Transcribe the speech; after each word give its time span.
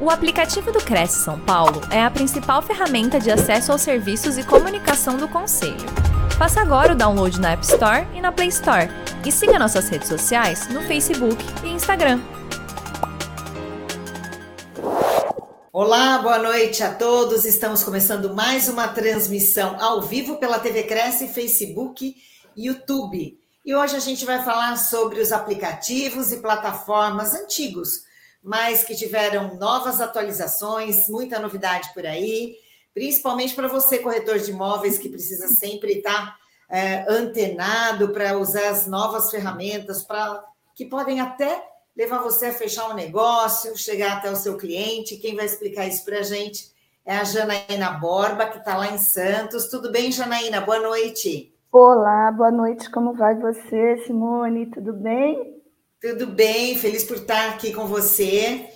O 0.00 0.10
aplicativo 0.10 0.70
do 0.70 0.78
Cresce 0.78 1.24
São 1.24 1.40
Paulo 1.40 1.80
é 1.90 2.00
a 2.00 2.08
principal 2.08 2.62
ferramenta 2.62 3.18
de 3.18 3.32
acesso 3.32 3.72
aos 3.72 3.82
serviços 3.82 4.38
e 4.38 4.44
comunicação 4.44 5.16
do 5.16 5.26
Conselho. 5.26 5.74
Faça 6.38 6.60
agora 6.60 6.92
o 6.92 6.96
download 6.96 7.40
na 7.40 7.50
App 7.50 7.64
Store 7.64 8.06
e 8.14 8.20
na 8.20 8.30
Play 8.30 8.46
Store. 8.46 8.88
E 9.26 9.32
siga 9.32 9.58
nossas 9.58 9.88
redes 9.88 10.06
sociais 10.06 10.68
no 10.68 10.82
Facebook 10.82 11.44
e 11.64 11.70
Instagram. 11.70 12.20
Olá, 15.72 16.18
boa 16.18 16.38
noite 16.38 16.80
a 16.84 16.94
todos. 16.94 17.44
Estamos 17.44 17.82
começando 17.82 18.32
mais 18.32 18.68
uma 18.68 18.86
transmissão 18.86 19.82
ao 19.82 20.00
vivo 20.02 20.36
pela 20.36 20.60
TV 20.60 20.84
Cresce, 20.84 21.26
Facebook 21.26 22.14
e 22.56 22.66
YouTube. 22.66 23.36
E 23.66 23.74
hoje 23.74 23.96
a 23.96 24.00
gente 24.00 24.24
vai 24.24 24.44
falar 24.44 24.76
sobre 24.76 25.20
os 25.20 25.32
aplicativos 25.32 26.30
e 26.30 26.36
plataformas 26.36 27.34
antigos 27.34 28.06
mas 28.42 28.84
que 28.84 28.94
tiveram 28.94 29.56
novas 29.56 30.00
atualizações, 30.00 31.08
muita 31.08 31.38
novidade 31.38 31.92
por 31.92 32.06
aí, 32.06 32.56
principalmente 32.94 33.54
para 33.54 33.68
você, 33.68 33.98
corretor 33.98 34.38
de 34.38 34.50
imóveis, 34.50 34.98
que 34.98 35.08
precisa 35.08 35.48
sempre 35.48 35.98
estar 35.98 36.36
é, 36.68 37.04
antenado 37.08 38.10
para 38.10 38.38
usar 38.38 38.68
as 38.68 38.86
novas 38.86 39.30
ferramentas 39.30 40.02
para 40.02 40.44
que 40.74 40.84
podem 40.84 41.20
até 41.20 41.62
levar 41.96 42.18
você 42.18 42.46
a 42.46 42.54
fechar 42.54 42.88
um 42.90 42.94
negócio, 42.94 43.76
chegar 43.76 44.18
até 44.18 44.30
o 44.30 44.36
seu 44.36 44.56
cliente. 44.56 45.16
Quem 45.16 45.34
vai 45.34 45.46
explicar 45.46 45.86
isso 45.86 46.04
para 46.04 46.20
a 46.20 46.22
gente 46.22 46.72
é 47.04 47.16
a 47.16 47.24
Janaína 47.24 47.90
Borba, 47.92 48.46
que 48.46 48.58
está 48.58 48.76
lá 48.76 48.92
em 48.92 48.98
Santos. 48.98 49.68
Tudo 49.68 49.90
bem, 49.90 50.12
Janaína? 50.12 50.60
Boa 50.60 50.78
noite. 50.78 51.52
Olá, 51.72 52.30
boa 52.30 52.50
noite. 52.50 52.90
Como 52.90 53.14
vai 53.14 53.34
você, 53.34 53.98
Simone? 54.06 54.66
Tudo 54.66 54.92
bem? 54.92 55.57
Tudo 56.00 56.28
bem, 56.28 56.78
feliz 56.78 57.02
por 57.02 57.16
estar 57.16 57.50
aqui 57.50 57.72
com 57.72 57.88
você. 57.88 58.68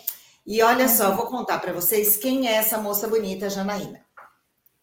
E 0.45 0.61
olha 0.61 0.89
só, 0.89 1.15
vou 1.15 1.27
contar 1.27 1.61
para 1.61 1.73
vocês 1.73 2.17
quem 2.17 2.49
é 2.49 2.55
essa 2.55 2.79
moça 2.79 3.07
bonita, 3.07 3.49
Janaína. 3.49 4.05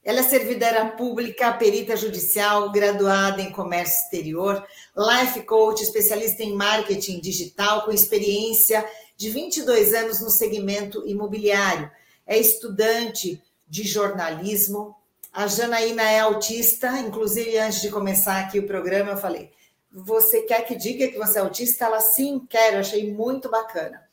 Ela 0.01 0.21
é 0.21 0.23
servidora 0.23 0.85
pública, 0.91 1.51
perita 1.51 1.97
judicial, 1.97 2.71
graduada 2.71 3.41
em 3.41 3.51
comércio 3.51 4.05
exterior, 4.05 4.65
life 4.95 5.41
coach, 5.41 5.83
especialista 5.83 6.41
em 6.41 6.55
marketing 6.55 7.19
digital, 7.19 7.83
com 7.83 7.91
experiência 7.91 8.89
de 9.17 9.29
22 9.29 9.93
anos 9.93 10.21
no 10.21 10.29
segmento 10.29 11.05
imobiliário. 11.05 11.91
É 12.25 12.37
estudante 12.37 13.43
de 13.67 13.83
jornalismo. 13.83 14.95
A 15.33 15.45
Janaína 15.45 16.03
é 16.03 16.21
autista, 16.21 16.87
inclusive 16.99 17.57
antes 17.57 17.81
de 17.81 17.89
começar 17.89 18.39
aqui 18.39 18.59
o 18.59 18.65
programa, 18.65 19.11
eu 19.11 19.17
falei: 19.17 19.51
você 19.91 20.43
quer 20.43 20.65
que 20.65 20.75
diga 20.75 21.07
que 21.07 21.17
você 21.17 21.39
é 21.39 21.41
autista? 21.41 21.85
Ela 21.85 21.99
sim, 21.99 22.45
quero, 22.49 22.79
achei 22.79 23.13
muito 23.13 23.49
bacana. 23.49 24.07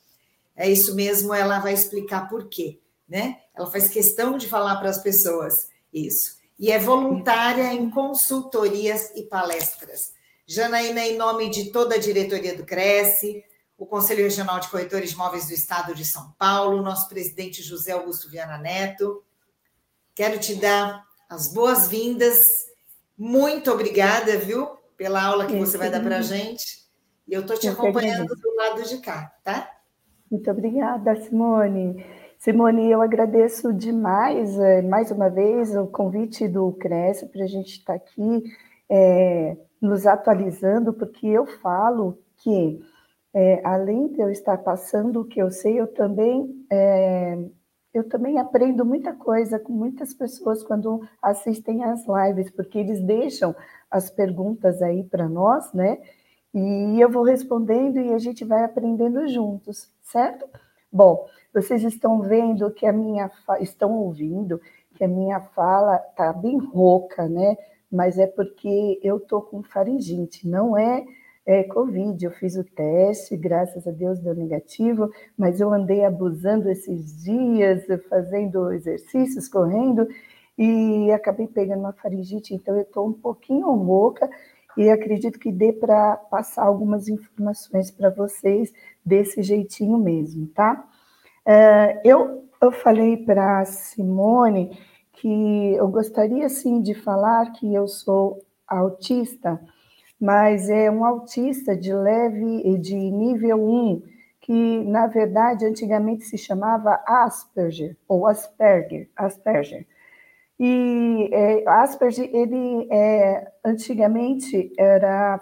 É 0.55 0.69
isso 0.69 0.95
mesmo, 0.95 1.35
ela 1.35 1.59
vai 1.59 1.75
explicar 1.75 2.29
por 2.29 2.49
quê, 2.49 2.81
né? 3.07 3.41
Ela 3.55 3.71
faz 3.71 3.89
questão 3.89 4.39
de 4.39 4.49
falar 4.49 4.77
para 4.77 4.89
as 4.89 5.03
pessoas 5.03 5.69
isso. 5.93 6.37
E 6.59 6.73
é 6.73 6.79
voluntária 6.79 7.75
em 7.75 7.91
consultorias 7.91 9.13
e 9.15 9.23
palestras. 9.25 10.15
Janaína, 10.47 11.01
em 11.01 11.17
nome 11.17 11.51
de 11.51 11.71
toda 11.71 11.97
a 11.97 11.99
diretoria 11.99 12.57
do 12.57 12.65
Cresce, 12.65 13.45
o 13.77 13.85
Conselho 13.85 14.23
Regional 14.23 14.59
de 14.61 14.69
Corretores 14.69 15.11
de 15.11 15.15
Imóveis 15.15 15.49
do 15.49 15.53
Estado 15.53 15.95
de 15.95 16.05
São 16.05 16.35
Paulo, 16.39 16.83
nosso 16.83 17.09
presidente 17.09 17.63
José 17.63 17.93
Augusto 17.93 18.31
Viana 18.31 18.57
Neto, 18.57 19.23
quero 20.15 20.39
te 20.39 20.55
dar 20.55 21.05
as 21.29 21.53
boas-vindas. 21.53 22.49
Muito 23.19 23.71
obrigada, 23.71 24.39
viu, 24.39 24.79
pela 24.97 25.23
aula 25.23 25.47
que 25.47 25.55
é, 25.55 25.59
você 25.59 25.77
vai 25.77 25.91
dar 25.91 26.03
para 26.03 26.19
a 26.19 26.23
gente. 26.23 26.87
E 27.29 27.35
eu 27.35 27.41
estou 27.41 27.59
te 27.59 27.69
acompanhando 27.69 28.35
do 28.35 28.55
lado 28.57 28.83
de 28.83 28.99
cá, 28.99 29.33
tá? 29.43 29.71
Muito 30.31 30.51
obrigada, 30.51 31.17
Simone. 31.23 32.05
Simone, 32.39 32.91
eu 32.91 33.01
agradeço 33.01 33.73
demais, 33.73 34.59
é, 34.59 34.83
mais 34.83 35.11
uma 35.11 35.29
vez, 35.29 35.75
o 35.75 35.87
convite 35.87 36.47
do 36.47 36.73
Cresce 36.73 37.27
para 37.27 37.45
a 37.45 37.47
gente 37.47 37.79
estar 37.79 37.95
tá 37.95 38.05
aqui 38.05 38.43
é, 38.89 39.57
nos 39.81 40.07
atualizando, 40.07 40.93
porque 40.93 41.27
eu 41.27 41.47
falo 41.47 42.19
que, 42.37 42.81
é, 43.35 43.61
além 43.65 44.09
de 44.09 44.21
eu 44.21 44.31
estar 44.31 44.59
passando 44.59 45.21
o 45.21 45.25
que 45.25 45.41
eu 45.41 45.51
sei, 45.51 45.81
eu 45.81 45.87
também, 45.87 46.67
é, 46.71 47.39
eu 47.97 48.09
também 48.09 48.39
aprendo 48.39 48.85
muita 48.85 49.13
coisa 49.13 49.59
com 49.59 49.73
muitas 49.73 50.13
pessoas 50.13 50.63
quando 50.63 51.01
assistem 51.23 51.85
às 51.85 52.05
lives, 52.07 52.51
porque 52.51 52.79
eles 52.79 53.01
deixam 53.01 53.55
as 53.91 54.11
perguntas 54.11 54.83
aí 54.83 55.05
para 55.05 55.29
nós, 55.29 55.73
né? 55.73 55.99
E 56.55 57.01
eu 57.01 57.11
vou 57.11 57.23
respondendo 57.23 57.99
e 57.99 58.13
a 58.13 58.19
gente 58.19 58.45
vai 58.45 58.65
aprendendo 58.65 59.27
juntos, 59.29 59.91
certo? 60.03 60.47
Bom, 60.93 61.27
vocês 61.53 61.83
estão 61.83 62.23
vendo 62.23 62.71
que 62.71 62.87
a 62.87 62.93
minha 62.93 63.31
estão 63.61 63.93
ouvindo 63.93 64.61
que 64.97 65.05
a 65.05 65.09
minha 65.09 65.41
fala 65.41 65.99
tá 66.17 66.33
bem 66.33 66.59
rouca, 66.59 67.29
né? 67.29 67.57
Mas 67.91 68.19
é 68.19 68.27
porque 68.27 68.99
eu 69.03 69.21
tô 69.21 69.41
com 69.43 69.63
faringite, 69.63 70.49
não 70.49 70.77
é, 70.77 71.05
é 71.47 71.63
Covid. 71.63 72.23
Eu 72.25 72.33
fiz 72.33 72.57
o 72.57 72.65
teste, 72.65 73.37
graças 73.37 73.87
a 73.87 73.91
Deus 73.93 74.19
deu 74.19 74.35
negativo, 74.35 75.11
mas 75.39 75.61
eu 75.61 75.73
andei 75.73 76.05
abusando 76.05 76.69
esses 76.69 77.23
dias, 77.23 77.85
fazendo 78.09 78.73
exercícios, 78.73 79.49
correndo, 79.49 80.09
e 80.59 81.11
acabei 81.13 81.47
pegando 81.47 81.81
uma 81.81 81.93
faringite, 81.93 82.55
então 82.55 82.75
eu 82.75 82.83
estou 82.83 83.07
um 83.07 83.13
pouquinho 83.13 83.71
rouca 83.75 84.29
e 84.77 84.91
acredito 84.91 85.39
que 85.39 85.53
dê 85.53 85.73
para 85.73 86.17
passar 86.17 86.65
algumas 86.65 87.09
informações 87.09 87.91
para 87.91 88.11
vocês 88.11 88.73
desse 89.05 89.43
jeitinho 89.43 89.99
mesmo, 89.99 90.47
tá? 90.49 90.85
Uh, 91.47 92.01
eu, 92.05 92.49
eu 92.61 92.73
falei 92.73 93.19
para 93.19 93.65
Simone 93.65 94.79
que 95.13 95.75
eu 95.75 95.89
gostaria 95.89 96.49
sim 96.49 96.81
de 96.83 96.95
falar 96.95 97.53
que 97.53 97.73
eu 97.73 97.87
sou 97.87 98.43
autista, 98.67 99.61
mas 100.21 100.69
é 100.71 100.91
um 100.91 101.05
autista 101.05 101.77
de 101.77 101.93
leve 101.93 102.79
de 102.79 102.95
nível 102.95 103.63
1, 103.63 104.03
que 104.41 104.85
na 104.85 105.07
verdade 105.07 105.67
antigamente 105.67 106.25
se 106.25 106.39
chamava 106.39 107.03
Asperger 107.07 107.97
ou 108.09 108.27
Asperger, 108.27 109.09
Asperger. 109.17 109.87
E 110.59 111.29
é, 111.33 111.69
Asperger, 111.69 112.31
ele 112.33 112.89
é, 112.91 113.53
antigamente 113.65 114.73
era 114.79 115.39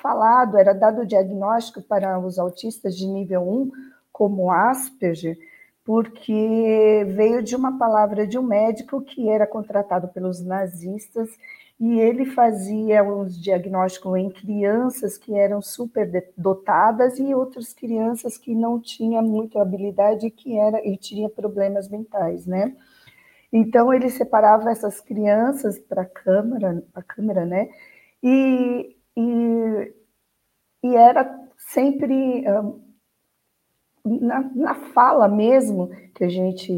falado, 0.00 0.56
era 0.56 0.72
dado 0.72 1.02
o 1.02 1.06
diagnóstico 1.06 1.82
para 1.82 2.18
os 2.20 2.38
autistas 2.38 2.96
de 2.96 3.06
nível 3.06 3.42
1 3.42 3.70
como 4.12 4.50
Asperger, 4.50 5.36
porque 5.84 7.04
veio 7.08 7.42
de 7.42 7.56
uma 7.56 7.78
palavra 7.78 8.26
de 8.26 8.38
um 8.38 8.42
médico 8.42 9.00
que 9.00 9.28
era 9.28 9.46
contratado 9.46 10.08
pelos 10.08 10.44
nazistas 10.44 11.30
e 11.80 12.00
ele 12.00 12.26
fazia 12.26 13.04
os 13.04 13.40
diagnósticos 13.40 14.16
em 14.16 14.30
crianças 14.30 15.16
que 15.16 15.32
eram 15.34 15.62
super 15.62 16.32
dotadas 16.36 17.18
e 17.20 17.32
outras 17.34 17.72
crianças 17.72 18.36
que 18.36 18.54
não 18.54 18.80
tinham 18.80 19.22
muita 19.22 19.62
habilidade 19.62 20.28
que 20.30 20.58
era 20.58 20.84
e 20.86 20.96
tinha 20.96 21.28
problemas 21.28 21.88
mentais, 21.88 22.46
né? 22.46 22.74
Então 23.52 23.94
ele 23.94 24.10
separava 24.10 24.70
essas 24.70 25.00
crianças 25.00 25.78
para 25.78 26.02
a 26.02 26.06
câmera, 26.06 26.82
a 26.94 27.02
câmera, 27.02 27.46
né? 27.46 27.68
E, 28.22 28.96
e, 29.16 29.94
e 30.82 30.96
era 30.96 31.48
sempre 31.56 32.44
na, 34.20 34.50
na, 34.54 34.74
fala 34.74 35.28
mesmo 35.28 35.90
que 36.14 36.24
a 36.24 36.28
gente 36.28 36.72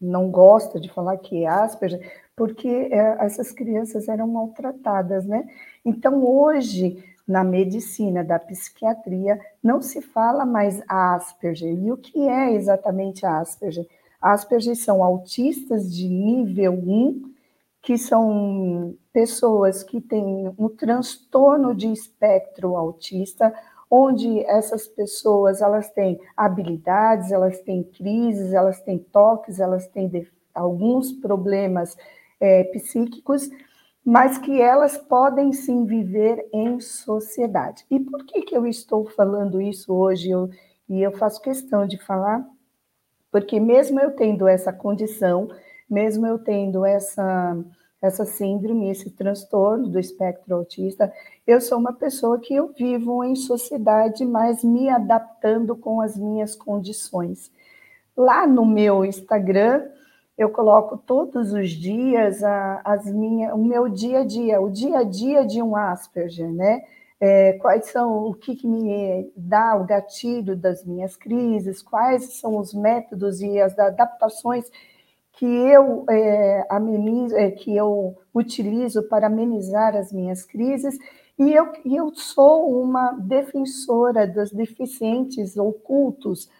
não 0.00 0.30
gosta 0.30 0.78
de 0.80 0.88
falar 0.88 1.16
que 1.16 1.44
é 1.44 1.48
Asperger, 1.48 2.00
porque 2.36 2.68
é, 2.68 3.16
essas 3.20 3.52
crianças 3.52 4.08
eram 4.08 4.28
maltratadas, 4.28 5.26
né? 5.26 5.46
Então 5.84 6.24
hoje 6.24 7.02
na 7.26 7.44
medicina 7.44 8.24
da 8.24 8.38
psiquiatria 8.38 9.38
não 9.62 9.82
se 9.82 10.00
fala 10.00 10.46
mais 10.46 10.82
Asperger. 10.88 11.78
E 11.78 11.92
o 11.92 11.96
que 11.96 12.26
é 12.26 12.52
exatamente 12.54 13.26
Asperger? 13.26 13.86
Asperger 14.20 14.76
são 14.76 15.02
autistas 15.02 15.94
de 15.94 16.08
nível 16.08 16.72
1, 16.72 17.34
que 17.82 17.96
são 17.96 18.94
pessoas 19.12 19.82
que 19.82 20.00
têm 20.00 20.52
um 20.58 20.68
transtorno 20.68 21.74
de 21.74 21.92
espectro 21.92 22.76
autista, 22.76 23.54
onde 23.90 24.40
essas 24.44 24.86
pessoas 24.86 25.60
elas 25.60 25.90
têm 25.90 26.20
habilidades, 26.36 27.32
elas 27.32 27.60
têm 27.60 27.82
crises, 27.82 28.52
elas 28.52 28.80
têm 28.80 28.98
toques, 28.98 29.60
elas 29.60 29.86
têm 29.86 30.26
alguns 30.54 31.12
problemas 31.12 31.96
é, 32.40 32.64
psíquicos, 32.64 33.48
mas 34.04 34.38
que 34.38 34.60
elas 34.60 34.96
podem 34.96 35.52
sim 35.52 35.84
viver 35.84 36.48
em 36.52 36.80
sociedade. 36.80 37.84
E 37.90 38.00
por 38.00 38.24
que, 38.24 38.42
que 38.42 38.56
eu 38.56 38.66
estou 38.66 39.08
falando 39.10 39.60
isso 39.60 39.94
hoje? 39.94 40.30
Eu, 40.30 40.48
e 40.88 41.02
eu 41.02 41.12
faço 41.12 41.42
questão 41.42 41.86
de 41.86 41.98
falar 41.98 42.46
porque 43.30 43.60
mesmo 43.60 44.00
eu 44.00 44.10
tendo 44.12 44.48
essa 44.48 44.72
condição, 44.72 45.48
mesmo 45.88 46.26
eu 46.26 46.38
tendo 46.38 46.84
essa, 46.84 47.56
essa 48.00 48.24
síndrome, 48.24 48.90
esse 48.90 49.10
transtorno 49.10 49.88
do 49.88 49.98
espectro 49.98 50.54
autista, 50.54 51.12
eu 51.46 51.60
sou 51.60 51.78
uma 51.78 51.92
pessoa 51.92 52.38
que 52.38 52.54
eu 52.54 52.72
vivo 52.72 53.24
em 53.24 53.34
sociedade, 53.34 54.24
mas 54.24 54.62
me 54.62 54.88
adaptando 54.88 55.76
com 55.76 56.00
as 56.00 56.16
minhas 56.16 56.54
condições. 56.54 57.50
lá 58.16 58.46
no 58.46 58.66
meu 58.66 59.04
Instagram, 59.04 59.84
eu 60.36 60.50
coloco 60.50 60.96
todos 60.96 61.52
os 61.52 61.70
dias 61.70 62.44
a, 62.44 62.80
as 62.84 63.06
minha, 63.06 63.54
o 63.54 63.64
meu 63.64 63.88
dia 63.88 64.20
a 64.20 64.24
dia, 64.24 64.60
o 64.60 64.70
dia 64.70 64.98
a 64.98 65.04
dia 65.04 65.44
de 65.44 65.60
um 65.60 65.74
Asperger, 65.74 66.52
né? 66.52 66.82
É, 67.20 67.54
quais 67.54 67.86
são 67.86 68.28
o 68.28 68.34
que, 68.34 68.54
que, 68.54 68.66
me 68.68 69.32
dá 69.36 69.74
o 69.74 69.84
gatilho 69.84 70.56
das 70.56 70.84
minhas 70.84 71.16
crises, 71.16 71.82
quais 71.82 72.38
são 72.38 72.56
os 72.58 72.72
métodos 72.72 73.40
e 73.40 73.60
as 73.60 73.76
adaptações 73.76 74.70
que 75.38 75.46
eu 75.46 76.04
é, 76.10 76.66
amenizo, 76.68 77.36
é, 77.36 77.48
que 77.52 77.74
eu 77.74 78.16
utilizo 78.34 79.04
para 79.04 79.28
amenizar 79.28 79.94
as 79.94 80.12
minhas 80.12 80.42
crises 80.42 80.98
e 81.38 81.54
eu, 81.54 81.72
eu 81.84 82.12
sou 82.12 82.82
uma 82.82 83.12
defensora 83.12 84.26
dos 84.26 84.50
deficientes 84.50 85.56
ocultos, 85.56 86.50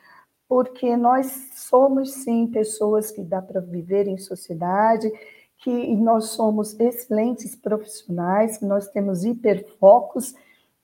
porque 0.48 0.96
nós 0.96 1.26
somos, 1.56 2.12
sim, 2.12 2.46
pessoas 2.46 3.10
que 3.10 3.20
dá 3.20 3.42
para 3.42 3.60
viver 3.60 4.06
em 4.06 4.16
sociedade, 4.16 5.10
que 5.58 5.96
nós 5.96 6.26
somos 6.26 6.78
excelentes 6.78 7.56
profissionais, 7.56 8.58
que 8.58 8.64
nós 8.64 8.86
temos 8.86 9.24
hiperfocos 9.24 10.36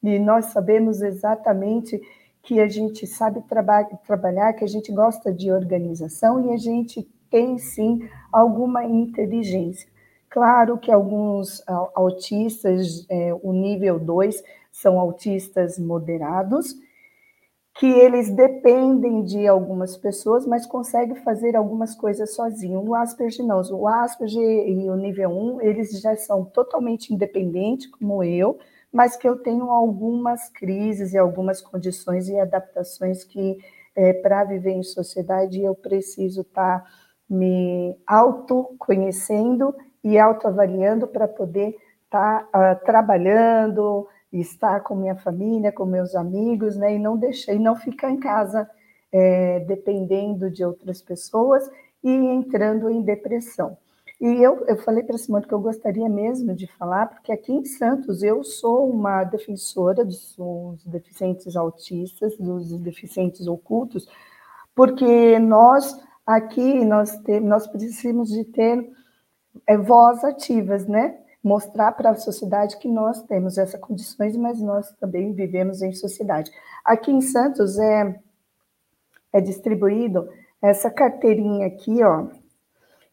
e 0.03 0.19
nós 0.19 0.47
sabemos 0.47 1.01
exatamente 1.01 2.03
que 2.43 2.61
a 2.61 2.69
gente 2.69 3.07
sabe 3.07 3.41
traba 3.43 3.85
trabalhar, 4.05 4.53
que 4.55 4.65
a 4.65 4.69
gente 4.69 4.91
gosta 4.91 5.33
de 5.33 5.53
organização 5.53 6.45
e 6.45 6.53
a 6.53 6.57
gente 6.57 7.09
tem, 7.35 7.59
sim, 7.59 8.09
alguma 8.33 8.85
inteligência. 8.85 9.89
Claro 10.31 10.79
que 10.79 10.93
alguns 10.93 11.61
autistas, 11.97 13.05
é, 13.11 13.35
o 13.43 13.53
nível 13.53 13.99
2, 13.99 14.41
são 14.71 15.01
autistas 15.01 15.77
moderados, 15.77 16.77
que 17.77 17.87
eles 17.87 18.31
dependem 18.31 19.25
de 19.25 19.49
algumas 19.49 19.97
pessoas, 19.97 20.47
mas 20.47 20.65
conseguem 20.65 21.17
fazer 21.17 21.57
algumas 21.57 21.93
coisas 21.97 22.33
sozinhos. 22.37 22.87
O 22.87 22.95
Asperger 22.95 23.45
não, 23.45 23.61
o 23.73 23.89
Asperger 23.89 24.69
e 24.69 24.89
o 24.89 24.95
nível 24.95 25.31
1, 25.31 25.61
eles 25.61 26.01
já 26.01 26.15
são 26.15 26.45
totalmente 26.45 27.13
independentes, 27.13 27.89
como 27.89 28.23
eu, 28.23 28.59
mas 28.93 29.17
que 29.17 29.29
eu 29.29 29.35
tenho 29.37 29.71
algumas 29.71 30.49
crises 30.51 31.15
e 31.15 31.19
algumas 31.19 31.61
condições 31.61 32.29
e 32.29 32.39
adaptações 32.39 33.25
que, 33.25 33.59
é, 33.97 34.13
para 34.13 34.45
viver 34.45 34.71
em 34.71 34.85
sociedade, 34.85 35.61
eu 35.61 35.75
preciso 35.75 36.43
estar 36.43 36.81
tá 36.81 37.04
me 37.35 37.97
autoconhecendo 38.07 39.75
e 40.03 40.19
autoavaliando 40.19 41.07
para 41.07 41.27
poder 41.27 41.77
estar 42.05 42.49
tá, 42.51 42.73
uh, 42.73 42.85
trabalhando, 42.85 44.07
estar 44.33 44.81
com 44.81 44.95
minha 44.95 45.17
família, 45.17 45.73
com 45.73 45.85
meus 45.85 46.15
amigos, 46.15 46.77
né? 46.77 46.95
E 46.95 46.99
não 46.99 47.17
deixar, 47.17 47.55
e 47.55 47.59
não 47.59 47.77
ficar 47.77 48.11
em 48.11 48.19
casa 48.19 48.69
é, 49.13 49.61
dependendo 49.61 50.51
de 50.51 50.65
outras 50.65 51.01
pessoas 51.01 51.69
e 52.03 52.11
entrando 52.11 52.91
em 52.91 53.03
depressão. 53.03 53.77
E 54.21 54.43
eu, 54.43 54.65
eu 54.67 54.77
falei 54.79 55.03
para 55.03 55.19
Simone 55.19 55.47
que 55.47 55.53
eu 55.53 55.61
gostaria 55.61 56.09
mesmo 56.09 56.55
de 56.55 56.67
falar, 56.67 57.07
porque 57.09 57.33
aqui 57.33 57.53
em 57.53 57.65
Santos 57.65 58.23
eu 58.23 58.43
sou 58.43 58.89
uma 58.89 59.25
defensora 59.25 60.05
dos, 60.05 60.35
dos 60.37 60.85
deficientes 60.85 61.57
autistas, 61.57 62.37
dos 62.39 62.79
deficientes 62.79 63.47
ocultos, 63.47 64.09
porque 64.75 65.39
nós 65.39 66.01
aqui 66.27 66.85
nós, 66.85 67.21
nós 67.43 67.67
precisamos 67.67 68.31
de 68.31 68.45
ter 68.45 68.91
é, 69.67 69.77
voz 69.77 70.25
ativas, 70.25 70.87
né? 70.87 71.19
Mostrar 71.43 71.93
para 71.93 72.11
a 72.11 72.15
sociedade 72.15 72.79
que 72.79 72.89
nós 72.89 73.23
temos 73.23 73.59
essas 73.59 73.79
condições, 73.81 74.37
mas 74.37 74.61
nós 74.61 74.91
também 74.93 75.33
vivemos 75.33 75.83
em 75.83 75.93
sociedade. 75.93 76.51
Aqui 76.85 77.13
em 77.13 77.21
Santos 77.21 77.79
é, 77.79 78.19
é 79.33 79.41
distribuído 79.41 80.29
essa 80.63 80.91
carteirinha 80.91 81.67
aqui, 81.67 82.03
ó. 82.03 82.29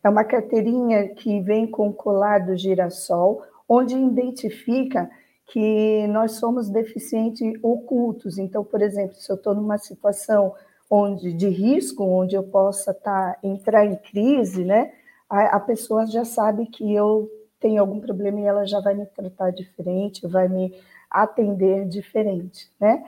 É 0.03 0.09
uma 0.09 0.23
carteirinha 0.23 1.09
que 1.09 1.41
vem 1.41 1.69
com 1.69 1.93
colar 1.93 2.39
do 2.39 2.55
girassol, 2.55 3.43
onde 3.67 3.95
identifica 3.95 5.09
que 5.47 6.07
nós 6.07 6.33
somos 6.33 6.69
deficientes 6.69 7.53
ocultos. 7.61 8.37
Então, 8.37 8.63
por 8.63 8.81
exemplo, 8.81 9.15
se 9.15 9.29
eu 9.29 9.35
estou 9.35 9.53
numa 9.53 9.77
situação 9.77 10.55
onde 10.91 11.33
de 11.33 11.47
risco, 11.47 12.03
onde 12.03 12.35
eu 12.35 12.43
possa 12.43 12.93
tá, 12.93 13.38
entrar 13.41 13.85
em 13.85 13.95
crise, 13.95 14.63
né? 14.63 14.91
a, 15.31 15.55
a 15.55 15.59
pessoa 15.61 16.05
já 16.05 16.25
sabe 16.25 16.65
que 16.65 16.93
eu 16.93 17.31
tenho 17.57 17.79
algum 17.79 18.01
problema 18.01 18.41
e 18.41 18.45
ela 18.45 18.65
já 18.65 18.81
vai 18.81 18.93
me 18.93 19.05
tratar 19.05 19.51
diferente, 19.51 20.27
vai 20.27 20.49
me 20.49 20.75
atender 21.09 21.88
diferente, 21.88 22.69
né? 22.77 23.05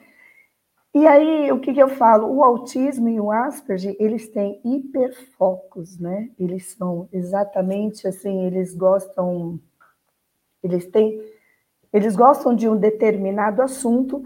E 0.95 1.05
aí, 1.07 1.51
o 1.51 1.59
que, 1.59 1.73
que 1.73 1.81
eu 1.81 1.89
falo? 1.89 2.27
O 2.31 2.43
autismo 2.43 3.09
e 3.09 3.19
o 3.19 3.31
Asperger, 3.31 3.95
eles 3.99 4.29
têm 4.29 4.61
hiperfocos, 4.63 5.97
né? 5.99 6.29
Eles 6.39 6.67
são 6.77 7.09
exatamente 7.11 8.07
assim, 8.07 8.45
eles 8.45 8.75
gostam, 8.75 9.59
eles 10.63 10.85
têm, 10.85 11.19
eles 11.91 12.15
gostam 12.15 12.55
de 12.55 12.69
um 12.69 12.77
determinado 12.77 13.61
assunto 13.61 14.23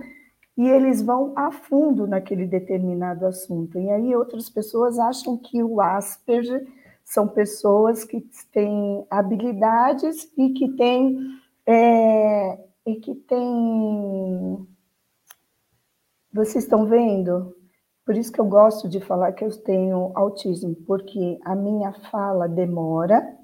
e 0.58 0.68
eles 0.68 1.02
vão 1.02 1.34
a 1.36 1.52
fundo 1.52 2.08
naquele 2.08 2.48
determinado 2.48 3.26
assunto. 3.26 3.80
E 3.80 3.90
aí 3.90 4.16
outras 4.16 4.50
pessoas 4.50 4.98
acham 4.98 5.38
que 5.38 5.62
o 5.62 5.80
Asperger 5.80 6.66
são 7.06 7.28
pessoas 7.28 8.04
que 8.04 8.28
têm 8.52 9.06
habilidades 9.10 10.30
e 10.36 10.50
que 10.50 10.70
têm 10.70 11.40
é, 11.66 12.60
e 12.86 12.96
que 12.96 13.14
têm 13.14 14.68
vocês 16.34 16.64
estão 16.64 16.86
vendo? 16.86 17.56
Por 18.06 18.16
isso 18.16 18.32
que 18.32 18.40
eu 18.40 18.46
gosto 18.46 18.88
de 18.88 19.00
falar 19.02 19.34
que 19.34 19.44
eu 19.44 19.52
tenho 19.64 20.12
autismo, 20.16 20.76
porque 20.86 21.40
a 21.44 21.56
minha 21.56 21.92
fala 22.12 22.48
demora, 22.48 23.37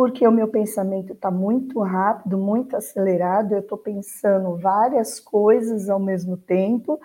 porque 0.00 0.26
o 0.26 0.32
meu 0.32 0.48
pensamento 0.48 1.12
está 1.12 1.30
muito 1.30 1.78
rápido, 1.80 2.38
muito 2.38 2.74
acelerado, 2.74 3.52
eu 3.52 3.58
estou 3.58 3.76
pensando 3.76 4.56
várias 4.56 5.20
coisas 5.20 5.90
ao 5.90 6.00
mesmo 6.00 6.38
tempo 6.38 6.98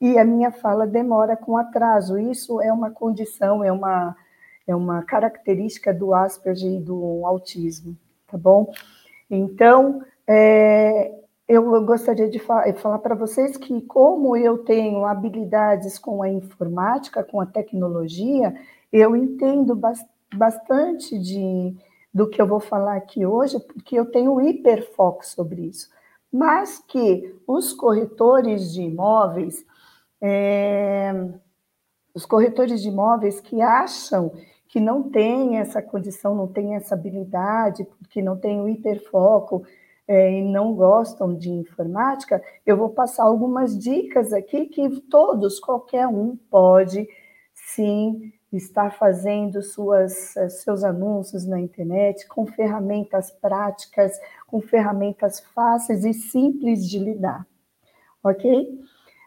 e 0.00 0.18
a 0.18 0.24
minha 0.24 0.50
fala 0.50 0.84
demora 0.84 1.36
com 1.36 1.56
atraso. 1.56 2.18
Isso 2.18 2.60
é 2.60 2.72
uma 2.72 2.90
condição, 2.90 3.62
é 3.62 3.70
uma 3.70 4.16
é 4.66 4.74
uma 4.74 5.00
característica 5.04 5.94
do 5.94 6.12
Asperger 6.12 6.72
e 6.72 6.80
do 6.80 7.24
autismo, 7.24 7.96
tá 8.26 8.36
bom? 8.36 8.72
Então, 9.30 10.02
é, 10.26 11.12
eu 11.46 11.84
gostaria 11.84 12.28
de 12.28 12.40
falar, 12.40 12.74
falar 12.74 12.98
para 12.98 13.14
vocês 13.14 13.56
que, 13.56 13.80
como 13.82 14.36
eu 14.36 14.58
tenho 14.58 15.04
habilidades 15.04 16.00
com 16.00 16.20
a 16.20 16.28
informática, 16.28 17.22
com 17.22 17.40
a 17.40 17.46
tecnologia, 17.46 18.52
eu 18.92 19.14
entendo 19.14 19.80
bastante 20.34 21.16
de, 21.16 21.76
do 22.12 22.28
que 22.28 22.40
eu 22.40 22.46
vou 22.46 22.60
falar 22.60 22.96
aqui 22.96 23.24
hoje, 23.24 23.58
porque 23.60 23.96
eu 23.96 24.06
tenho 24.06 24.40
hiperfoco 24.40 25.24
sobre 25.24 25.62
isso. 25.62 25.88
Mas 26.32 26.78
que 26.78 27.34
os 27.46 27.72
corretores 27.72 28.72
de 28.72 28.82
imóveis, 28.82 29.64
é, 30.20 31.12
os 32.14 32.26
corretores 32.26 32.82
de 32.82 32.88
imóveis 32.88 33.40
que 33.40 33.60
acham 33.60 34.32
que 34.68 34.78
não 34.78 35.02
tem 35.02 35.58
essa 35.58 35.82
condição, 35.82 36.34
não 36.34 36.46
tem 36.46 36.76
essa 36.76 36.94
habilidade, 36.94 37.84
porque 37.84 38.22
não 38.22 38.36
tem 38.36 38.60
o 38.60 38.68
hiperfoco 38.68 39.64
é, 40.06 40.32
e 40.32 40.42
não 40.42 40.74
gostam 40.74 41.34
de 41.34 41.50
informática, 41.50 42.42
eu 42.66 42.76
vou 42.76 42.88
passar 42.90 43.24
algumas 43.24 43.78
dicas 43.78 44.32
aqui 44.32 44.66
que 44.66 45.00
todos, 45.02 45.60
qualquer 45.60 46.06
um, 46.08 46.36
pode 46.50 47.08
sim 47.54 48.32
estar 48.56 48.90
fazendo 48.90 49.62
suas, 49.62 50.34
seus 50.62 50.82
anúncios 50.82 51.46
na 51.46 51.60
internet 51.60 52.26
com 52.26 52.46
ferramentas 52.46 53.30
práticas, 53.30 54.18
com 54.46 54.60
ferramentas 54.60 55.40
fáceis 55.40 56.04
e 56.04 56.12
simples 56.12 56.88
de 56.88 56.98
lidar, 56.98 57.46
ok? 58.22 58.80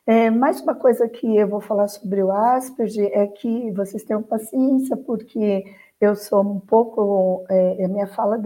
É, 0.06 0.30
mais 0.30 0.60
uma 0.60 0.76
coisa 0.76 1.08
que 1.08 1.38
eu 1.38 1.48
vou 1.48 1.62
falar 1.62 1.88
sobre 1.88 2.22
o 2.22 2.30
Asperger 2.30 3.10
é 3.14 3.26
que 3.26 3.72
vocês 3.72 4.04
tenham 4.04 4.22
paciência, 4.22 4.98
porque 4.98 5.64
eu 6.02 6.14
sou 6.14 6.42
um 6.42 6.60
pouco, 6.60 7.46
é, 7.50 7.86
a 7.86 7.88
minha 7.88 8.08
fala 8.08 8.38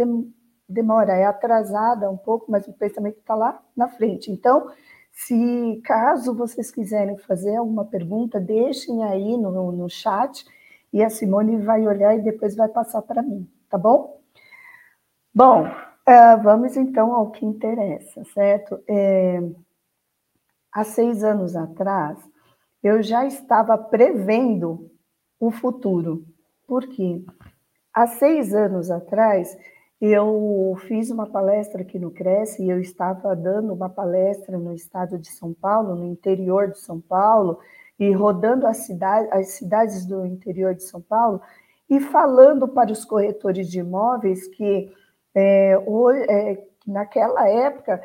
demora, 0.70 1.14
é 1.14 1.26
atrasada 1.26 2.12
um 2.12 2.18
pouco, 2.18 2.52
mas 2.52 2.68
o 2.68 2.74
pensamento 2.74 3.18
está 3.18 3.34
lá 3.34 3.60
na 3.76 3.88
frente. 3.88 4.32
Então, 4.32 4.68
se 5.12 5.82
caso 5.84 6.36
vocês 6.36 6.70
quiserem 6.70 7.18
fazer 7.18 7.56
alguma 7.56 7.86
pergunta, 7.86 8.40
deixem 8.40 9.04
aí 9.04 9.36
no, 9.36 9.72
no 9.72 9.90
chat 9.90 10.46
e 10.92 11.04
a 11.04 11.10
Simone 11.10 11.58
vai 11.58 11.88
olhar 11.88 12.18
e 12.18 12.22
depois 12.22 12.56
vai 12.56 12.68
passar 12.70 13.02
para 13.02 13.22
mim, 13.22 13.50
tá 13.70 13.78
bom? 13.78 14.22
Bom, 15.34 15.68
uh, 15.68 16.42
vamos 16.42 16.76
então 16.76 17.14
ao 17.14 17.32
que 17.32 17.46
interessa, 17.46 18.24
certo? 18.34 18.82
É, 18.88 19.40
há 20.72 20.84
seis 20.84 21.24
anos 21.24 21.56
atrás, 21.56 22.18
eu 22.82 23.02
já 23.04 23.26
estava 23.26 23.78
prevendo 23.78 24.90
o 25.40 25.52
futuro. 25.52 26.26
Por 26.68 26.88
quê? 26.88 27.24
Há 27.94 28.08
seis 28.08 28.54
anos 28.54 28.90
atrás, 28.90 29.58
eu 30.00 30.78
fiz 30.88 31.10
uma 31.10 31.28
palestra 31.28 31.82
aqui 31.82 31.98
no 31.98 32.12
Cresce 32.12 32.64
e 32.64 32.70
eu 32.70 32.80
estava 32.80 33.36
dando 33.36 33.74
uma 33.74 33.90
palestra 33.90 34.58
no 34.58 34.74
estado 34.74 35.18
de 35.18 35.30
São 35.32 35.54
Paulo, 35.54 35.96
no 35.96 36.06
interior 36.06 36.70
de 36.70 36.80
São 36.80 37.02
Paulo, 37.02 37.60
e 38.00 38.12
rodando 38.12 38.68
as 38.68 38.78
cidades, 38.78 39.32
as 39.32 39.48
cidades 39.50 40.06
do 40.06 40.26
interior 40.26 40.76
de 40.76 40.84
São 40.84 41.02
Paulo 41.02 41.42
e 41.90 42.00
falando 42.00 42.68
para 42.68 42.92
os 42.92 43.06
corretores 43.06 43.70
de 43.70 43.80
imóveis 43.80 44.48
que 44.48 44.92
é, 45.34 45.78
hoje, 45.86 46.26
é, 46.30 46.68
naquela 46.86 47.48
época 47.48 48.02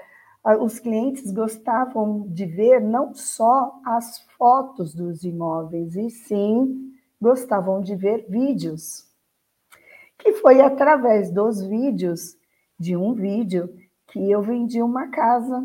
os 0.61 0.81
clientes 0.81 1.31
gostavam 1.31 2.27
de 2.29 2.45
ver 2.45 2.81
não 2.81 3.15
só 3.15 3.81
as 3.85 4.21
fotos 4.37 4.93
dos 4.93 5.23
imóveis, 5.23 5.95
e 5.95 6.11
sim 6.11 6.93
gostavam 7.21 7.81
de 7.81 7.95
ver 7.95 8.27
vídeos. 8.29 9.09
Que 10.19 10.33
foi 10.35 10.61
através 10.61 11.31
dos 11.31 11.63
vídeos, 11.63 12.37
de 12.79 12.97
um 12.97 13.15
vídeo, 13.15 13.73
que 14.09 14.31
eu 14.31 14.43
vendi 14.43 14.83
uma 14.83 15.09
casa 15.09 15.65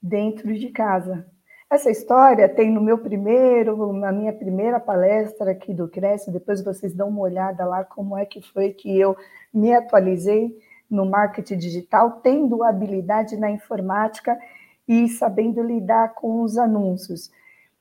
dentro 0.00 0.54
de 0.54 0.68
casa. 0.68 1.26
Essa 1.72 1.90
história 1.90 2.50
tem 2.50 2.70
no 2.70 2.82
meu 2.82 2.98
primeiro, 2.98 3.94
na 3.94 4.12
minha 4.12 4.30
primeira 4.30 4.78
palestra 4.78 5.52
aqui 5.52 5.72
do 5.72 5.88
Cresce, 5.88 6.30
depois 6.30 6.62
vocês 6.62 6.92
dão 6.92 7.08
uma 7.08 7.22
olhada 7.22 7.64
lá 7.64 7.82
como 7.82 8.14
é 8.14 8.26
que 8.26 8.42
foi 8.42 8.74
que 8.74 9.00
eu 9.00 9.16
me 9.54 9.72
atualizei 9.72 10.54
no 10.90 11.06
marketing 11.06 11.56
digital, 11.56 12.20
tendo 12.22 12.62
habilidade 12.62 13.38
na 13.38 13.50
informática 13.50 14.38
e 14.86 15.08
sabendo 15.08 15.62
lidar 15.62 16.12
com 16.12 16.42
os 16.42 16.58
anúncios. 16.58 17.32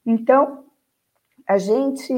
Então, 0.05 0.63
a 1.45 1.57
gente, 1.57 2.13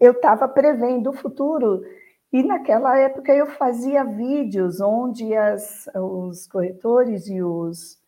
eu 0.00 0.12
estava 0.12 0.48
prevendo 0.48 1.10
o 1.10 1.12
futuro 1.12 1.84
e 2.32 2.42
naquela 2.42 2.98
época 2.98 3.34
eu 3.34 3.48
fazia 3.48 4.02
vídeos 4.02 4.80
onde 4.80 5.36
as, 5.36 5.90
os 5.94 6.46
corretores 6.46 7.28
e, 7.28 7.42
os, 7.42 8.00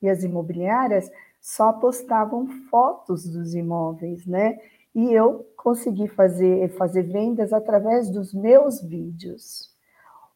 e 0.00 0.08
as 0.08 0.22
imobiliárias 0.22 1.10
só 1.46 1.72
postavam 1.72 2.48
fotos 2.68 3.24
dos 3.24 3.54
imóveis, 3.54 4.26
né? 4.26 4.58
E 4.92 5.12
eu 5.12 5.46
consegui 5.56 6.08
fazer, 6.08 6.68
fazer 6.70 7.04
vendas 7.04 7.52
através 7.52 8.10
dos 8.10 8.34
meus 8.34 8.82
vídeos. 8.82 9.70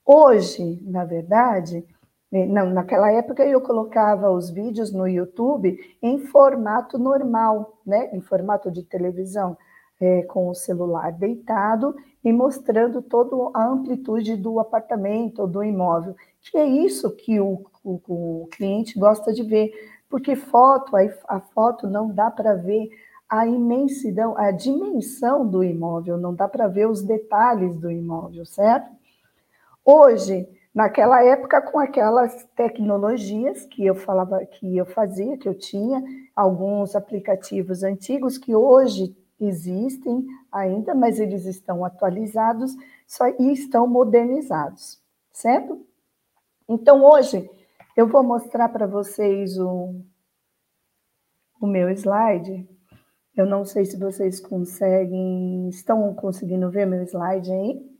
Hoje, 0.06 0.80
na 0.84 1.04
verdade, 1.04 1.84
eh, 2.30 2.46
não, 2.46 2.70
naquela 2.70 3.10
época 3.10 3.44
eu 3.44 3.60
colocava 3.60 4.30
os 4.30 4.50
vídeos 4.50 4.92
no 4.92 5.08
YouTube 5.08 5.76
em 6.00 6.20
formato 6.26 6.96
normal, 6.96 7.80
né? 7.84 8.08
em 8.12 8.20
formato 8.20 8.70
de 8.70 8.84
televisão, 8.84 9.58
é, 10.00 10.22
com 10.22 10.48
o 10.48 10.54
celular 10.54 11.10
deitado 11.10 11.96
e 12.24 12.32
mostrando 12.32 13.02
toda 13.02 13.50
a 13.52 13.66
amplitude 13.66 14.36
do 14.36 14.60
apartamento 14.60 15.40
ou 15.40 15.48
do 15.48 15.64
imóvel, 15.64 16.14
que 16.40 16.56
é 16.56 16.64
isso 16.64 17.10
que 17.16 17.40
o, 17.40 17.66
o, 17.82 18.00
o 18.44 18.48
cliente 18.52 18.98
gosta 18.98 19.32
de 19.32 19.42
ver, 19.42 19.72
porque 20.10 20.34
foto, 20.34 20.96
a, 21.28 21.40
foto 21.40 21.86
não 21.86 22.12
dá 22.12 22.30
para 22.30 22.54
ver 22.56 22.90
a 23.28 23.46
imensidão, 23.46 24.36
a 24.36 24.50
dimensão 24.50 25.46
do 25.46 25.62
imóvel, 25.62 26.18
não 26.18 26.34
dá 26.34 26.48
para 26.48 26.66
ver 26.66 26.88
os 26.88 27.00
detalhes 27.00 27.78
do 27.78 27.88
imóvel, 27.88 28.44
certo? 28.44 28.90
Hoje, 29.84 30.48
naquela 30.74 31.24
época, 31.24 31.62
com 31.62 31.78
aquelas 31.78 32.44
tecnologias 32.56 33.64
que 33.64 33.86
eu 33.86 33.94
falava, 33.94 34.44
que 34.44 34.76
eu 34.76 34.84
fazia, 34.84 35.38
que 35.38 35.48
eu 35.48 35.54
tinha, 35.54 36.02
alguns 36.34 36.96
aplicativos 36.96 37.84
antigos 37.84 38.36
que 38.36 38.52
hoje 38.52 39.16
existem 39.40 40.26
ainda, 40.50 40.92
mas 40.92 41.20
eles 41.20 41.46
estão 41.46 41.84
atualizados 41.84 42.74
só, 43.06 43.28
e 43.28 43.52
estão 43.52 43.86
modernizados, 43.86 45.00
certo? 45.32 45.80
Então, 46.68 47.04
hoje, 47.04 47.48
eu 48.00 48.08
vou 48.08 48.22
mostrar 48.22 48.70
para 48.70 48.86
vocês 48.86 49.58
o, 49.58 50.02
o 51.60 51.66
meu 51.66 51.90
slide. 51.90 52.66
Eu 53.36 53.44
não 53.44 53.62
sei 53.62 53.84
se 53.84 53.98
vocês 53.98 54.40
conseguem, 54.40 55.68
estão 55.68 56.14
conseguindo 56.14 56.70
ver 56.70 56.86
meu 56.86 57.02
slide 57.02 57.52
aí? 57.52 57.90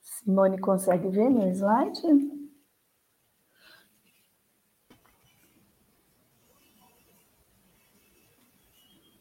Simone 0.00 0.58
consegue 0.58 1.06
ver 1.10 1.28
meu 1.28 1.50
slide? 1.50 2.00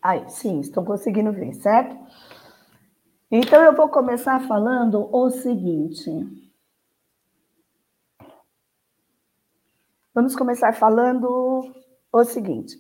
Aí, 0.01 0.29
sim, 0.29 0.61
estão 0.61 0.85
conseguindo 0.85 1.33
ver, 1.33 1.53
certo? 1.55 1.93
Então, 3.29 3.61
eu 3.65 3.75
vou 3.75 3.89
começar 3.89 4.47
falando 4.47 5.13
o 5.13 5.29
seguinte. 5.29 6.46
Vamos 10.17 10.35
começar 10.35 10.73
falando 10.73 11.71
o 12.11 12.23
seguinte. 12.23 12.75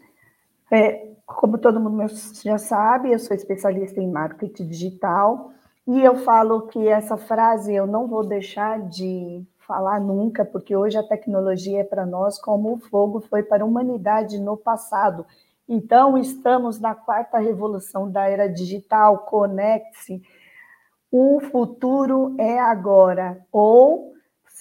É, 0.71 1.11
como 1.23 1.59
todo 1.59 1.79
mundo 1.79 2.11
já 2.43 2.57
sabe, 2.57 3.11
eu 3.11 3.19
sou 3.19 3.35
especialista 3.37 4.01
em 4.01 4.09
marketing 4.09 4.65
digital 4.67 5.51
e 5.85 6.03
eu 6.03 6.15
falo 6.15 6.63
que 6.63 6.87
essa 6.87 7.15
frase 7.15 7.75
eu 7.75 7.85
não 7.85 8.07
vou 8.07 8.25
deixar 8.25 8.79
de 8.89 9.45
falar 9.59 9.99
nunca, 9.99 10.43
porque 10.43 10.75
hoje 10.75 10.97
a 10.97 11.07
tecnologia 11.07 11.81
é 11.81 11.83
para 11.83 12.07
nós 12.07 12.41
como 12.41 12.73
o 12.73 12.79
fogo 12.79 13.21
foi 13.21 13.43
para 13.43 13.63
a 13.63 13.67
humanidade 13.67 14.39
no 14.39 14.57
passado. 14.57 15.23
Então, 15.69 16.17
estamos 16.17 16.79
na 16.79 16.95
quarta 16.95 17.37
revolução 17.37 18.09
da 18.09 18.27
era 18.27 18.47
digital, 18.47 19.19
conecte-se. 19.19 20.23
O 21.11 21.39
futuro 21.39 22.33
é 22.39 22.57
agora. 22.57 23.45
Ou, 23.51 24.16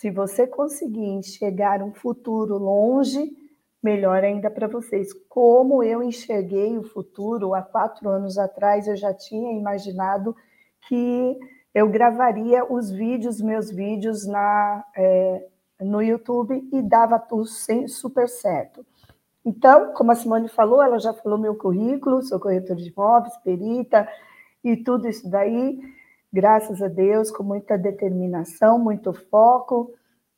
se 0.06 0.10
você 0.12 0.46
conseguir 0.46 1.04
enxergar 1.04 1.82
um 1.82 1.92
futuro 1.92 2.56
longe, 2.56 3.28
melhor 3.82 4.22
ainda 4.22 4.48
para 4.48 4.68
vocês. 4.68 5.12
Como 5.28 5.82
eu 5.82 6.00
enxerguei 6.00 6.78
o 6.78 6.84
futuro 6.84 7.54
há 7.54 7.60
quatro 7.60 8.08
anos 8.08 8.38
atrás, 8.38 8.86
eu 8.86 8.94
já 8.94 9.12
tinha 9.12 9.58
imaginado 9.58 10.36
que 10.86 11.36
eu 11.74 11.88
gravaria 11.88 12.64
os 12.72 12.88
vídeos, 12.88 13.40
meus 13.40 13.68
vídeos 13.68 14.24
na, 14.28 14.84
é, 14.96 15.44
no 15.80 16.00
YouTube 16.00 16.68
e 16.72 16.80
dava 16.82 17.18
tudo 17.18 17.46
super 17.88 18.28
certo. 18.28 18.86
Então, 19.44 19.92
como 19.92 20.12
a 20.12 20.14
Simone 20.14 20.48
falou, 20.48 20.80
ela 20.80 21.00
já 21.00 21.12
falou 21.14 21.36
meu 21.36 21.56
currículo, 21.56 22.22
sou 22.22 22.38
corretora 22.38 22.78
de 22.78 22.90
imóveis, 22.90 23.36
perita 23.38 24.08
e 24.62 24.76
tudo 24.76 25.08
isso 25.08 25.28
daí, 25.28 25.80
graças 26.36 26.82
a 26.82 26.88
Deus, 26.88 27.30
com 27.30 27.42
muita 27.42 27.78
determinação, 27.78 28.78
muito 28.78 29.10
foco. 29.30 29.94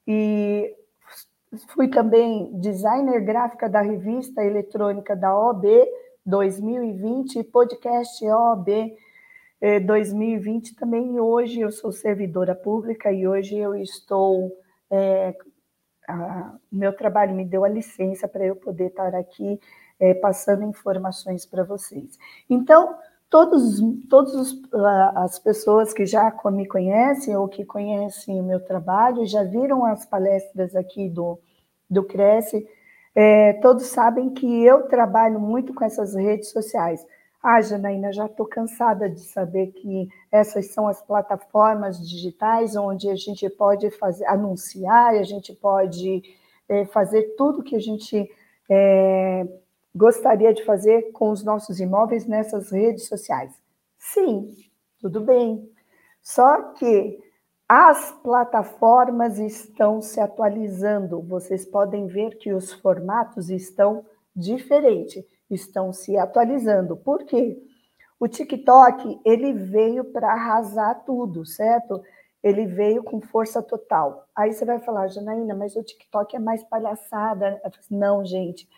E 0.07 0.73
fui 1.71 1.88
também 1.88 2.57
designer 2.61 3.21
gráfica 3.21 3.69
da 3.69 3.81
revista 3.81 4.45
eletrônica 4.45 5.17
da 5.17 5.37
OB 5.37 5.67
2020 6.25 7.40
e 7.40 7.45
podcast 7.45 8.25
OB 8.31 8.97
2020 9.85 10.71
é, 10.71 10.78
também. 10.78 11.19
Hoje 11.19 11.62
eu 11.62 11.73
sou 11.73 11.90
servidora 11.90 12.55
pública 12.55 13.11
e 13.11 13.26
hoje 13.26 13.57
eu 13.57 13.75
estou. 13.75 14.57
É, 14.88 15.35
a, 16.07 16.55
meu 16.71 16.93
trabalho 16.93 17.35
me 17.35 17.45
deu 17.45 17.64
a 17.64 17.69
licença 17.69 18.28
para 18.28 18.47
eu 18.47 18.55
poder 18.55 18.87
estar 18.87 19.17
aqui 19.17 19.59
é, 19.99 20.14
passando 20.14 20.62
informações 20.62 21.45
para 21.45 21.64
vocês. 21.64 22.17
Então, 22.49 22.97
todos, 23.30 23.80
todos 24.08 24.56
as 25.16 25.38
pessoas 25.38 25.92
que 25.92 26.06
já 26.06 26.35
me 26.47 26.66
conhecem 26.66 27.37
ou 27.37 27.49
que 27.49 27.64
conhecem 27.64 28.40
o 28.40 28.44
meu 28.44 28.61
trabalho, 28.61 29.26
já 29.26 29.42
viram 29.42 29.85
as 29.85 30.06
palestras 30.06 30.75
aqui 30.75 31.08
do, 31.08 31.38
do 31.88 32.04
Cresce, 32.04 32.66
é, 33.14 33.54
todos 33.54 33.87
sabem 33.87 34.30
que 34.30 34.64
eu 34.64 34.88
trabalho 34.88 35.40
muito 35.40 35.75
com 35.75 35.85
essas 35.85 36.14
redes 36.14 36.50
sociais. 36.50 37.04
Ah, 37.42 37.61
Janaína, 37.61 38.12
já 38.12 38.26
estou 38.26 38.47
cansada 38.47 39.08
de 39.08 39.20
saber 39.20 39.68
que 39.68 40.08
essas 40.30 40.66
são 40.73 40.88
as 40.88 41.00
plataformas 41.02 41.99
digitais 41.99 42.76
onde 42.76 43.08
a 43.08 43.14
gente 43.14 43.49
pode 43.50 43.90
fazer, 43.92 44.26
anunciar, 44.26 45.14
a 45.14 45.23
gente 45.23 45.52
pode 45.52 46.23
é, 46.68 46.85
fazer 46.87 47.35
tudo 47.37 47.62
que 47.62 47.76
a 47.76 47.80
gente 47.80 48.28
é, 48.68 49.47
gostaria 49.95 50.52
de 50.52 50.64
fazer 50.64 51.12
com 51.12 51.30
os 51.30 51.45
nossos 51.45 51.80
imóveis 51.80 52.26
nessas 52.26 52.71
redes 52.71 53.07
sociais. 53.07 53.52
Sim, 53.99 54.50
tudo 55.00 55.21
bem. 55.21 55.71
Só 56.23 56.73
que 56.75 57.18
as 57.68 58.12
plataformas 58.23 59.38
estão 59.38 60.00
se 60.00 60.21
atualizando. 60.21 61.21
Vocês 61.23 61.66
podem 61.66 62.07
ver 62.07 62.38
que 62.38 62.52
os 62.52 62.73
formatos 62.73 63.50
estão 63.50 64.04
diferentes 64.35 65.25
estão 65.50 65.92
se 65.92 66.16
atualizando. 66.16 66.97
Por 66.97 67.25
quê? 67.25 67.59
O 68.21 68.26
TikTok, 68.26 69.21
ele 69.25 69.52
veio 69.52 70.04
para 70.04 70.33
arrasar 70.33 71.04
tudo, 71.04 71.47
certo? 71.47 72.02
Ele 72.42 72.66
veio 72.66 73.02
com 73.02 73.21
força 73.21 73.62
total. 73.62 74.26
Aí 74.35 74.52
você 74.52 74.64
vai 74.64 74.78
falar, 74.78 75.09
Janaína, 75.09 75.54
mas 75.54 75.76
o 75.76 75.83
TikTok 75.83 76.37
é 76.37 76.38
mais 76.38 76.62
palhaçada. 76.64 77.61
Não, 77.90 78.25
gente. 78.25 78.68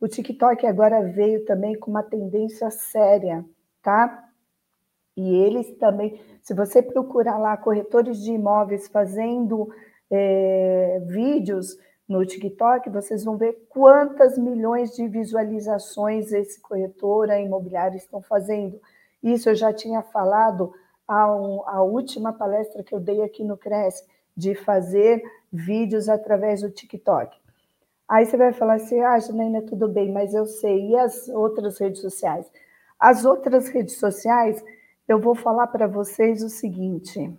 O 0.00 0.06
TikTok 0.06 0.66
agora 0.66 1.02
veio 1.02 1.44
também 1.44 1.74
com 1.74 1.90
uma 1.90 2.02
tendência 2.02 2.70
séria, 2.70 3.44
tá? 3.82 4.28
E 5.16 5.34
eles 5.34 5.74
também, 5.78 6.20
se 6.42 6.52
você 6.52 6.82
procurar 6.82 7.38
lá 7.38 7.56
corretores 7.56 8.22
de 8.22 8.32
imóveis 8.32 8.86
fazendo 8.88 9.72
é, 10.10 11.00
vídeos 11.06 11.78
no 12.06 12.24
TikTok, 12.24 12.90
vocês 12.90 13.24
vão 13.24 13.36
ver 13.36 13.66
quantas 13.70 14.36
milhões 14.36 14.94
de 14.94 15.08
visualizações 15.08 16.30
esse 16.30 16.60
corretora 16.60 17.40
imobiliária 17.40 17.96
estão 17.96 18.20
fazendo. 18.20 18.78
Isso 19.22 19.48
eu 19.48 19.54
já 19.54 19.72
tinha 19.72 20.02
falado 20.02 20.72
a, 21.08 21.22
a 21.22 21.82
última 21.82 22.32
palestra 22.32 22.82
que 22.82 22.94
eu 22.94 23.00
dei 23.00 23.22
aqui 23.22 23.42
no 23.42 23.56
Cresce, 23.56 24.04
de 24.36 24.54
fazer 24.54 25.22
vídeos 25.50 26.10
através 26.10 26.60
do 26.60 26.70
TikTok. 26.70 27.34
Aí 28.08 28.24
você 28.24 28.36
vai 28.36 28.52
falar 28.52 28.74
assim, 28.74 29.00
ah, 29.00 29.18
Janaína, 29.18 29.62
tudo 29.62 29.88
bem, 29.88 30.12
mas 30.12 30.32
eu 30.32 30.46
sei. 30.46 30.90
E 30.90 30.96
as 30.96 31.28
outras 31.28 31.78
redes 31.78 32.00
sociais? 32.00 32.50
As 32.98 33.24
outras 33.24 33.68
redes 33.68 33.98
sociais, 33.98 34.64
eu 35.08 35.20
vou 35.20 35.34
falar 35.34 35.66
para 35.66 35.86
vocês 35.86 36.42
o 36.42 36.48
seguinte. 36.48 37.32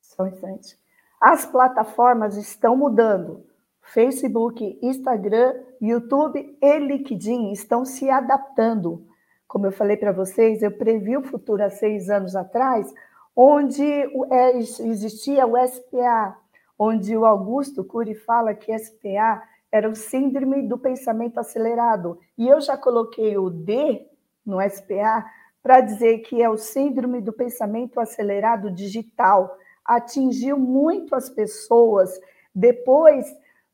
Só 0.00 0.24
um 0.24 0.28
instante. 0.28 0.78
As 1.20 1.46
plataformas 1.46 2.36
estão 2.36 2.76
mudando. 2.76 3.44
Facebook, 3.80 4.78
Instagram, 4.82 5.54
YouTube 5.80 6.58
e 6.60 6.78
LinkedIn 6.78 7.52
estão 7.52 7.84
se 7.84 8.10
adaptando. 8.10 9.06
Como 9.46 9.66
eu 9.66 9.72
falei 9.72 9.96
para 9.96 10.12
vocês, 10.12 10.62
eu 10.62 10.72
previ 10.72 11.16
o 11.16 11.22
futuro 11.22 11.62
há 11.62 11.70
seis 11.70 12.10
anos 12.10 12.34
atrás, 12.34 12.92
onde 13.34 13.84
é, 13.84 14.58
existia 14.58 15.46
o 15.46 15.56
SPA, 15.66 16.36
onde 16.78 17.16
o 17.16 17.24
Augusto 17.24 17.84
Cury 17.84 18.14
fala 18.14 18.54
que 18.54 18.76
SPA 18.78 19.42
era 19.70 19.88
o 19.88 19.94
síndrome 19.94 20.62
do 20.62 20.78
pensamento 20.78 21.38
acelerado. 21.38 22.18
E 22.36 22.48
eu 22.48 22.60
já 22.60 22.76
coloquei 22.76 23.36
o 23.36 23.50
D 23.50 24.06
no 24.44 24.60
SPA 24.60 25.24
para 25.62 25.80
dizer 25.80 26.18
que 26.18 26.42
é 26.42 26.48
o 26.48 26.56
síndrome 26.56 27.20
do 27.20 27.32
pensamento 27.32 27.98
acelerado 27.98 28.70
digital. 28.70 29.56
Atingiu 29.84 30.58
muito 30.58 31.14
as 31.14 31.28
pessoas 31.28 32.10
depois 32.54 33.26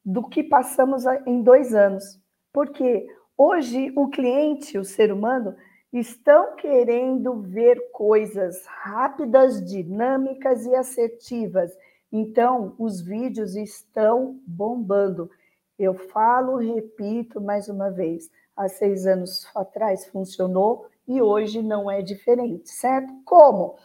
do 0.05 0.29
que 0.29 0.43
passamos 0.43 1.05
em 1.27 1.43
dois 1.43 1.75
anos. 1.75 2.19
Porque 2.53 3.07
hoje 3.37 3.93
o 3.97 4.09
cliente, 4.09 4.79
o 4.79 4.85
ser 4.85 5.13
humano, 5.13 5.55
estão 5.93 6.57
querendo 6.57 7.43
ver 7.43 7.91
coisas 7.93 8.65
rápidas, 8.67 9.63
dinâmicas 9.63 10.65
e 10.65 10.75
assertivas. 10.75 11.71
Então, 12.13 12.75
os 12.79 13.01
vídeos 13.01 13.57
estão 13.57 14.39
bombando. 14.47 15.31
Eu 15.79 15.95
falo, 15.95 16.57
repito 16.57 17.41
mais 17.41 17.69
uma 17.69 17.91
vez: 17.91 18.31
há 18.55 18.69
seis 18.69 19.07
anos 19.07 19.47
atrás 19.57 20.07
funcionou 20.07 20.87
e 21.09 21.23
hoje 21.23 21.63
não 21.63 21.91
é 21.91 22.03
diferente, 22.03 22.69
certo? 22.69 23.13
Como? 23.25 23.77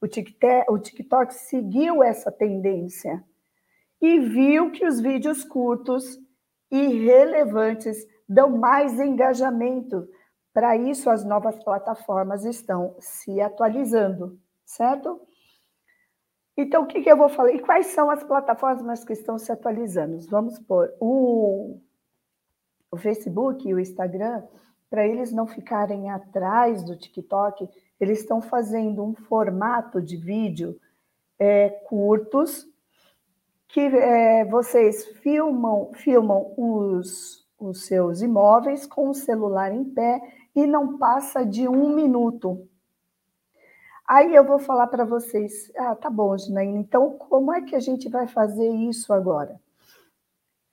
O 0.00 0.08
TikTok, 0.08 0.64
o 0.70 0.78
TikTok 0.78 1.34
seguiu 1.34 2.02
essa 2.02 2.32
tendência 2.32 3.22
e 4.00 4.18
viu 4.18 4.70
que 4.70 4.86
os 4.86 5.00
vídeos 5.00 5.44
curtos 5.44 6.18
e 6.70 6.86
relevantes 7.04 8.06
dão 8.28 8.50
mais 8.50 8.98
engajamento 8.98 10.08
para 10.54 10.76
isso, 10.76 11.10
as 11.10 11.24
novas 11.24 11.58
plataformas 11.64 12.44
estão 12.44 12.94
se 13.00 13.40
atualizando, 13.40 14.38
certo? 14.64 15.20
Então, 16.56 16.84
o 16.84 16.86
que, 16.86 17.02
que 17.02 17.10
eu 17.10 17.16
vou 17.16 17.28
falar? 17.28 17.52
E 17.52 17.58
quais 17.58 17.86
são 17.88 18.10
as 18.10 18.22
plataformas 18.22 19.04
que 19.04 19.12
estão 19.12 19.38
se 19.38 19.50
atualizando? 19.50 20.18
Vamos 20.28 20.58
por 20.58 20.92
o, 21.00 21.80
o 22.90 22.96
Facebook 22.96 23.68
e 23.68 23.74
o 23.74 23.80
Instagram, 23.80 24.42
para 24.88 25.06
eles 25.06 25.32
não 25.32 25.46
ficarem 25.46 26.10
atrás 26.10 26.84
do 26.84 26.96
TikTok, 26.96 27.68
eles 27.98 28.20
estão 28.20 28.40
fazendo 28.40 29.02
um 29.02 29.14
formato 29.14 30.00
de 30.00 30.16
vídeo 30.16 30.78
é, 31.38 31.68
curtos 31.68 32.66
que 33.68 33.80
é, 33.80 34.44
vocês 34.44 35.04
filmam, 35.18 35.90
filmam 35.94 36.54
os, 36.56 37.44
os 37.58 37.86
seus 37.86 38.22
imóveis 38.22 38.86
com 38.86 39.08
o 39.08 39.14
celular 39.14 39.72
em 39.72 39.84
pé 39.84 40.20
e 40.54 40.64
não 40.64 40.96
passa 40.96 41.44
de 41.44 41.66
um 41.66 41.92
minuto. 41.92 42.68
Aí 44.06 44.34
eu 44.34 44.44
vou 44.44 44.58
falar 44.58 44.86
para 44.88 45.04
vocês, 45.04 45.72
ah, 45.76 45.94
tá 45.94 46.10
bom, 46.10 46.36
Ginaína, 46.36 46.78
então 46.78 47.12
como 47.12 47.52
é 47.52 47.62
que 47.62 47.74
a 47.74 47.80
gente 47.80 48.08
vai 48.08 48.26
fazer 48.26 48.68
isso 48.68 49.12
agora? 49.12 49.58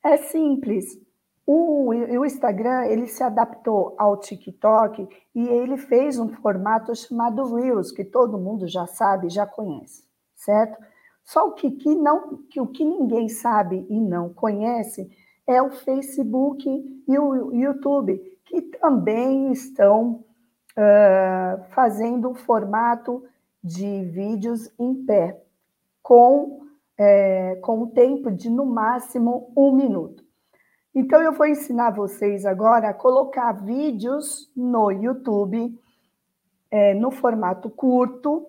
É 0.04 0.17
simples. 0.17 1.00
O, 1.46 1.89
o 1.89 2.26
Instagram, 2.26 2.86
ele 2.86 3.08
se 3.08 3.24
adaptou 3.24 3.96
ao 3.98 4.17
TikTok 4.17 5.08
e 5.34 5.48
ele 5.48 5.78
fez 5.78 6.20
um 6.20 6.30
formato 6.30 6.94
chamado 6.96 7.56
Reels, 7.56 7.91
que 7.91 8.04
todo 8.04 8.38
mundo 8.38 8.67
já 8.67 8.86
sabe, 8.86 9.30
já 9.30 9.46
conhece, 9.46 10.04
certo? 10.36 10.78
Só 11.24 11.48
o 11.48 11.54
que, 11.54 11.72
que 11.72 11.96
não, 11.96 12.38
que 12.50 12.60
o 12.60 12.67
que 12.67 12.84
ninguém 12.84 13.30
sabe 13.30 13.86
e 13.89 14.00
não 14.00 14.34
conhece 14.34 15.10
é 15.48 15.62
o 15.62 15.72
Facebook 15.72 16.67
e 17.08 17.20
o 17.20 17.54
YouTube, 17.54 18.17
que 18.46 18.62
também 18.62 19.52
estão 19.52 20.24
uh, 20.77 21.63
fazendo 21.71 22.29
um 22.29 22.36
formato 22.36 23.23
de 23.63 24.05
vídeos 24.05 24.71
em 24.79 25.05
pé, 25.05 25.41
com, 26.01 26.62
é, 26.97 27.55
com 27.57 27.84
um 27.84 27.88
tempo 27.88 28.31
de 28.31 28.49
no 28.49 28.65
máximo 28.65 29.51
um 29.55 29.71
minuto. 29.71 30.23
Então, 30.93 31.21
eu 31.21 31.31
vou 31.31 31.45
ensinar 31.45 31.91
vocês 31.91 32.45
agora 32.45 32.89
a 32.89 32.93
colocar 32.93 33.51
vídeos 33.53 34.51
no 34.55 34.91
YouTube 34.91 35.79
é, 36.71 36.93
no 36.93 37.12
formato 37.12 37.69
curto 37.69 38.47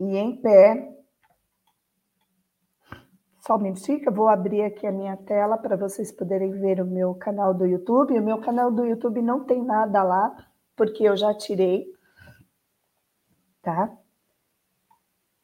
e 0.00 0.16
em 0.16 0.36
pé, 0.36 0.92
só 3.42 3.56
um 3.56 3.58
minutinho 3.58 4.00
eu 4.06 4.12
vou 4.12 4.28
abrir 4.28 4.62
aqui 4.62 4.86
a 4.86 4.92
minha 4.92 5.16
tela 5.16 5.58
para 5.58 5.76
vocês 5.76 6.12
poderem 6.12 6.52
ver 6.52 6.80
o 6.80 6.86
meu 6.86 7.12
canal 7.12 7.52
do 7.52 7.66
YouTube. 7.66 8.16
O 8.16 8.22
meu 8.22 8.38
canal 8.40 8.70
do 8.70 8.86
YouTube 8.86 9.20
não 9.20 9.44
tem 9.44 9.64
nada 9.64 10.00
lá, 10.04 10.32
porque 10.76 11.04
eu 11.04 11.16
já 11.16 11.34
tirei, 11.34 11.86
tá? 13.62 13.90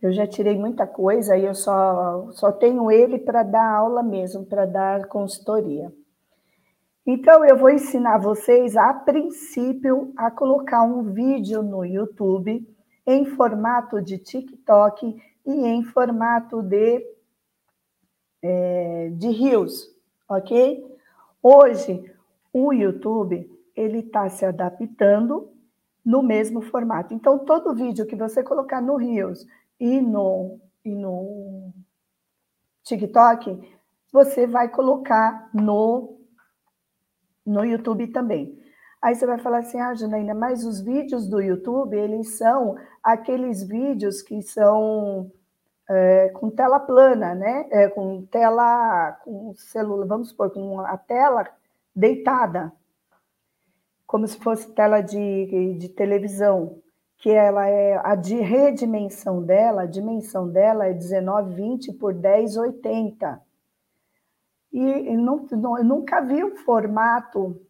Eu 0.00 0.12
já 0.12 0.26
tirei 0.26 0.56
muita 0.56 0.86
coisa 0.86 1.36
e 1.36 1.44
eu 1.44 1.54
só, 1.54 2.30
só 2.32 2.52
tenho 2.52 2.90
ele 2.90 3.18
para 3.18 3.42
dar 3.42 3.68
aula 3.68 4.02
mesmo, 4.02 4.46
para 4.46 4.64
dar 4.64 5.06
consultoria. 5.08 5.92
Então, 7.04 7.44
eu 7.44 7.56
vou 7.56 7.70
ensinar 7.70 8.18
vocês, 8.18 8.76
a 8.76 8.92
princípio, 8.92 10.12
a 10.16 10.30
colocar 10.30 10.82
um 10.82 11.02
vídeo 11.12 11.62
no 11.62 11.84
YouTube 11.84 12.64
em 13.06 13.24
formato 13.24 14.00
de 14.02 14.18
TikTok 14.18 15.16
e 15.46 15.50
em 15.50 15.82
formato 15.82 16.62
de 16.62 17.18
é, 18.42 19.10
de 19.14 19.30
rios, 19.30 19.88
ok? 20.28 20.84
Hoje, 21.42 22.14
o 22.52 22.72
YouTube 22.72 23.50
ele 23.78 24.00
está 24.00 24.28
se 24.28 24.44
adaptando 24.44 25.52
no 26.04 26.22
mesmo 26.22 26.60
formato. 26.60 27.14
Então, 27.14 27.38
todo 27.38 27.74
vídeo 27.74 28.06
que 28.06 28.16
você 28.16 28.42
colocar 28.42 28.80
no 28.80 28.96
Rios 28.96 29.46
e 29.78 30.00
no, 30.00 30.58
e 30.84 30.94
no 30.94 31.72
TikTok, 32.82 33.78
você 34.12 34.46
vai 34.46 34.68
colocar 34.68 35.48
no, 35.54 36.18
no 37.46 37.64
YouTube 37.64 38.08
também. 38.08 38.58
Aí 39.00 39.14
você 39.14 39.26
vai 39.26 39.38
falar 39.38 39.58
assim, 39.58 39.78
ah, 39.78 39.94
Janaína, 39.94 40.34
mas 40.34 40.64
os 40.64 40.80
vídeos 40.80 41.28
do 41.28 41.40
YouTube, 41.40 41.96
eles 41.96 42.36
são 42.36 42.76
aqueles 43.00 43.62
vídeos 43.62 44.22
que 44.22 44.42
são 44.42 45.30
é, 45.88 46.30
com 46.30 46.50
tela 46.50 46.80
plana, 46.80 47.32
né? 47.32 47.68
É, 47.70 47.88
com 47.88 48.26
tela, 48.26 49.12
com 49.24 49.54
celular, 49.54 50.06
vamos 50.06 50.30
supor, 50.30 50.50
com 50.50 50.80
a 50.80 50.96
tela 50.96 51.46
deitada, 51.94 52.72
como 54.08 54.26
se 54.26 54.38
fosse 54.38 54.72
tela 54.72 55.02
de, 55.02 55.74
de 55.74 55.88
televisão, 55.90 56.80
que 57.18 57.28
ela 57.28 57.68
é 57.68 58.00
a 58.02 58.14
de 58.14 58.36
redimensão 58.36 59.42
dela, 59.42 59.82
a 59.82 59.86
dimensão 59.86 60.48
dela 60.48 60.86
é 60.86 60.94
1920 60.94 61.92
por 61.92 62.14
1080. 62.14 63.42
E 64.72 65.14
não, 65.14 65.46
eu 65.76 65.84
nunca 65.84 66.22
vi 66.22 66.42
um 66.42 66.56
formato 66.56 67.60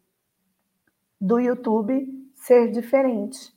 do 1.19 1.39
YouTube 1.39 2.07
ser 2.35 2.71
diferente. 2.71 3.53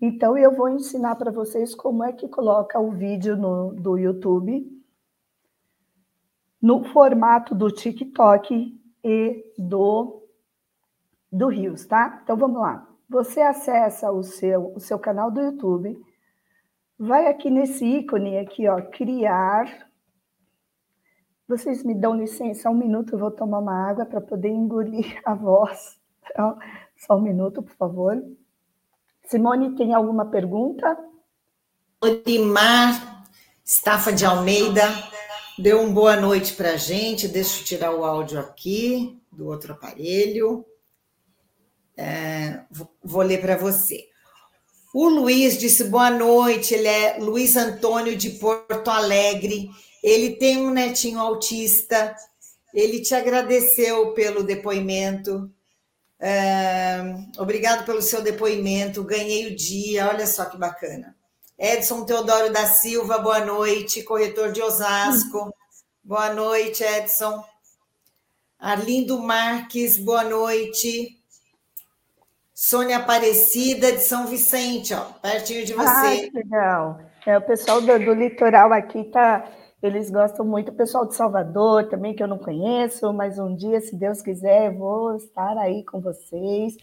Então, 0.00 0.38
eu 0.38 0.54
vou 0.54 0.68
ensinar 0.68 1.16
para 1.16 1.32
vocês 1.32 1.74
como 1.74 2.04
é 2.04 2.12
que 2.12 2.28
coloca 2.28 2.78
o 2.78 2.92
vídeo 2.92 3.36
no, 3.36 3.74
do 3.74 3.98
YouTube 3.98 4.70
no 6.62 6.84
formato 6.84 7.56
do 7.56 7.72
TikTok 7.72 8.78
e 9.02 9.44
do, 9.58 10.19
do 11.30 11.48
Rios, 11.48 11.86
tá? 11.86 12.20
Então, 12.22 12.36
vamos 12.36 12.60
lá. 12.60 12.86
Você 13.08 13.40
acessa 13.40 14.10
o 14.10 14.22
seu, 14.22 14.72
o 14.74 14.80
seu 14.80 14.98
canal 14.98 15.30
do 15.30 15.40
YouTube, 15.40 15.98
vai 16.98 17.26
aqui 17.26 17.50
nesse 17.50 17.84
ícone 17.84 18.38
aqui, 18.38 18.68
ó, 18.68 18.80
criar. 18.82 19.88
Vocês 21.48 21.82
me 21.82 21.94
dão 21.94 22.14
licença, 22.14 22.70
um 22.70 22.74
minuto, 22.74 23.14
eu 23.14 23.18
vou 23.18 23.30
tomar 23.30 23.58
uma 23.58 23.88
água 23.88 24.06
para 24.06 24.20
poder 24.20 24.50
engolir 24.50 25.20
a 25.26 25.34
voz. 25.34 25.98
Então, 26.30 26.58
só 26.96 27.16
um 27.16 27.22
minuto, 27.22 27.62
por 27.62 27.74
favor. 27.74 28.22
Simone, 29.24 29.74
tem 29.76 29.94
alguma 29.94 30.26
pergunta? 30.26 30.96
Orimar 32.02 33.24
Estafa 33.64 34.12
de 34.12 34.24
Almeida. 34.24 34.82
deu 35.58 35.80
uma 35.82 35.92
boa 35.92 36.16
noite 36.16 36.54
para 36.54 36.72
a 36.72 36.76
gente. 36.76 37.28
Deixa 37.28 37.60
eu 37.60 37.64
tirar 37.64 37.94
o 37.94 38.04
áudio 38.04 38.40
aqui 38.40 39.22
do 39.30 39.46
outro 39.46 39.72
aparelho. 39.74 40.64
É, 42.00 42.62
vou 43.04 43.20
ler 43.20 43.42
para 43.42 43.58
você. 43.58 44.08
O 44.94 45.06
Luiz 45.06 45.58
disse 45.58 45.84
boa 45.84 46.08
noite. 46.08 46.72
Ele 46.72 46.88
é 46.88 47.18
Luiz 47.18 47.56
Antônio 47.56 48.16
de 48.16 48.30
Porto 48.30 48.88
Alegre. 48.88 49.68
Ele 50.02 50.30
tem 50.30 50.56
um 50.56 50.70
netinho 50.70 51.20
autista. 51.20 52.16
Ele 52.72 53.00
te 53.02 53.14
agradeceu 53.14 54.14
pelo 54.14 54.42
depoimento. 54.42 55.52
É, 56.18 57.02
obrigado 57.36 57.84
pelo 57.84 58.00
seu 58.00 58.22
depoimento. 58.22 59.04
Ganhei 59.04 59.48
o 59.48 59.54
dia. 59.54 60.08
Olha 60.08 60.26
só 60.26 60.46
que 60.46 60.56
bacana. 60.56 61.14
Edson 61.58 62.06
Teodoro 62.06 62.50
da 62.50 62.66
Silva, 62.66 63.18
boa 63.18 63.44
noite. 63.44 64.02
Corretor 64.02 64.52
de 64.52 64.62
Osasco. 64.62 65.54
Boa 66.02 66.32
noite, 66.32 66.82
Edson. 66.82 67.44
Arlindo 68.58 69.18
Marques, 69.18 69.98
boa 69.98 70.24
noite. 70.24 71.19
Sônia 72.62 72.98
Aparecida 72.98 73.90
de 73.90 74.00
São 74.00 74.26
Vicente, 74.26 74.92
ó, 74.92 75.00
pertinho 75.22 75.64
de 75.64 75.72
você. 75.72 76.28
Ah, 76.28 76.30
legal. 76.34 77.00
É, 77.26 77.38
o 77.38 77.40
pessoal 77.40 77.80
do, 77.80 77.98
do 77.98 78.12
litoral 78.12 78.70
aqui 78.70 79.04
tá, 79.04 79.50
eles 79.82 80.10
gostam 80.10 80.44
muito. 80.44 80.70
O 80.70 80.74
pessoal 80.74 81.06
de 81.06 81.14
Salvador 81.14 81.88
também, 81.88 82.14
que 82.14 82.22
eu 82.22 82.26
não 82.26 82.36
conheço, 82.36 83.14
mas 83.14 83.38
um 83.38 83.56
dia, 83.56 83.80
se 83.80 83.96
Deus 83.96 84.20
quiser, 84.20 84.76
vou 84.76 85.16
estar 85.16 85.56
aí 85.56 85.82
com 85.86 86.02
vocês. 86.02 86.76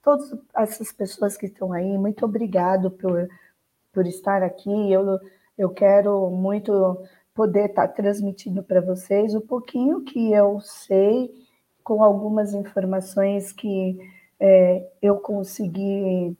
Todas 0.00 0.32
essas 0.54 0.92
pessoas 0.92 1.36
que 1.36 1.46
estão 1.46 1.72
aí, 1.72 1.98
muito 1.98 2.24
obrigado 2.24 2.88
por, 2.92 3.28
por 3.92 4.06
estar 4.06 4.44
aqui. 4.44 4.92
Eu, 4.92 5.18
eu 5.58 5.70
quero 5.70 6.30
muito 6.30 7.02
poder 7.34 7.70
estar 7.70 7.88
transmitindo 7.88 8.62
para 8.62 8.80
vocês 8.80 9.34
o 9.34 9.40
pouquinho 9.40 10.04
que 10.04 10.30
eu 10.30 10.60
sei, 10.60 11.34
com 11.82 12.00
algumas 12.00 12.54
informações 12.54 13.50
que 13.50 13.98
é, 14.40 14.86
eu 15.00 15.16
consegui, 15.16 16.36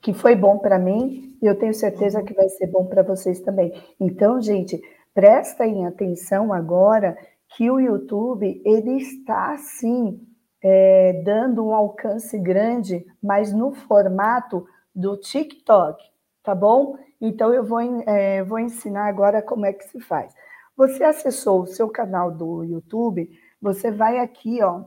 que 0.00 0.12
foi 0.12 0.34
bom 0.34 0.58
para 0.58 0.78
mim, 0.78 1.36
e 1.40 1.46
eu 1.46 1.58
tenho 1.58 1.74
certeza 1.74 2.22
que 2.22 2.34
vai 2.34 2.48
ser 2.48 2.66
bom 2.68 2.86
para 2.86 3.02
vocês 3.02 3.40
também. 3.40 3.72
Então, 4.00 4.40
gente, 4.40 4.80
prestem 5.14 5.86
atenção 5.86 6.52
agora 6.52 7.16
que 7.48 7.70
o 7.70 7.80
YouTube 7.80 8.60
ele 8.64 8.98
está 8.98 9.56
sim 9.58 10.20
é, 10.62 11.22
dando 11.24 11.66
um 11.66 11.74
alcance 11.74 12.38
grande, 12.38 13.04
mas 13.22 13.52
no 13.52 13.72
formato 13.72 14.66
do 14.94 15.16
TikTok, 15.16 16.02
tá 16.42 16.54
bom? 16.54 16.96
Então 17.20 17.52
eu 17.52 17.64
vou, 17.64 17.80
é, 17.80 18.42
vou 18.42 18.58
ensinar 18.58 19.06
agora 19.06 19.42
como 19.42 19.66
é 19.66 19.72
que 19.72 19.84
se 19.88 20.00
faz. 20.00 20.34
Você 20.76 21.02
acessou 21.02 21.62
o 21.62 21.66
seu 21.66 21.88
canal 21.88 22.30
do 22.30 22.62
YouTube, 22.64 23.28
você 23.60 23.90
vai 23.90 24.18
aqui, 24.18 24.62
ó, 24.62 24.84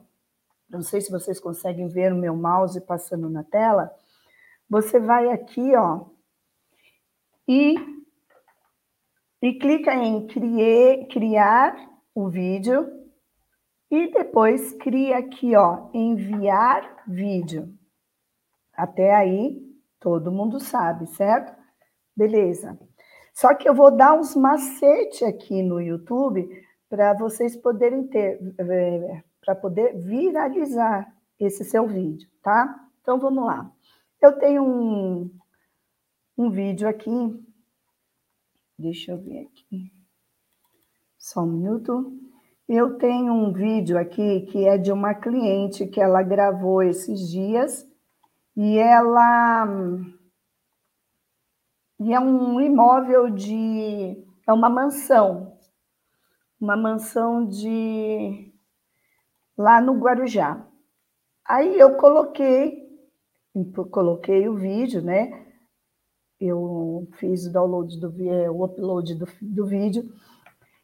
não 0.72 0.82
sei 0.82 1.02
se 1.02 1.12
vocês 1.12 1.40
conseguem 1.40 1.88
ver 1.88 2.14
o 2.14 2.18
meu 2.18 2.36
mouse 2.36 2.80
passando 2.82 3.30
na 3.30 3.44
tela. 3.44 3.94
Você 4.70 5.00
vai 5.00 5.30
aqui, 5.30 5.76
ó, 5.76 6.06
e, 7.48 7.76
e 9.42 9.54
clica 9.60 9.94
em 9.94 10.26
criar, 10.28 11.08
criar 11.08 11.90
o 12.16 12.30
vídeo 12.30 12.90
e 13.90 14.10
depois 14.12 14.74
cria 14.74 15.18
aqui, 15.18 15.56
ó, 15.56 15.90
enviar 15.94 17.04
vídeo. 17.06 17.74
Até 18.74 19.14
aí, 19.14 19.62
todo 20.00 20.32
mundo 20.32 20.60
sabe, 20.62 21.06
certo? 21.08 21.54
Beleza. 22.16 22.80
Só 23.34 23.54
que 23.54 23.68
eu 23.68 23.74
vou 23.74 23.92
dar 23.92 24.14
uns 24.14 24.36
macetes 24.36 25.24
aqui 25.24 25.62
no 25.62 25.82
YouTube 25.82 26.48
para 26.90 27.14
vocês 27.14 27.56
poderem 27.56 28.08
ter, 28.08 28.40
é, 28.58 29.24
para 29.42 29.56
poder 29.56 29.98
viralizar 29.98 31.12
esse 31.40 31.64
seu 31.64 31.88
vídeo, 31.88 32.30
tá? 32.42 32.88
Então 33.02 33.20
vamos 33.20 33.44
lá. 33.44 33.72
Eu 34.22 34.38
tenho 34.38 34.64
um, 34.64 35.32
um 36.38 36.50
vídeo 36.50 36.88
aqui. 36.88 37.10
Deixa 38.78 39.12
eu 39.12 39.18
ver 39.18 39.48
aqui. 39.48 39.92
Só 41.18 41.42
um 41.42 41.48
minuto. 41.48 42.18
Eu 42.70 42.98
tenho 42.98 43.34
um 43.34 43.52
vídeo 43.52 43.98
aqui 43.98 44.42
que 44.42 44.66
é 44.66 44.78
de 44.78 44.92
uma 44.92 45.14
cliente 45.14 45.88
que 45.88 46.00
ela 46.00 46.22
gravou 46.22 46.82
esses 46.82 47.30
dias 47.30 47.86
e 48.56 48.78
ela 48.78 49.68
e 52.00 52.14
é 52.14 52.20
um 52.20 52.60
imóvel 52.60 53.30
de 53.30 54.24
é 54.48 54.54
uma 54.54 54.70
mansão, 54.70 55.58
uma 56.60 56.76
mansão 56.76 57.46
de 57.46 58.51
lá 59.62 59.80
no 59.80 59.94
Guarujá. 59.94 60.66
Aí 61.48 61.80
eu 61.80 61.96
coloquei, 61.98 62.90
coloquei 63.92 64.50
o 64.50 64.56
vídeo, 64.56 65.02
né? 65.02 65.48
Eu 66.40 67.08
fiz 67.18 67.46
o 67.46 67.52
download 67.52 68.00
do 68.00 68.30
é, 68.30 68.50
o 68.50 68.64
upload 68.64 69.16
do, 69.16 69.28
do 69.42 69.66
vídeo. 69.66 70.04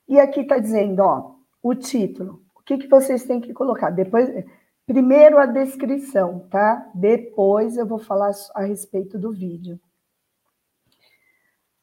E 0.07 0.19
aqui 0.19 0.41
está 0.41 0.59
dizendo, 0.59 1.01
ó, 1.01 1.35
o 1.61 1.73
título. 1.73 2.43
O 2.55 2.61
que, 2.61 2.77
que 2.77 2.87
vocês 2.87 3.23
têm 3.23 3.41
que 3.41 3.53
colocar? 3.53 3.89
Depois, 3.89 4.29
primeiro 4.85 5.37
a 5.37 5.45
descrição, 5.45 6.47
tá? 6.49 6.91
Depois 6.93 7.77
eu 7.77 7.87
vou 7.87 7.97
falar 7.97 8.31
a 8.53 8.61
respeito 8.63 9.17
do 9.17 9.31
vídeo. 9.31 9.79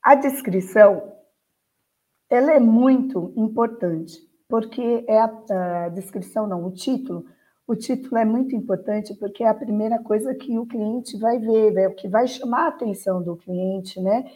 A 0.02 0.14
descrição, 0.14 1.12
ela 2.30 2.52
é 2.52 2.60
muito 2.60 3.32
importante 3.36 4.18
porque 4.48 5.04
é 5.08 5.18
a, 5.20 5.86
a 5.86 5.88
descrição, 5.88 6.46
não, 6.46 6.64
o 6.64 6.72
título. 6.72 7.26
O 7.66 7.74
título 7.74 8.18
é 8.18 8.24
muito 8.24 8.54
importante 8.54 9.14
porque 9.14 9.42
é 9.42 9.48
a 9.48 9.54
primeira 9.54 9.98
coisa 9.98 10.34
que 10.34 10.58
o 10.58 10.66
cliente 10.66 11.16
vai 11.18 11.38
ver, 11.38 11.76
é 11.76 11.88
o 11.88 11.94
que 11.94 12.08
vai 12.08 12.26
chamar 12.26 12.66
a 12.66 12.68
atenção 12.68 13.22
do 13.22 13.36
cliente, 13.36 14.00
né? 14.00 14.30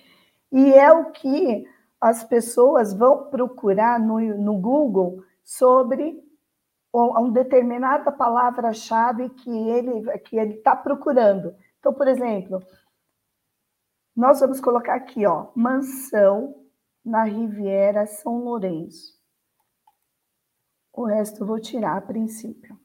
E 0.50 0.72
é 0.72 0.90
o 0.90 1.10
que 1.10 1.66
as 2.00 2.24
pessoas 2.24 2.94
vão 2.94 3.28
procurar 3.28 4.00
no, 4.00 4.18
no 4.18 4.56
Google 4.58 5.22
sobre 5.44 6.22
uma 6.92 7.30
determinada 7.30 8.10
palavra-chave 8.10 9.28
que 9.30 9.50
ele 9.50 10.18
que 10.20 10.36
ele 10.36 10.54
está 10.54 10.74
procurando. 10.74 11.54
Então, 11.78 11.92
por 11.92 12.08
exemplo, 12.08 12.62
nós 14.16 14.40
vamos 14.40 14.60
colocar 14.60 14.94
aqui, 14.94 15.26
ó, 15.26 15.48
mansão 15.54 16.54
na 17.04 17.24
Riviera 17.24 18.06
São 18.06 18.42
Lourenço. 18.42 19.17
O 20.98 21.04
resto 21.04 21.44
eu 21.44 21.46
vou 21.46 21.60
tirar 21.60 21.96
a 21.96 22.00
princípio. 22.00 22.76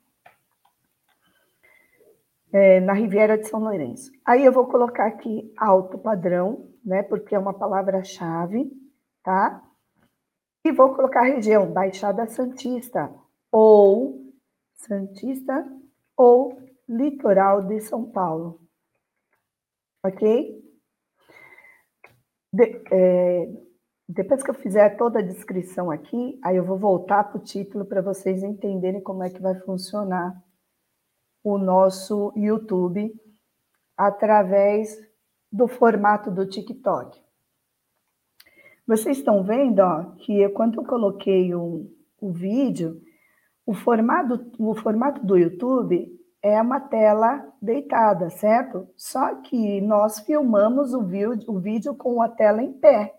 É, 2.52 2.80
na 2.80 2.94
Riviera 2.94 3.40
de 3.40 3.48
São 3.48 3.60
Lourenço. 3.60 4.12
Aí 4.24 4.46
eu 4.46 4.52
vou 4.52 4.68
colocar 4.68 5.08
aqui 5.08 5.52
alto 5.58 5.98
padrão, 5.98 6.70
né? 6.86 7.02
Porque 7.02 7.34
é 7.34 7.40
uma 7.40 7.56
palavra-chave, 7.56 8.72
tá? 9.24 9.68
E 10.64 10.72
vou 10.72 10.94
colocar 10.94 11.22
a 11.22 11.34
região 11.34 11.74
Baixada 11.74 12.28
Santista 12.28 13.12
ou 13.52 14.32
Santista 14.76 15.68
ou 16.16 16.62
Litoral 16.88 17.64
de 17.64 17.82
São 17.82 18.06
Paulo. 18.12 18.62
Ok? 20.06 20.64
De, 22.54 22.84
é, 22.92 23.50
depois 24.08 24.44
que 24.44 24.50
eu 24.50 24.56
fizer 24.56 24.98
toda 24.98 25.20
a 25.20 25.24
descrição 25.24 25.90
aqui, 25.90 26.40
aí 26.44 26.58
eu 26.58 26.66
vou 26.66 26.78
voltar 26.78 27.24
para 27.24 27.38
o 27.38 27.44
título 27.44 27.86
para 27.86 28.02
vocês 28.02 28.44
entenderem 28.44 29.02
como 29.02 29.24
é 29.24 29.30
que 29.30 29.42
vai 29.42 29.56
funcionar 29.62 30.44
o 31.44 31.58
nosso 31.58 32.34
YouTube 32.36 33.14
através 33.98 34.98
do 35.52 35.68
formato 35.68 36.32
do 36.32 36.48
TikTok. 36.48 37.22
Vocês 38.86 39.18
estão 39.18 39.44
vendo 39.44 39.80
ó, 39.80 40.04
que 40.18 40.48
quando 40.50 40.82
eu 40.82 40.86
coloquei 40.86 41.54
o, 41.56 41.90
o 42.20 42.32
vídeo, 42.32 43.02
o 43.66 43.74
formato, 43.74 44.52
o 44.60 44.76
formato 44.76 45.26
do 45.26 45.38
YouTube 45.38 46.12
é 46.42 46.62
uma 46.62 46.82
tela 46.82 47.48
deitada, 47.62 48.30
certo? 48.30 48.90
Só 48.98 49.36
que 49.36 49.80
nós 49.80 50.20
filmamos 50.20 50.94
o 50.94 51.00
o 51.48 51.60
vídeo 51.60 51.96
com 51.96 52.22
a 52.22 52.28
tela 52.28 52.62
em 52.62 52.74
pé. 52.74 53.18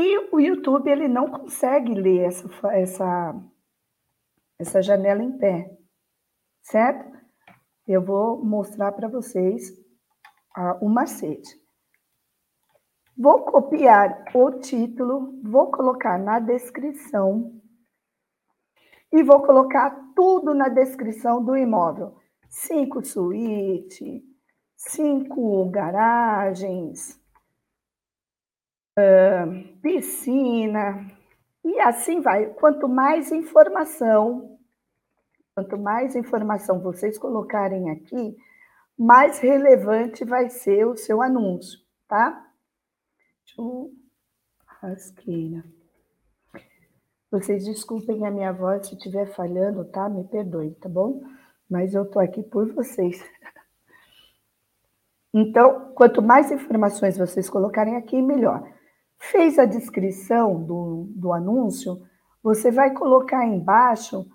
E 0.00 0.28
o 0.30 0.38
YouTube 0.38 0.88
ele 0.88 1.08
não 1.08 1.28
consegue 1.28 1.92
ler 1.92 2.20
essa, 2.20 2.48
essa, 2.72 3.34
essa 4.56 4.80
janela 4.80 5.24
em 5.24 5.36
pé, 5.36 5.76
certo? 6.62 7.18
Eu 7.84 8.00
vou 8.04 8.44
mostrar 8.44 8.92
para 8.92 9.08
vocês 9.08 9.72
o 10.80 10.88
macete. 10.88 11.50
Vou 13.16 13.44
copiar 13.44 14.24
o 14.36 14.60
título, 14.60 15.40
vou 15.42 15.68
colocar 15.72 16.16
na 16.16 16.38
descrição 16.38 17.60
e 19.10 19.20
vou 19.24 19.42
colocar 19.42 20.12
tudo 20.14 20.54
na 20.54 20.68
descrição 20.68 21.44
do 21.44 21.56
imóvel. 21.56 22.16
Cinco 22.48 23.04
suítes, 23.04 24.22
cinco 24.76 25.68
garagens, 25.70 27.17
piscina, 29.82 31.06
e 31.64 31.78
assim 31.80 32.20
vai. 32.20 32.46
Quanto 32.54 32.88
mais 32.88 33.30
informação, 33.32 34.58
quanto 35.54 35.76
mais 35.76 36.16
informação 36.16 36.80
vocês 36.80 37.18
colocarem 37.18 37.90
aqui, 37.90 38.36
mais 38.98 39.38
relevante 39.38 40.24
vai 40.24 40.48
ser 40.48 40.86
o 40.86 40.96
seu 40.96 41.20
anúncio, 41.22 41.78
tá? 42.08 42.44
Churrasqueira. 44.80 45.64
Vocês 47.30 47.64
desculpem 47.66 48.26
a 48.26 48.30
minha 48.30 48.52
voz 48.52 48.86
se 48.86 48.94
estiver 48.94 49.26
falhando, 49.34 49.84
tá? 49.84 50.08
Me 50.08 50.24
perdoe, 50.24 50.74
tá 50.76 50.88
bom? 50.88 51.22
Mas 51.68 51.94
eu 51.94 52.10
tô 52.10 52.18
aqui 52.18 52.42
por 52.42 52.72
vocês. 52.72 53.22
Então, 55.30 55.92
quanto 55.94 56.22
mais 56.22 56.50
informações 56.50 57.18
vocês 57.18 57.50
colocarem 57.50 57.96
aqui, 57.96 58.20
melhor. 58.20 58.66
Fez 59.18 59.58
a 59.58 59.64
descrição 59.64 60.62
do, 60.62 61.08
do 61.10 61.32
anúncio, 61.32 62.06
você 62.42 62.70
vai 62.70 62.94
colocar 62.94 63.44
embaixo, 63.44 64.26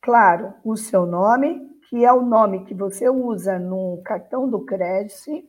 claro, 0.00 0.54
o 0.62 0.76
seu 0.76 1.06
nome, 1.06 1.68
que 1.88 2.04
é 2.04 2.12
o 2.12 2.22
nome 2.22 2.64
que 2.66 2.74
você 2.74 3.08
usa 3.08 3.58
no 3.58 4.02
cartão 4.04 4.48
do 4.48 4.64
Cresce, 4.64 5.48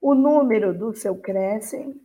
o 0.00 0.14
número 0.14 0.76
do 0.76 0.94
seu 0.94 1.18
Cresce, 1.18 1.98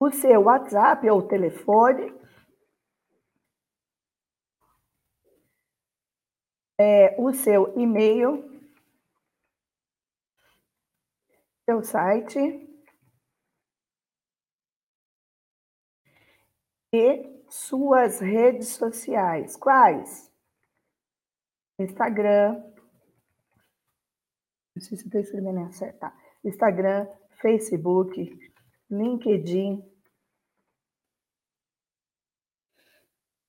o 0.00 0.10
seu 0.10 0.42
WhatsApp 0.42 1.08
ou 1.10 1.22
telefone, 1.22 2.12
é, 6.78 7.14
o 7.18 7.32
seu 7.32 7.72
e-mail, 7.78 8.55
seu 11.66 11.82
site 11.82 12.38
e 16.94 17.42
suas 17.50 18.20
redes 18.20 18.68
sociais. 18.68 19.56
Quais? 19.56 20.32
Instagram. 21.80 22.62
Não 24.74 24.82
sei 24.82 24.96
se 24.96 25.04
estou 25.06 25.20
escrevendo 25.20 25.72
certo. 25.72 25.98
Tá. 25.98 26.16
Instagram, 26.44 27.08
Facebook, 27.40 28.38
LinkedIn. 28.88 29.82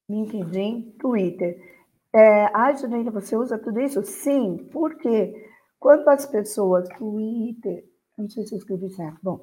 LinkedIn, 0.09 0.97
Twitter. 0.97 1.77
É, 2.13 2.45
ah, 2.45 2.73
você 3.11 3.35
usa 3.35 3.59
tudo 3.59 3.79
isso? 3.79 4.01
Sim, 4.03 4.69
porque 4.71 5.33
quando 5.79 6.07
as 6.07 6.25
pessoas. 6.25 6.87
Twitter, 6.97 7.85
não 8.17 8.29
sei 8.29 8.45
se 8.45 8.55
eu 8.55 8.57
escrevi 8.57 8.89
certo. 8.89 9.19
Bom, 9.21 9.41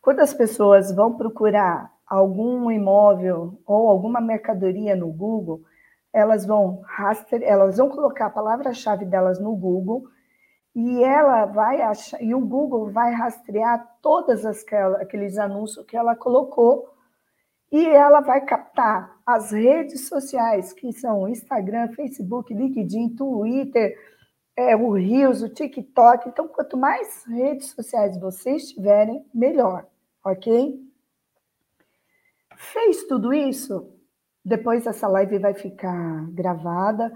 quando 0.00 0.20
as 0.20 0.32
pessoas 0.32 0.94
vão 0.94 1.16
procurar 1.16 1.92
algum 2.06 2.70
imóvel 2.70 3.58
ou 3.66 3.88
alguma 3.88 4.20
mercadoria 4.20 4.96
no 4.96 5.12
Google, 5.12 5.62
elas 6.12 6.46
vão 6.46 6.80
rastrear, 6.86 7.50
elas 7.50 7.76
vão 7.76 7.88
colocar 7.88 8.26
a 8.26 8.30
palavra-chave 8.30 9.04
delas 9.04 9.38
no 9.40 9.54
Google 9.54 10.04
e 10.74 11.02
ela 11.02 11.44
vai 11.46 11.82
achar, 11.82 12.22
e 12.22 12.34
o 12.34 12.40
Google 12.40 12.90
vai 12.90 13.12
rastrear 13.12 13.96
todas 14.00 14.44
as, 14.44 14.64
aqueles 15.00 15.38
anúncios 15.38 15.84
que 15.86 15.96
ela 15.96 16.16
colocou 16.16 16.88
e 17.70 17.84
ela 17.86 18.20
vai 18.20 18.40
captar 18.42 19.16
as 19.26 19.50
redes 19.50 20.08
sociais, 20.08 20.72
que 20.72 20.92
são 20.92 21.28
Instagram, 21.28 21.88
Facebook, 21.88 22.54
LinkedIn, 22.54 23.16
Twitter, 23.16 23.96
é, 24.56 24.76
o 24.76 24.92
Reels, 24.92 25.42
o 25.42 25.48
TikTok. 25.48 26.28
Então, 26.28 26.48
quanto 26.48 26.76
mais 26.76 27.24
redes 27.26 27.70
sociais 27.70 28.18
vocês 28.18 28.70
tiverem, 28.70 29.24
melhor, 29.34 29.86
ok? 30.24 30.80
Fez 32.56 33.04
tudo 33.04 33.32
isso? 33.32 33.90
Depois 34.44 34.86
essa 34.86 35.08
live 35.08 35.38
vai 35.38 35.54
ficar 35.54 36.30
gravada 36.30 37.12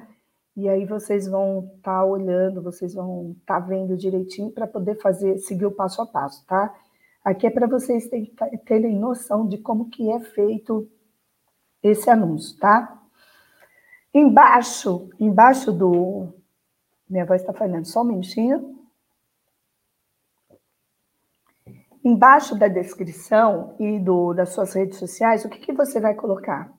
e 0.57 0.69
aí 0.69 0.85
vocês 0.85 1.29
vão 1.29 1.71
estar 1.77 2.01
tá 2.01 2.05
olhando, 2.05 2.63
vocês 2.63 2.95
vão 2.95 3.37
estar 3.39 3.61
tá 3.61 3.67
vendo 3.67 3.97
direitinho 3.97 4.51
para 4.51 4.67
poder 4.67 4.97
fazer, 4.97 5.39
seguir 5.39 5.67
o 5.67 5.71
passo 5.71 6.03
a 6.03 6.07
passo, 6.07 6.45
tá? 6.47 6.75
Aqui 7.25 7.47
é 7.47 7.51
para 7.51 7.67
vocês 7.67 8.09
terem 8.65 8.99
noção 8.99 9.47
de 9.47 9.59
como 9.59 9.91
que 9.91 10.11
é 10.11 10.19
feito 10.21 10.91
esse 11.83 12.09
anúncio, 12.09 12.59
tá? 12.59 13.01
Embaixo, 14.13 15.11
embaixo 15.21 15.71
do, 15.71 16.33
minha 17.09 17.25
voz 17.25 17.41
está 17.41 17.53
falhando, 17.53 17.87
só 17.87 18.03
um 18.03 18.07
minutinho. 18.07 18.79
Embaixo 22.05 22.57
da 22.57 22.69
descrição 22.69 23.77
e 23.79 23.99
do, 23.99 24.33
das 24.33 24.51
suas 24.51 24.73
redes 24.75 24.99
sociais, 24.99 25.45
o 25.45 25.49
que, 25.49 25.59
que 25.59 25.73
você 25.73 26.01
vai 26.01 26.15
colocar? 26.15 26.73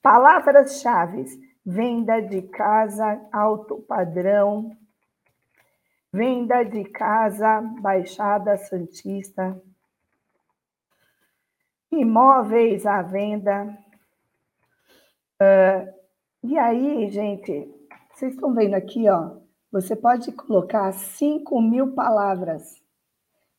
Palavras-chave: 0.00 1.24
venda 1.64 2.20
de 2.20 2.42
casa, 2.42 3.20
alto 3.32 3.82
padrão, 3.82 4.76
venda 6.12 6.64
de 6.64 6.84
casa, 6.84 7.60
Baixada 7.80 8.56
Santista, 8.56 9.60
imóveis 11.90 12.86
à 12.86 13.02
venda. 13.02 13.78
Uh, 15.40 15.92
e 16.42 16.58
aí, 16.58 17.08
gente, 17.10 17.81
vocês 18.14 18.34
estão 18.34 18.54
vendo 18.54 18.74
aqui, 18.74 19.08
ó? 19.08 19.36
Você 19.70 19.96
pode 19.96 20.30
colocar 20.32 20.92
5 20.92 21.60
mil 21.60 21.94
palavras. 21.94 22.80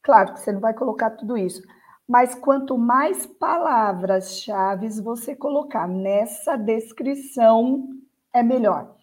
Claro 0.02 0.34
que 0.34 0.40
você 0.40 0.52
não 0.52 0.60
vai 0.60 0.74
colocar 0.74 1.12
tudo 1.12 1.38
isso, 1.38 1.62
mas 2.08 2.36
quanto 2.36 2.78
mais 2.78 3.26
palavras-chave 3.26 4.90
você 5.02 5.36
colocar 5.36 5.88
nessa 5.88 6.56
descrição, 6.56 7.90
é 8.32 8.44
melhor. 8.44 8.96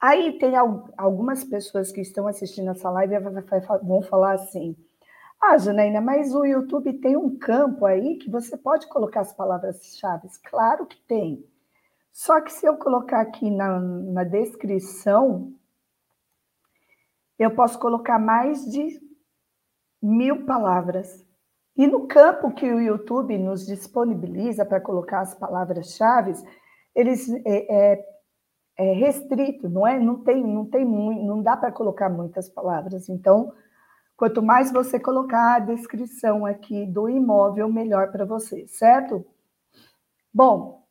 Aí 0.00 0.38
tem 0.38 0.54
algumas 0.96 1.44
pessoas 1.44 1.92
que 1.92 2.00
estão 2.00 2.26
assistindo 2.26 2.70
essa 2.70 2.90
live 2.90 3.14
vão 3.82 4.02
falar 4.02 4.32
assim: 4.32 4.76
Ah, 5.40 5.56
Janaína, 5.56 6.00
mas 6.00 6.34
o 6.34 6.44
YouTube 6.44 6.92
tem 6.94 7.16
um 7.16 7.38
campo 7.38 7.86
aí 7.86 8.16
que 8.16 8.30
você 8.30 8.56
pode 8.56 8.88
colocar 8.88 9.20
as 9.20 9.32
palavras-chave. 9.32 10.28
Claro 10.50 10.86
que 10.86 10.96
tem. 11.06 11.44
Só 12.16 12.40
que 12.40 12.50
se 12.50 12.64
eu 12.64 12.78
colocar 12.78 13.20
aqui 13.20 13.50
na, 13.50 13.78
na 13.78 14.24
descrição, 14.24 15.52
eu 17.38 17.54
posso 17.54 17.78
colocar 17.78 18.18
mais 18.18 18.64
de 18.64 18.98
mil 20.02 20.46
palavras. 20.46 21.22
E 21.76 21.86
no 21.86 22.06
campo 22.08 22.54
que 22.54 22.72
o 22.72 22.80
YouTube 22.80 23.36
nos 23.36 23.66
disponibiliza 23.66 24.64
para 24.64 24.80
colocar 24.80 25.20
as 25.20 25.34
palavras-chave, 25.34 26.32
eles 26.94 27.28
é, 27.44 27.92
é, 27.92 28.08
é, 28.78 28.92
restrito, 28.94 29.68
não 29.68 29.86
é? 29.86 29.98
Não 30.00 30.24
tem, 30.24 30.42
não 30.42 30.64
tem 30.64 30.86
muito, 30.86 31.22
não 31.22 31.42
dá 31.42 31.54
para 31.54 31.70
colocar 31.70 32.08
muitas 32.08 32.48
palavras. 32.48 33.10
Então, 33.10 33.52
quanto 34.16 34.42
mais 34.42 34.72
você 34.72 34.98
colocar 34.98 35.56
a 35.56 35.58
descrição 35.58 36.46
aqui 36.46 36.86
do 36.86 37.10
imóvel, 37.10 37.70
melhor 37.70 38.10
para 38.10 38.24
você, 38.24 38.66
certo? 38.66 39.22
Bom, 40.32 40.85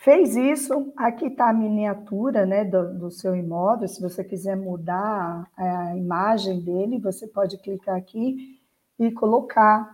Fez 0.00 0.36
isso, 0.36 0.92
aqui 0.96 1.26
está 1.26 1.50
a 1.50 1.52
miniatura 1.52 2.46
né, 2.46 2.64
do, 2.64 2.94
do, 2.94 3.10
seu 3.10 3.34
imóvel. 3.34 3.88
Se 3.88 4.00
você 4.00 4.22
quiser 4.22 4.56
mudar 4.56 5.50
a, 5.56 5.96
imagem 5.96 6.60
dele, 6.60 7.00
você 7.00 7.26
pode 7.26 7.58
clicar 7.58 7.96
aqui 7.96 8.60
e 8.96 9.10
colocar 9.10 9.92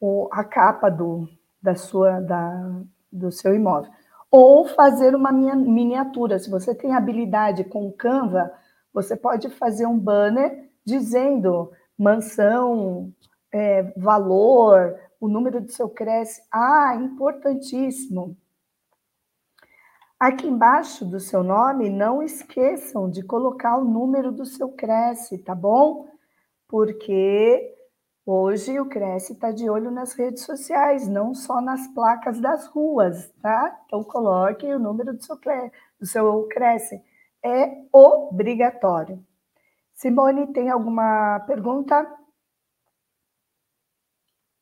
o, 0.00 0.28
a 0.30 0.44
capa 0.44 0.88
do, 0.88 1.28
da 1.60 1.74
sua, 1.74 2.20
da, 2.20 2.80
do 3.10 3.32
seu 3.32 3.52
imóvel. 3.52 3.90
Ou 4.30 4.64
fazer 4.68 5.12
uma 5.12 5.32
miniatura. 5.32 6.38
Se 6.38 6.48
você 6.48 6.72
tem 6.72 6.94
habilidade 6.94 7.64
com 7.64 7.90
Canva, 7.90 8.52
você 8.94 9.16
pode 9.16 9.50
fazer 9.50 9.86
um 9.86 9.98
banner 9.98 10.70
dizendo 10.84 11.72
mansão, 11.98 13.12
é, 13.50 13.82
valor, 13.96 14.94
o 15.20 15.26
número 15.26 15.60
do 15.60 15.72
seu 15.72 15.88
cresce. 15.88 16.42
Ah, 16.48 16.94
importantíssimo 16.94 18.36
Aqui 20.18 20.46
embaixo 20.46 21.04
do 21.04 21.20
seu 21.20 21.42
nome, 21.42 21.90
não 21.90 22.22
esqueçam 22.22 23.10
de 23.10 23.22
colocar 23.22 23.76
o 23.76 23.84
número 23.84 24.32
do 24.32 24.46
seu 24.46 24.70
Cresce, 24.70 25.36
tá 25.36 25.54
bom? 25.54 26.08
Porque 26.66 27.74
hoje 28.24 28.80
o 28.80 28.88
Cresce 28.88 29.34
está 29.34 29.52
de 29.52 29.68
olho 29.68 29.90
nas 29.90 30.14
redes 30.14 30.42
sociais, 30.42 31.06
não 31.06 31.34
só 31.34 31.60
nas 31.60 31.86
placas 31.88 32.40
das 32.40 32.66
ruas, 32.66 33.30
tá? 33.42 33.78
Então 33.84 34.02
coloque 34.02 34.64
o 34.66 34.78
número 34.78 35.12
do 35.12 35.22
seu, 35.22 35.38
do 36.00 36.06
seu 36.06 36.48
Cresce. 36.48 36.98
É 37.44 37.82
obrigatório. 37.92 39.22
Simone, 39.94 40.50
tem 40.50 40.70
alguma 40.70 41.40
pergunta? 41.40 42.10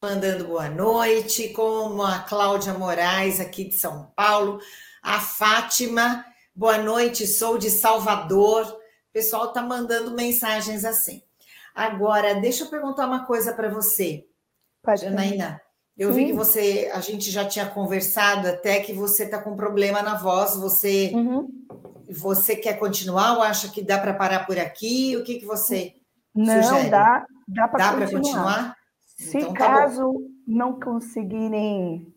Mandando 0.03 0.49
boa 0.49 0.69
noite, 0.69 1.51
como 1.51 2.03
a 2.03 2.19
Cláudia 2.19 2.75
Moraes, 2.75 3.38
aqui 3.38 3.64
de 3.64 3.77
São 3.77 4.12
Paulo 4.17 4.59
a 5.05 5.21
Fátima, 5.21 6.25
boa 6.57 6.79
noite, 6.79 7.27
sou 7.27 7.59
de 7.59 7.69
Salvador. 7.69 8.62
O 8.64 9.12
pessoal 9.12 9.49
está 9.49 9.61
mandando 9.61 10.12
mensagens 10.12 10.83
assim. 10.83 11.23
Agora, 11.75 12.35
deixa 12.37 12.64
eu 12.64 12.71
perguntar 12.71 13.07
uma 13.07 13.27
coisa 13.27 13.53
para 13.53 13.69
você, 13.69 14.25
Janaína. 14.99 15.61
Eu 15.97 16.11
Sim. 16.11 16.19
vi 16.19 16.27
que 16.27 16.33
você, 16.33 16.90
a 16.93 17.01
gente 17.01 17.31
já 17.31 17.45
tinha 17.45 17.67
conversado 17.67 18.49
até 18.49 18.81
que 18.81 18.95
você 18.95 19.25
está 19.25 19.38
com 19.38 19.55
problema 19.55 20.03
na 20.03 20.17
voz. 20.17 20.57
Você, 20.57 21.12
uhum. 21.14 21.49
você 22.09 22.57
quer 22.57 22.79
continuar 22.79 23.37
ou 23.37 23.43
acha 23.43 23.69
que 23.69 23.83
dá 23.83 23.99
para 23.99 24.14
parar 24.14 24.47
por 24.47 24.59
aqui? 24.59 25.17
O 25.19 25.23
que, 25.23 25.38
que 25.38 25.45
você 25.45 25.95
Não, 26.35 26.62
sugere? 26.62 26.88
dá, 26.88 27.27
dá 27.47 27.69
para 27.69 27.93
continuar. 27.93 28.11
continuar. 28.11 28.77
Se 29.19 29.38
então, 29.38 29.53
tá 29.53 29.59
caso 29.59 30.12
bom. 30.12 30.21
não 30.47 30.81
conseguirem 30.81 32.13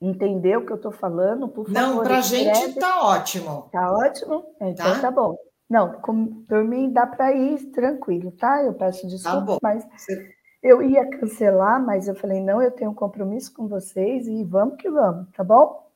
entender 0.00 0.56
o 0.56 0.66
que 0.66 0.72
eu 0.72 0.76
estou 0.76 0.92
falando, 0.92 1.48
por 1.48 1.66
favor. 1.66 1.80
Não, 1.80 2.02
para 2.02 2.18
a 2.18 2.20
gente 2.20 2.70
está 2.70 3.02
ótimo. 3.02 3.64
Está 3.66 3.92
ótimo? 3.92 4.44
Então 4.60 4.94
tá, 4.94 5.00
tá 5.00 5.10
bom. 5.10 5.36
Não, 5.68 6.00
com, 6.00 6.44
por 6.44 6.62
mim 6.64 6.92
dá 6.92 7.06
para 7.06 7.32
ir 7.32 7.70
tranquilo, 7.72 8.30
tá? 8.32 8.62
Eu 8.62 8.74
peço 8.74 9.06
desculpas, 9.08 9.56
tá 9.56 9.60
mas 9.62 9.84
Você... 9.96 10.34
eu 10.62 10.80
ia 10.82 11.08
cancelar, 11.10 11.84
mas 11.84 12.06
eu 12.06 12.14
falei, 12.14 12.40
não, 12.40 12.62
eu 12.62 12.70
tenho 12.70 12.90
um 12.90 12.94
compromisso 12.94 13.52
com 13.52 13.66
vocês 13.66 14.28
e 14.28 14.44
vamos 14.44 14.76
que 14.76 14.88
vamos, 14.88 15.28
tá 15.32 15.42
bom? 15.42 15.90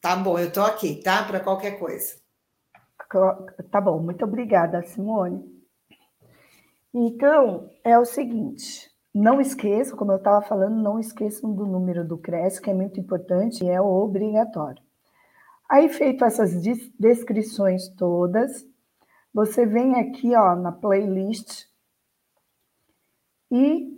Tá 0.00 0.16
bom, 0.16 0.38
eu 0.38 0.48
estou 0.48 0.64
aqui, 0.64 0.96
tá? 0.96 1.22
Para 1.22 1.38
qualquer 1.38 1.78
coisa. 1.78 2.20
Tá 3.70 3.80
bom, 3.80 4.00
muito 4.00 4.24
obrigada, 4.24 4.82
Simone. 4.82 5.44
Então, 6.92 7.70
é 7.84 7.98
o 7.98 8.04
seguinte, 8.04 8.91
não 9.14 9.40
esqueçam, 9.40 9.96
como 9.96 10.12
eu 10.12 10.16
estava 10.16 10.40
falando, 10.42 10.82
não 10.82 10.98
esqueçam 10.98 11.52
do 11.52 11.66
número 11.66 12.06
do 12.06 12.16
CRES, 12.16 12.58
que 12.58 12.70
é 12.70 12.74
muito 12.74 12.98
importante 12.98 13.64
e 13.64 13.68
é 13.68 13.80
obrigatório. 13.80 14.82
Aí, 15.68 15.88
feito 15.88 16.24
essas 16.24 16.60
descrições 16.98 17.88
todas, 17.88 18.66
você 19.32 19.64
vem 19.66 20.00
aqui 20.00 20.34
ó, 20.34 20.54
na 20.54 20.72
playlist 20.72 21.66
e 23.50 23.90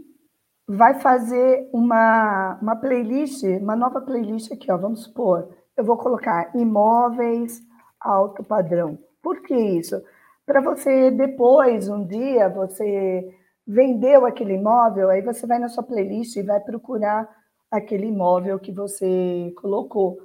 vai 0.67 1.01
fazer 1.01 1.69
uma, 1.73 2.59
uma 2.61 2.77
playlist, 2.77 3.43
uma 3.61 3.77
nova 3.77 4.01
playlist 4.01 4.51
aqui, 4.53 4.71
ó, 4.71 4.77
vamos 4.77 5.05
supor, 5.05 5.49
eu 5.77 5.85
vou 5.85 5.97
colocar 5.97 6.55
imóveis 6.55 7.63
alto 8.01 8.43
padrão. 8.43 8.99
Por 9.23 9.43
que 9.43 9.55
isso? 9.55 10.03
Para 10.47 10.61
você 10.61 11.11
depois, 11.11 11.89
um 11.89 12.05
dia, 12.05 12.49
você 12.49 13.35
vendeu 13.67 14.27
aquele 14.27 14.55
imóvel, 14.55 15.11
aí 15.11 15.23
você 15.23 15.47
vai 15.47 15.59
na 15.59 15.69
sua 15.69 15.83
playlist 15.83 16.37
e 16.37 16.43
vai 16.43 16.61
procurar 16.61 17.29
aquele 17.71 18.07
imóvel 18.07 18.59
que 18.59 18.73
você 18.73 19.53
colocou. 19.57 20.19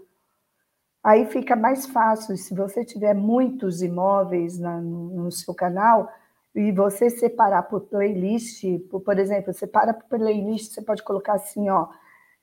Aí 1.03 1.25
fica 1.25 1.55
mais 1.55 1.85
fácil, 1.85 2.35
se 2.35 2.53
você 2.53 2.83
tiver 2.83 3.13
muitos 3.13 3.81
imóveis 3.81 4.59
na, 4.59 4.81
no 4.81 5.31
seu 5.31 5.53
canal, 5.53 6.09
e 6.53 6.71
você 6.71 7.09
separar 7.09 7.63
por 7.63 7.81
playlist, 7.81 8.63
por, 8.89 9.01
por 9.01 9.17
exemplo, 9.17 9.53
separa 9.53 9.93
por 9.93 10.05
playlist, 10.05 10.73
você 10.73 10.81
pode 10.81 11.03
colocar 11.03 11.33
assim, 11.33 11.69
ó, 11.69 11.87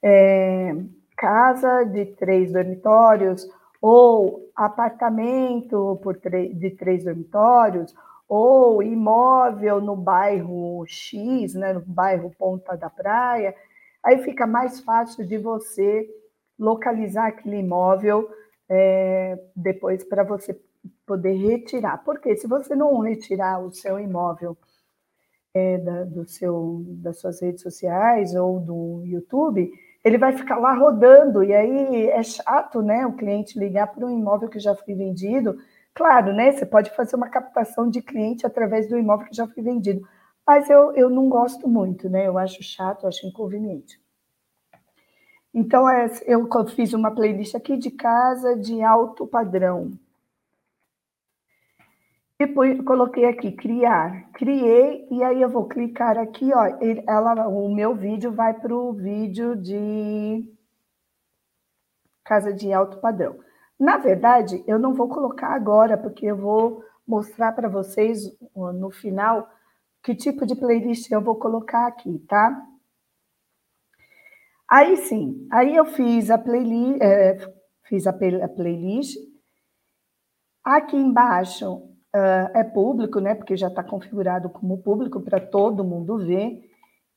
é, 0.03 0.75
casa 1.17 1.85
de 1.85 2.07
três 2.07 2.53
dormitórios, 2.53 3.47
ou 3.81 4.51
apartamento 4.55 5.99
por 6.03 6.19
de 6.19 6.71
três 6.71 7.05
dormitórios, 7.05 7.95
ou 8.29 8.83
imóvel 8.83 9.81
no 9.81 9.95
bairro 9.95 10.85
X, 10.87 11.55
né, 11.55 11.73
no 11.73 11.81
bairro 11.81 12.35
Ponta 12.39 12.77
da 12.77 12.91
Praia, 12.91 13.55
aí 14.03 14.19
fica 14.19 14.47
mais 14.47 14.81
fácil 14.81 15.27
de 15.27 15.39
você 15.39 16.09
localizar 16.59 17.29
aquele 17.29 17.59
imóvel 17.59 18.29
é, 18.69 19.39
depois 19.55 20.03
para 20.05 20.25
você 20.25 20.59
poder 21.07 21.35
retirar. 21.35 22.03
Porque 22.05 22.37
se 22.37 22.47
você 22.47 22.75
não 22.75 22.99
retirar 23.01 23.61
o 23.61 23.73
seu 23.73 23.99
imóvel 24.01 24.57
é, 25.55 25.79
da, 25.79 26.05
do 26.05 26.27
seu, 26.29 26.83
das 26.87 27.19
suas 27.19 27.41
redes 27.41 27.63
sociais 27.63 28.35
ou 28.35 28.61
do 28.61 29.03
YouTube, 29.05 29.71
ele 30.05 30.19
vai 30.19 30.33
ficar 30.37 30.59
lá 30.59 30.73
rodando, 30.73 31.43
e 31.43 31.53
aí 31.53 32.09
é 32.09 32.23
chato, 32.23 32.81
né, 32.81 33.05
o 33.07 33.15
cliente 33.15 33.59
ligar 33.59 33.89
para 33.89 34.07
um 34.07 34.11
imóvel 34.11 34.49
que 34.49 34.61
já 34.61 34.75
foi 34.75 34.95
vendido. 34.95 35.59
Claro, 35.97 36.35
né, 36.35 36.53
você 36.53 36.67
pode 36.67 36.95
fazer 36.95 37.17
uma 37.17 37.31
captação 37.31 37.89
de 37.89 38.03
cliente 38.03 38.45
através 38.47 38.87
do 38.87 38.99
imóvel 38.99 39.29
que 39.29 39.35
já 39.35 39.49
foi 39.49 39.63
vendido, 39.63 40.07
mas 40.47 40.69
eu, 40.69 40.95
eu 40.95 41.09
não 41.09 41.27
gosto 41.27 41.67
muito, 41.67 42.07
né, 42.07 42.27
eu 42.27 42.37
acho 42.37 42.63
chato, 42.63 43.05
eu 43.05 43.09
acho 43.09 43.27
inconveniente. 43.27 43.99
Então, 45.55 45.89
é, 45.89 46.07
eu 46.27 46.47
fiz 46.67 46.93
uma 46.93 47.11
playlist 47.11 47.55
aqui 47.55 47.79
de 47.79 47.91
casa 47.91 48.55
de 48.55 48.83
alto 48.83 49.27
padrão. 49.27 49.99
Depois 52.39 52.79
coloquei 52.83 53.25
aqui 53.25 53.53
criar, 53.53 54.31
criei 54.33 55.09
e 55.11 55.25
aí 55.25 55.41
eu 55.41 55.49
vou 55.49 55.67
clicar 55.67 56.19
aqui, 56.19 56.53
ó, 56.53 56.77
ela, 57.09 57.49
o 57.49 57.75
meu 57.75 57.95
vídeo 57.95 58.31
vai 58.33 58.53
para 58.53 58.75
o 58.77 58.93
vídeo 58.93 59.57
de 59.57 60.45
casa 62.23 62.53
de 62.53 62.71
alto 62.71 62.99
padrão. 62.99 63.46
Na 63.79 63.99
verdade, 63.99 64.65
eu 64.67 64.79
não 64.79 64.95
vou 64.95 65.09
colocar 65.09 65.49
agora 65.49 65.99
porque 65.99 66.27
eu 66.27 66.37
vou 66.37 66.83
mostrar 67.07 67.53
para 67.53 67.69
vocês 67.69 68.21
no 68.55 68.91
final 68.91 69.49
que 70.03 70.15
tipo 70.15 70.47
de 70.47 70.57
playlist 70.57 71.11
eu 71.11 71.21
vou 71.21 71.37
colocar 71.37 71.87
aqui, 71.87 72.19
tá? 72.29 72.65
Aí 74.69 74.97
sim, 74.97 75.47
aí 75.51 75.77
eu 75.77 75.85
fiz 75.85 76.31
a 76.31 76.39
playlist, 76.39 77.01
é, 77.03 77.39
fiz 77.85 78.07
a, 78.07 78.13
playlist. 78.13 79.17
Aqui 80.65 80.97
embaixo 80.97 81.77
uh, 81.77 82.51
é 82.55 82.65
público, 82.65 83.21
né? 83.21 83.35
Porque 83.35 83.57
já 83.57 83.69
está 83.69 83.85
configurado 83.85 84.49
como 84.49 84.83
público 84.83 85.21
para 85.21 85.41
todo 85.41 85.85
mundo 85.85 86.19
ver. 86.19 86.69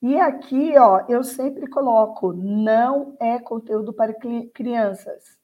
E 0.01 0.19
aqui, 0.19 0.77
ó, 0.77 1.05
eu 1.09 1.23
sempre 1.23 1.67
coloco 1.67 2.33
não 2.33 3.15
é 3.19 3.39
conteúdo 3.39 3.93
para 3.93 4.13
crianças. 4.53 5.38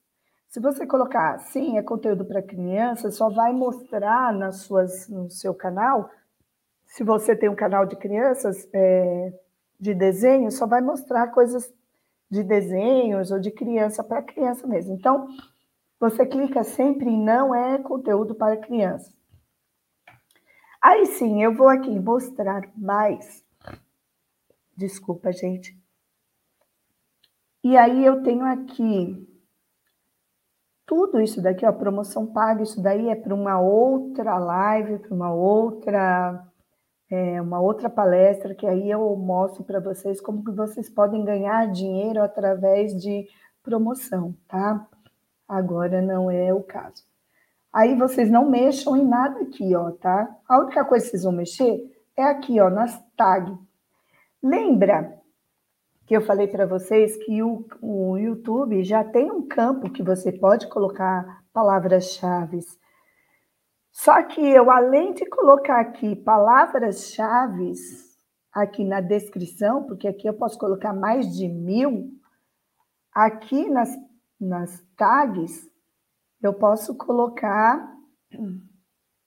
Se 0.55 0.61
você 0.61 0.87
colocar 0.87 1.37
sim, 1.37 1.77
é 1.77 1.83
conteúdo 1.83 2.23
para 2.23 2.41
crianças, 2.41 3.17
só 3.17 3.29
vai 3.29 3.51
mostrar 3.51 4.33
nas 4.33 4.61
suas, 4.61 5.09
no 5.09 5.29
seu 5.29 5.53
canal. 5.53 6.09
Se 6.85 7.03
você 7.03 7.35
tem 7.35 7.49
um 7.49 7.55
canal 7.57 7.85
de 7.85 7.97
crianças, 7.97 8.65
é, 8.71 9.33
de 9.77 9.93
desenho, 9.93 10.49
só 10.49 10.65
vai 10.65 10.79
mostrar 10.79 11.27
coisas 11.27 11.73
de 12.31 12.41
desenhos 12.41 13.31
ou 13.31 13.39
de 13.41 13.51
criança 13.51 14.01
para 14.01 14.23
criança 14.23 14.65
mesmo. 14.65 14.93
Então, 14.93 15.27
você 15.99 16.25
clica 16.25 16.63
sempre 16.63 17.09
em 17.09 17.21
não 17.21 17.53
é 17.53 17.77
conteúdo 17.79 18.33
para 18.33 18.55
criança. 18.55 19.13
Aí 20.81 21.05
sim, 21.05 21.43
eu 21.43 21.53
vou 21.53 21.67
aqui 21.67 21.99
mostrar 21.99 22.61
mais. 22.77 23.43
Desculpa, 24.73 25.33
gente. 25.33 25.77
E 27.61 27.75
aí 27.75 28.05
eu 28.05 28.23
tenho 28.23 28.45
aqui 28.45 29.34
tudo 30.85 31.19
isso 31.19 31.41
daqui, 31.41 31.65
ó, 31.65 31.71
promoção 31.71 32.27
paga, 32.27 32.63
isso 32.63 32.81
daí 32.81 33.09
é 33.09 33.15
para 33.15 33.33
uma 33.33 33.59
outra 33.59 34.37
live, 34.37 34.99
para 34.99 35.13
uma 35.13 35.33
outra 35.33 36.45
é, 37.09 37.41
uma 37.41 37.59
outra 37.59 37.89
palestra 37.89 38.55
que 38.55 38.65
aí 38.65 38.89
eu 38.89 39.15
mostro 39.15 39.63
para 39.63 39.79
vocês 39.79 40.19
como 40.19 40.43
que 40.43 40.51
vocês 40.51 40.89
podem 40.89 41.23
ganhar 41.23 41.71
dinheiro 41.71 42.21
através 42.21 42.93
de 42.99 43.27
promoção, 43.63 44.35
tá? 44.47 44.87
Agora 45.47 46.01
não 46.01 46.29
é 46.29 46.53
o 46.53 46.63
caso. 46.63 47.03
Aí 47.73 47.95
vocês 47.95 48.29
não 48.31 48.49
mexam 48.49 48.95
em 48.95 49.05
nada 49.05 49.41
aqui, 49.41 49.75
ó, 49.75 49.91
tá? 49.91 50.35
A 50.47 50.59
única 50.59 50.85
coisa 50.85 51.05
que 51.05 51.11
vocês 51.11 51.23
vão 51.23 51.33
mexer 51.33 51.83
é 52.17 52.23
aqui, 52.23 52.59
ó, 52.59 52.69
nas 52.69 52.97
tags. 53.17 53.57
Lembra 54.41 55.19
que 56.05 56.15
eu 56.15 56.21
falei 56.21 56.47
para 56.47 56.65
vocês 56.65 57.17
que 57.17 57.41
o, 57.41 57.65
o 57.81 58.17
YouTube 58.17 58.83
já 58.83 59.03
tem 59.03 59.31
um 59.31 59.47
campo 59.47 59.89
que 59.89 60.03
você 60.03 60.31
pode 60.31 60.67
colocar 60.69 61.43
palavras-chave 61.51 62.59
só 63.95 64.21
que 64.23 64.41
eu, 64.41 64.69
além 64.69 65.13
de 65.13 65.25
colocar 65.25 65.79
aqui 65.79 66.17
palavras-chave 66.17 67.71
aqui 68.51 68.83
na 68.83 68.99
descrição, 68.99 69.87
porque 69.87 70.05
aqui 70.05 70.27
eu 70.27 70.33
posso 70.33 70.59
colocar 70.59 70.93
mais 70.93 71.33
de 71.33 71.47
mil, 71.47 72.11
aqui 73.13 73.69
nas, 73.69 73.89
nas 74.37 74.85
tags, 74.97 75.65
eu 76.41 76.53
posso 76.53 76.93
colocar. 76.97 77.97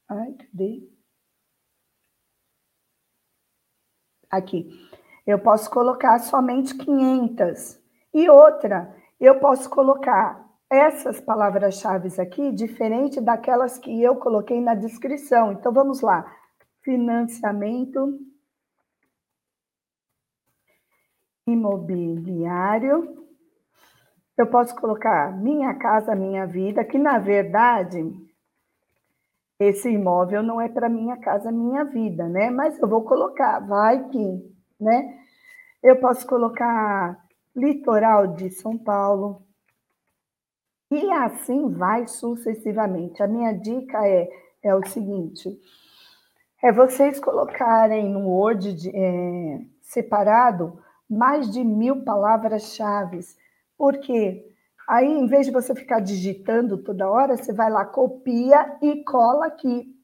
Ai, 0.07 0.35
cadê? 0.35 0.87
Aqui. 4.31 4.69
Eu 5.29 5.39
posso 5.39 5.71
colocar 5.71 6.19
somente 6.21 6.75
500. 6.75 7.79
E 8.15 8.31
outra, 8.31 8.97
eu 9.21 9.39
posso 9.39 9.69
colocar 9.69 10.43
essas 10.71 11.21
palavras-chave 11.21 12.09
aqui, 12.19 12.51
diferente 12.51 13.21
daquelas 13.21 13.77
que 13.77 14.03
eu 14.03 14.17
coloquei 14.17 14.59
na 14.59 14.75
descrição. 14.75 15.53
Então, 15.53 15.71
vamos 15.71 16.01
lá. 16.01 16.25
Financiamento 16.83 18.19
imobiliário. 21.47 23.23
Eu 24.35 24.47
posso 24.47 24.75
colocar 24.77 25.37
Minha 25.37 25.75
Casa 25.75 26.15
Minha 26.15 26.47
Vida, 26.47 26.83
que 26.87 26.97
na 26.97 27.19
verdade 27.19 28.03
esse 29.61 29.91
imóvel 29.91 30.43
não 30.43 30.59
é 30.59 30.71
para 30.71 30.89
minha 30.89 31.19
casa, 31.19 31.53
minha 31.53 31.85
vida, 31.85 32.27
né? 32.29 32.49
Mas 32.49 32.79
eu 32.79 32.89
vou 32.89 33.05
colocar, 33.05 33.59
vai 33.59 34.09
que, 34.09 34.58
né? 34.81 35.19
Eu 35.83 35.97
posso 35.97 36.27
colocar 36.27 37.25
litoral 37.55 38.29
de 38.29 38.51
São 38.51 38.77
Paulo. 38.77 39.43
E 40.91 41.11
assim 41.13 41.69
vai 41.71 42.07
sucessivamente. 42.07 43.23
A 43.23 43.27
minha 43.27 43.53
dica 43.53 44.07
é, 44.07 44.29
é 44.63 44.75
o 44.75 44.87
seguinte: 44.87 45.59
é 46.63 46.73
vocês 46.73 47.21
colocarem 47.21 48.09
no 48.09 48.29
Word 48.29 48.73
de, 48.75 48.91
é, 48.95 49.61
separado 49.83 50.83
mais 51.09 51.51
de 51.51 51.63
mil 51.65 52.05
palavras-chave. 52.05 53.21
Por 53.77 53.99
quê? 53.99 54.45
Aí, 54.89 55.07
em 55.07 55.27
vez 55.27 55.47
de 55.47 55.53
você 55.53 55.75
ficar 55.75 56.01
digitando 56.01 56.79
toda 56.79 57.11
hora, 57.11 57.37
você 57.37 57.53
vai 57.53 57.71
lá, 57.71 57.85
copia 57.85 58.79
e 58.83 59.05
cola 59.05 59.47
aqui. 59.47 59.95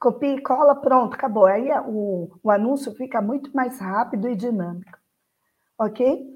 Copia 0.00 0.34
e 0.34 0.40
cola, 0.40 0.74
pronto, 0.74 1.14
acabou. 1.14 1.44
Aí 1.44 1.68
o, 1.86 2.30
o 2.42 2.50
anúncio 2.50 2.92
fica 2.94 3.20
muito 3.20 3.54
mais 3.54 3.78
rápido 3.78 4.28
e 4.28 4.34
dinâmico. 4.34 4.98
Ok? 5.78 6.26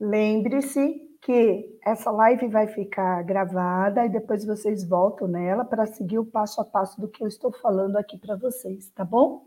Lembre-se 0.00 1.02
que 1.20 1.78
essa 1.84 2.10
live 2.10 2.48
vai 2.48 2.68
ficar 2.68 3.22
gravada 3.22 4.06
e 4.06 4.08
depois 4.08 4.46
vocês 4.46 4.88
voltam 4.88 5.28
nela 5.28 5.64
para 5.64 5.86
seguir 5.86 6.18
o 6.18 6.24
passo 6.24 6.60
a 6.60 6.64
passo 6.64 6.98
do 7.00 7.08
que 7.08 7.22
eu 7.22 7.28
estou 7.28 7.52
falando 7.52 7.96
aqui 7.96 8.16
para 8.16 8.36
vocês, 8.36 8.88
tá 8.90 9.04
bom? 9.04 9.46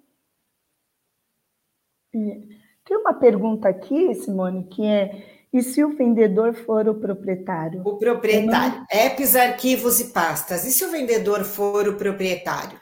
Tem 2.11 2.97
uma 2.97 3.13
pergunta 3.13 3.67
aqui, 3.67 4.13
Simone, 4.13 4.65
que 4.65 4.85
é 4.85 5.39
e 5.51 5.63
se 5.63 5.83
o 5.83 5.95
vendedor 5.95 6.53
for 6.53 6.87
o 6.87 6.93
proprietário? 6.93 7.81
O 7.83 7.97
proprietário. 7.97 8.79
Não... 8.79 8.85
Apps, 8.91 9.35
arquivos 9.35 9.99
e 9.99 10.13
pastas. 10.13 10.63
E 10.63 10.71
se 10.71 10.85
o 10.85 10.91
vendedor 10.91 11.43
for 11.43 11.87
o 11.87 11.97
proprietário? 11.97 12.79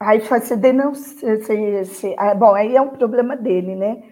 Aí 0.00 0.20
você 0.20 0.56
denuncia. 0.56 1.40
Se, 1.42 1.84
se, 1.84 2.14
ah, 2.18 2.34
bom, 2.34 2.54
aí 2.54 2.76
é 2.76 2.80
um 2.80 2.90
problema 2.90 3.36
dele, 3.36 3.74
né? 3.74 4.02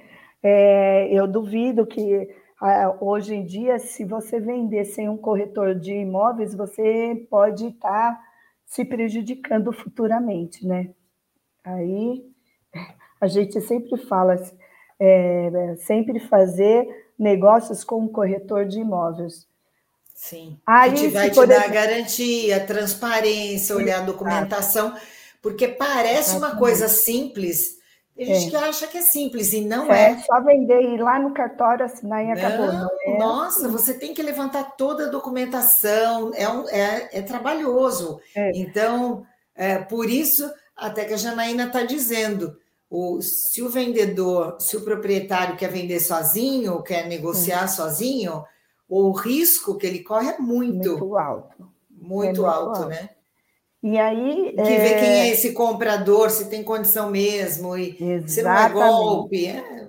É, 0.42 1.08
eu 1.12 1.26
duvido 1.26 1.86
que 1.86 2.28
ah, 2.60 2.96
hoje 3.00 3.34
em 3.34 3.44
dia, 3.44 3.78
se 3.78 4.04
você 4.04 4.40
vender 4.40 4.84
sem 4.84 5.08
um 5.08 5.16
corretor 5.16 5.74
de 5.74 5.92
imóveis, 5.92 6.54
você 6.54 7.26
pode 7.28 7.66
estar 7.66 8.20
se 8.64 8.84
prejudicando 8.84 9.72
futuramente, 9.72 10.66
né? 10.66 10.90
Aí 11.64 12.24
a 13.20 13.26
gente 13.26 13.60
sempre 13.60 13.96
fala, 13.96 14.36
é, 14.98 15.76
sempre 15.78 16.18
fazer 16.20 16.86
negócios 17.18 17.84
com 17.84 18.00
um 18.00 18.08
corretor 18.08 18.64
de 18.66 18.80
imóveis. 18.80 19.46
Sim. 20.14 20.58
Aí, 20.66 20.90
a 20.90 20.94
gente 20.94 21.12
vai 21.12 21.30
te 21.30 21.46
dar 21.46 21.54
exemplo... 21.54 21.72
garantia, 21.72 22.66
transparência, 22.66 23.76
olhar 23.76 24.02
a 24.02 24.04
documentação, 24.04 24.94
porque 25.42 25.66
parece 25.66 26.36
uma 26.36 26.56
coisa 26.56 26.88
simples. 26.88 27.82
Tem 28.16 28.26
gente 28.26 28.46
é. 28.46 28.50
que 28.50 28.64
acha 28.64 28.86
que 28.86 28.98
é 28.98 29.02
simples 29.02 29.52
e 29.52 29.62
não 29.62 29.90
é. 29.90 30.12
É 30.12 30.18
só 30.18 30.40
vender, 30.42 30.80
ir 30.82 31.02
lá 31.02 31.18
no 31.18 31.32
cartório, 31.32 31.84
assinar 31.84 32.22
e 32.22 32.28
não, 32.28 32.32
acabou. 32.32 32.66
Não 32.72 32.88
é 33.06 33.18
nossa, 33.18 33.66
assim. 33.66 33.72
você 33.72 33.94
tem 33.94 34.14
que 34.14 34.22
levantar 34.22 34.76
toda 34.76 35.06
a 35.06 35.10
documentação, 35.10 36.30
é, 36.34 36.48
um, 36.48 36.68
é, 36.68 37.08
é 37.12 37.22
trabalhoso. 37.22 38.20
É. 38.36 38.52
Então, 38.54 39.26
é, 39.54 39.78
por 39.78 40.08
isso, 40.08 40.48
até 40.76 41.04
que 41.04 41.14
a 41.14 41.16
Janaína 41.16 41.66
está 41.66 41.82
dizendo, 41.82 42.56
o, 42.88 43.20
se 43.20 43.62
o 43.62 43.68
vendedor, 43.68 44.58
se 44.60 44.76
o 44.76 44.82
proprietário 44.82 45.56
quer 45.56 45.70
vender 45.70 45.98
sozinho, 45.98 46.82
quer 46.82 47.08
negociar 47.08 47.66
sozinho, 47.66 48.44
o 48.86 49.10
risco 49.10 49.78
que 49.78 49.86
ele 49.86 50.00
corre 50.00 50.28
é 50.32 50.38
muito, 50.38 50.90
muito 50.90 51.18
alto. 51.18 51.72
Muito, 51.90 52.22
é 52.22 52.26
muito 52.26 52.46
alto, 52.46 52.82
alto, 52.82 52.88
né? 52.90 53.08
E 53.82 53.98
aí. 53.98 54.52
Que 54.54 54.60
é... 54.60 54.78
ver 54.78 55.00
quem 55.00 55.08
é 55.08 55.28
esse 55.28 55.52
comprador, 55.52 56.30
se 56.30 56.48
tem 56.48 56.62
condição 56.62 57.10
mesmo, 57.10 57.76
e 57.76 57.90
Exatamente. 57.90 58.30
se 58.30 58.42
não 58.42 58.56
é 58.56 58.68
golpe. 58.68 59.46
É... 59.46 59.88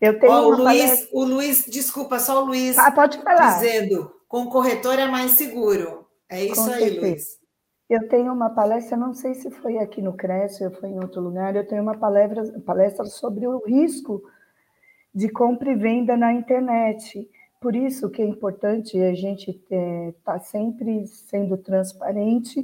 Eu 0.00 0.18
tenho 0.18 0.32
Ó, 0.32 0.48
o, 0.48 0.50
Luiz, 0.50 1.08
o 1.12 1.24
Luiz, 1.24 1.64
desculpa, 1.64 2.18
só 2.18 2.42
o 2.42 2.46
Luiz 2.46 2.76
ah, 2.76 2.90
pode 2.90 3.18
falar. 3.22 3.54
dizendo: 3.54 4.12
com 4.28 4.46
corretor 4.46 4.98
é 4.98 5.06
mais 5.06 5.32
seguro. 5.32 6.06
É 6.28 6.44
isso 6.44 6.56
com 6.56 6.70
aí, 6.70 6.80
certeza. 6.80 7.00
Luiz. 7.00 7.44
Eu 7.88 8.08
tenho 8.08 8.32
uma 8.32 8.50
palestra, 8.50 8.96
não 8.96 9.14
sei 9.14 9.34
se 9.34 9.50
foi 9.50 9.78
aqui 9.78 10.02
no 10.02 10.14
CRES 10.14 10.60
ou 10.62 10.70
foi 10.72 10.88
em 10.88 10.98
outro 10.98 11.20
lugar, 11.20 11.54
eu 11.54 11.66
tenho 11.66 11.82
uma 11.82 11.96
palestra, 11.96 12.42
palestra 12.60 13.04
sobre 13.06 13.46
o 13.46 13.62
risco 13.64 14.22
de 15.14 15.28
compra 15.28 15.70
e 15.70 15.74
venda 15.74 16.16
na 16.16 16.32
internet. 16.32 17.28
Por 17.60 17.76
isso 17.76 18.10
que 18.10 18.20
é 18.20 18.26
importante 18.26 18.98
a 19.00 19.14
gente 19.14 19.50
estar 19.50 20.12
tá 20.24 20.38
sempre 20.40 21.06
sendo 21.06 21.56
transparente. 21.56 22.62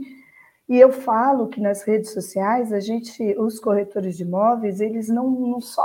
E 0.70 0.78
eu 0.78 0.92
falo 0.92 1.48
que 1.48 1.60
nas 1.60 1.82
redes 1.82 2.12
sociais, 2.12 2.72
a 2.72 2.78
gente, 2.78 3.36
os 3.36 3.58
corretores 3.58 4.16
de 4.16 4.22
imóveis, 4.22 4.80
eles 4.80 5.08
não, 5.08 5.28
não 5.28 5.60
só 5.60 5.84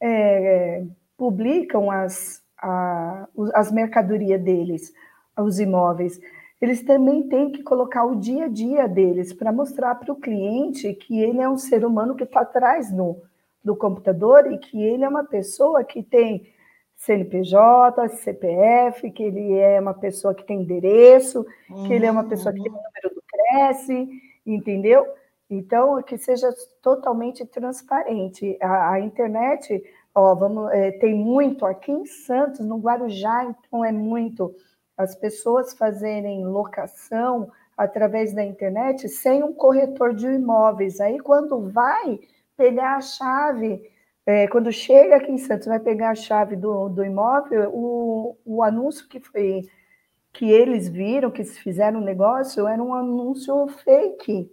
é, 0.00 0.82
publicam 1.18 1.90
as, 1.90 2.42
a, 2.56 3.28
as 3.54 3.70
mercadorias 3.70 4.40
deles, 4.42 4.90
os 5.38 5.60
imóveis, 5.60 6.18
eles 6.62 6.82
também 6.82 7.28
têm 7.28 7.52
que 7.52 7.62
colocar 7.62 8.06
o 8.06 8.16
dia 8.16 8.46
a 8.46 8.48
dia 8.48 8.88
deles 8.88 9.34
para 9.34 9.52
mostrar 9.52 9.94
para 9.96 10.14
o 10.14 10.18
cliente 10.18 10.94
que 10.94 11.20
ele 11.20 11.42
é 11.42 11.48
um 11.48 11.58
ser 11.58 11.84
humano 11.84 12.16
que 12.16 12.24
está 12.24 12.40
atrás 12.40 12.90
no, 12.90 13.20
do 13.62 13.76
computador 13.76 14.50
e 14.50 14.56
que 14.56 14.82
ele 14.82 15.04
é 15.04 15.08
uma 15.10 15.24
pessoa 15.24 15.84
que 15.84 16.02
tem 16.02 16.50
CNPJ, 17.00 18.08
CPF, 18.10 19.10
que 19.10 19.22
ele 19.22 19.56
é 19.56 19.80
uma 19.80 19.94
pessoa 19.94 20.34
que 20.34 20.44
tem 20.44 20.60
endereço, 20.60 21.46
uhum, 21.70 21.86
que 21.86 21.94
ele 21.94 22.04
é 22.04 22.10
uma 22.10 22.24
pessoa 22.24 22.52
que 22.52 22.62
tem 22.62 22.70
o 22.70 22.74
uhum. 22.74 22.82
número 22.82 23.14
do 23.14 23.22
Cresce, 23.26 24.08
entendeu? 24.44 25.06
Então, 25.48 26.02
que 26.02 26.18
seja 26.18 26.50
totalmente 26.82 27.44
transparente. 27.46 28.58
A, 28.60 28.92
a 28.92 29.00
internet, 29.00 29.82
ó, 30.14 30.34
vamos, 30.34 30.70
é, 30.72 30.92
tem 30.92 31.14
muito 31.14 31.64
aqui 31.64 31.90
em 31.90 32.04
Santos, 32.04 32.60
no 32.60 32.76
Guarujá, 32.76 33.44
então 33.44 33.82
é 33.82 33.90
muito 33.90 34.54
as 34.94 35.14
pessoas 35.14 35.72
fazerem 35.72 36.44
locação 36.44 37.50
através 37.78 38.34
da 38.34 38.44
internet 38.44 39.08
sem 39.08 39.42
um 39.42 39.54
corretor 39.54 40.14
de 40.14 40.26
imóveis. 40.26 41.00
Aí, 41.00 41.18
quando 41.18 41.70
vai 41.70 42.20
pegar 42.58 42.96
a 42.96 43.00
chave, 43.00 43.90
é, 44.30 44.46
quando 44.46 44.70
chega 44.70 45.16
aqui 45.16 45.32
em 45.32 45.38
Santos, 45.38 45.66
vai 45.66 45.80
pegar 45.80 46.10
a 46.10 46.14
chave 46.14 46.54
do, 46.54 46.88
do 46.88 47.04
imóvel, 47.04 47.70
o, 47.74 48.36
o 48.44 48.62
anúncio 48.62 49.08
que 49.08 49.18
foi 49.18 49.62
que 50.32 50.48
eles 50.48 50.88
viram, 50.88 51.32
que 51.32 51.42
fizeram 51.44 51.98
o 51.98 52.02
um 52.02 52.04
negócio, 52.04 52.68
era 52.68 52.80
um 52.80 52.94
anúncio 52.94 53.66
fake, 53.84 54.48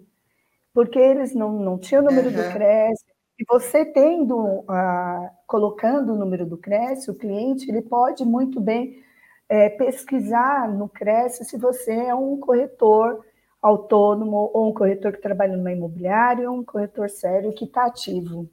porque 0.73 0.97
eles 0.97 1.35
não, 1.35 1.59
não 1.59 1.77
tinham 1.77 2.01
o 2.01 2.05
número 2.05 2.29
uhum. 2.29 2.35
do 2.35 2.53
CRES. 2.53 3.05
E 3.39 3.45
você 3.47 3.85
tendo, 3.85 4.35
uh, 4.37 5.29
colocando 5.45 6.13
o 6.13 6.17
número 6.17 6.47
do 6.47 6.57
CRES, 6.57 7.07
o 7.07 7.13
cliente, 7.13 7.69
ele 7.69 7.83
pode 7.83 8.25
muito 8.25 8.59
bem 8.59 9.03
é, 9.47 9.69
pesquisar 9.69 10.67
no 10.67 10.89
Cresce 10.89 11.45
se 11.45 11.55
você 11.55 11.93
é 11.93 12.15
um 12.15 12.39
corretor 12.39 13.23
autônomo 13.61 14.49
ou 14.53 14.69
um 14.69 14.73
corretor 14.73 15.11
que 15.11 15.21
trabalha 15.21 15.55
numa 15.55 15.71
imobiliária 15.71 16.49
ou 16.49 16.57
um 16.57 16.63
corretor 16.63 17.09
sério 17.11 17.53
que 17.53 17.65
está 17.65 17.85
ativo. 17.85 18.49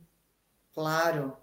Claro. 0.75 1.37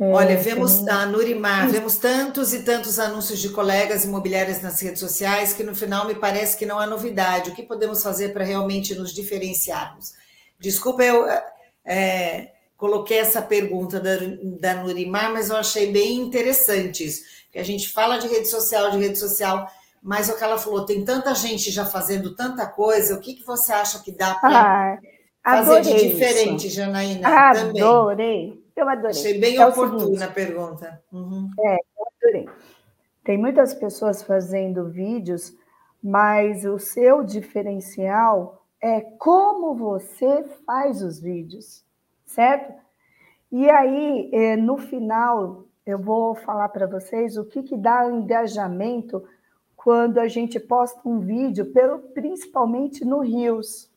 É, 0.00 0.04
Olha, 0.04 0.36
vemos 0.36 0.86
a 0.88 1.06
Nurimar, 1.06 1.68
vemos 1.68 1.96
tantos 1.96 2.52
e 2.52 2.62
tantos 2.64 2.98
anúncios 2.98 3.38
de 3.38 3.48
colegas 3.50 4.04
imobiliárias 4.04 4.60
nas 4.60 4.80
redes 4.80 5.00
sociais 5.00 5.52
que 5.52 5.62
no 5.62 5.74
final 5.74 6.06
me 6.06 6.14
parece 6.14 6.56
que 6.56 6.66
não 6.66 6.78
há 6.78 6.86
novidade. 6.86 7.50
O 7.50 7.54
que 7.54 7.62
podemos 7.62 8.02
fazer 8.02 8.32
para 8.32 8.44
realmente 8.44 8.94
nos 8.94 9.12
diferenciarmos? 9.12 10.14
Desculpa, 10.58 11.04
eu 11.04 11.26
é, 11.84 12.52
coloquei 12.76 13.18
essa 13.18 13.40
pergunta 13.40 14.00
da, 14.00 14.16
da 14.58 14.82
Nurimar, 14.82 15.32
mas 15.32 15.50
eu 15.50 15.56
achei 15.56 15.92
bem 15.92 16.18
interessante 16.20 17.04
isso 17.04 17.22
que 17.54 17.58
a 17.60 17.64
gente 17.64 17.88
fala 17.88 18.18
de 18.18 18.26
rede 18.26 18.48
social, 18.48 18.90
de 18.90 18.98
rede 18.98 19.16
social, 19.16 19.70
mas 20.02 20.28
o 20.28 20.36
que 20.36 20.42
ela 20.42 20.58
falou, 20.58 20.84
tem 20.84 21.04
tanta 21.04 21.32
gente 21.36 21.70
já 21.70 21.86
fazendo 21.86 22.34
tanta 22.34 22.66
coisa, 22.66 23.14
o 23.14 23.20
que, 23.20 23.34
que 23.34 23.44
você 23.44 23.72
acha 23.72 24.00
que 24.00 24.10
dá 24.10 24.34
para 24.34 24.98
ah, 25.44 25.64
fazer 25.64 25.82
de 25.82 26.08
diferente, 26.08 26.66
isso. 26.66 26.76
Janaína? 26.76 27.28
Adorei, 27.28 28.48
também? 28.48 28.64
eu 28.74 28.88
adorei. 28.88 29.10
Achei 29.10 29.38
bem 29.38 29.56
é 29.56 29.66
oportuna 29.66 30.24
a 30.24 30.30
pergunta. 30.30 31.02
Uhum. 31.12 31.50
É, 31.60 31.74
eu 31.74 32.06
adorei. 32.18 32.48
Tem 33.22 33.38
muitas 33.38 33.74
pessoas 33.74 34.22
fazendo 34.22 34.88
vídeos, 34.88 35.54
mas 36.02 36.64
o 36.64 36.78
seu 36.78 37.22
diferencial 37.22 38.66
é 38.80 39.00
como 39.00 39.74
você 39.74 40.44
faz 40.66 41.02
os 41.02 41.20
vídeos, 41.20 41.84
certo? 42.26 42.72
E 43.50 43.70
aí, 43.70 44.30
eh, 44.32 44.56
no 44.56 44.76
final 44.76 45.64
eu 45.86 45.98
vou 45.98 46.34
falar 46.34 46.68
para 46.70 46.86
vocês 46.86 47.36
o 47.36 47.44
que, 47.44 47.62
que 47.62 47.76
dá 47.76 48.10
engajamento 48.10 49.22
quando 49.76 50.18
a 50.18 50.28
gente 50.28 50.58
posta 50.58 51.00
um 51.06 51.20
vídeo, 51.20 51.66
pelo, 51.66 51.98
principalmente 51.98 53.04
no 53.04 53.20
Rios. 53.20 53.90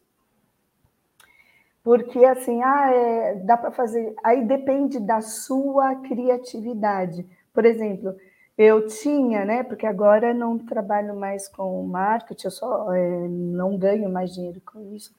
Porque 1.88 2.26
assim, 2.26 2.62
ah, 2.62 2.92
é, 2.92 3.36
dá 3.36 3.56
para 3.56 3.72
fazer. 3.72 4.14
Aí 4.22 4.46
depende 4.46 5.00
da 5.00 5.22
sua 5.22 5.96
criatividade. 5.96 7.26
Por 7.54 7.64
exemplo, 7.64 8.14
eu 8.58 8.88
tinha, 8.88 9.46
né? 9.46 9.64
Porque 9.64 9.86
agora 9.86 10.34
não 10.34 10.58
trabalho 10.58 11.16
mais 11.16 11.48
com 11.48 11.82
marketing, 11.84 12.48
eu 12.48 12.52
só 12.52 12.94
é, 12.94 13.30
não 13.30 13.78
ganho 13.78 14.10
mais 14.10 14.34
dinheiro 14.34 14.62
com 14.66 14.94
isso. 14.94 15.16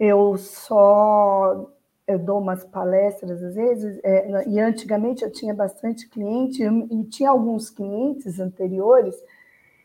Eu 0.00 0.36
só 0.36 1.70
eu 2.08 2.18
dou 2.18 2.40
umas 2.40 2.64
palestras 2.64 3.40
às 3.40 3.54
vezes, 3.54 4.00
é, 4.02 4.48
e 4.48 4.58
antigamente 4.58 5.22
eu 5.22 5.30
tinha 5.30 5.54
bastante 5.54 6.08
cliente, 6.08 6.60
e 6.64 7.04
tinha 7.04 7.30
alguns 7.30 7.70
clientes 7.70 8.40
anteriores 8.40 9.14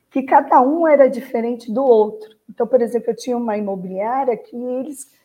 que 0.10 0.24
cada 0.24 0.60
um 0.60 0.88
era 0.88 1.08
diferente 1.08 1.72
do 1.72 1.84
outro. 1.84 2.36
Então, 2.50 2.66
por 2.66 2.82
exemplo, 2.82 3.12
eu 3.12 3.16
tinha 3.16 3.38
uma 3.38 3.58
imobiliária 3.58 4.36
que 4.36 4.56
eles 4.56 5.22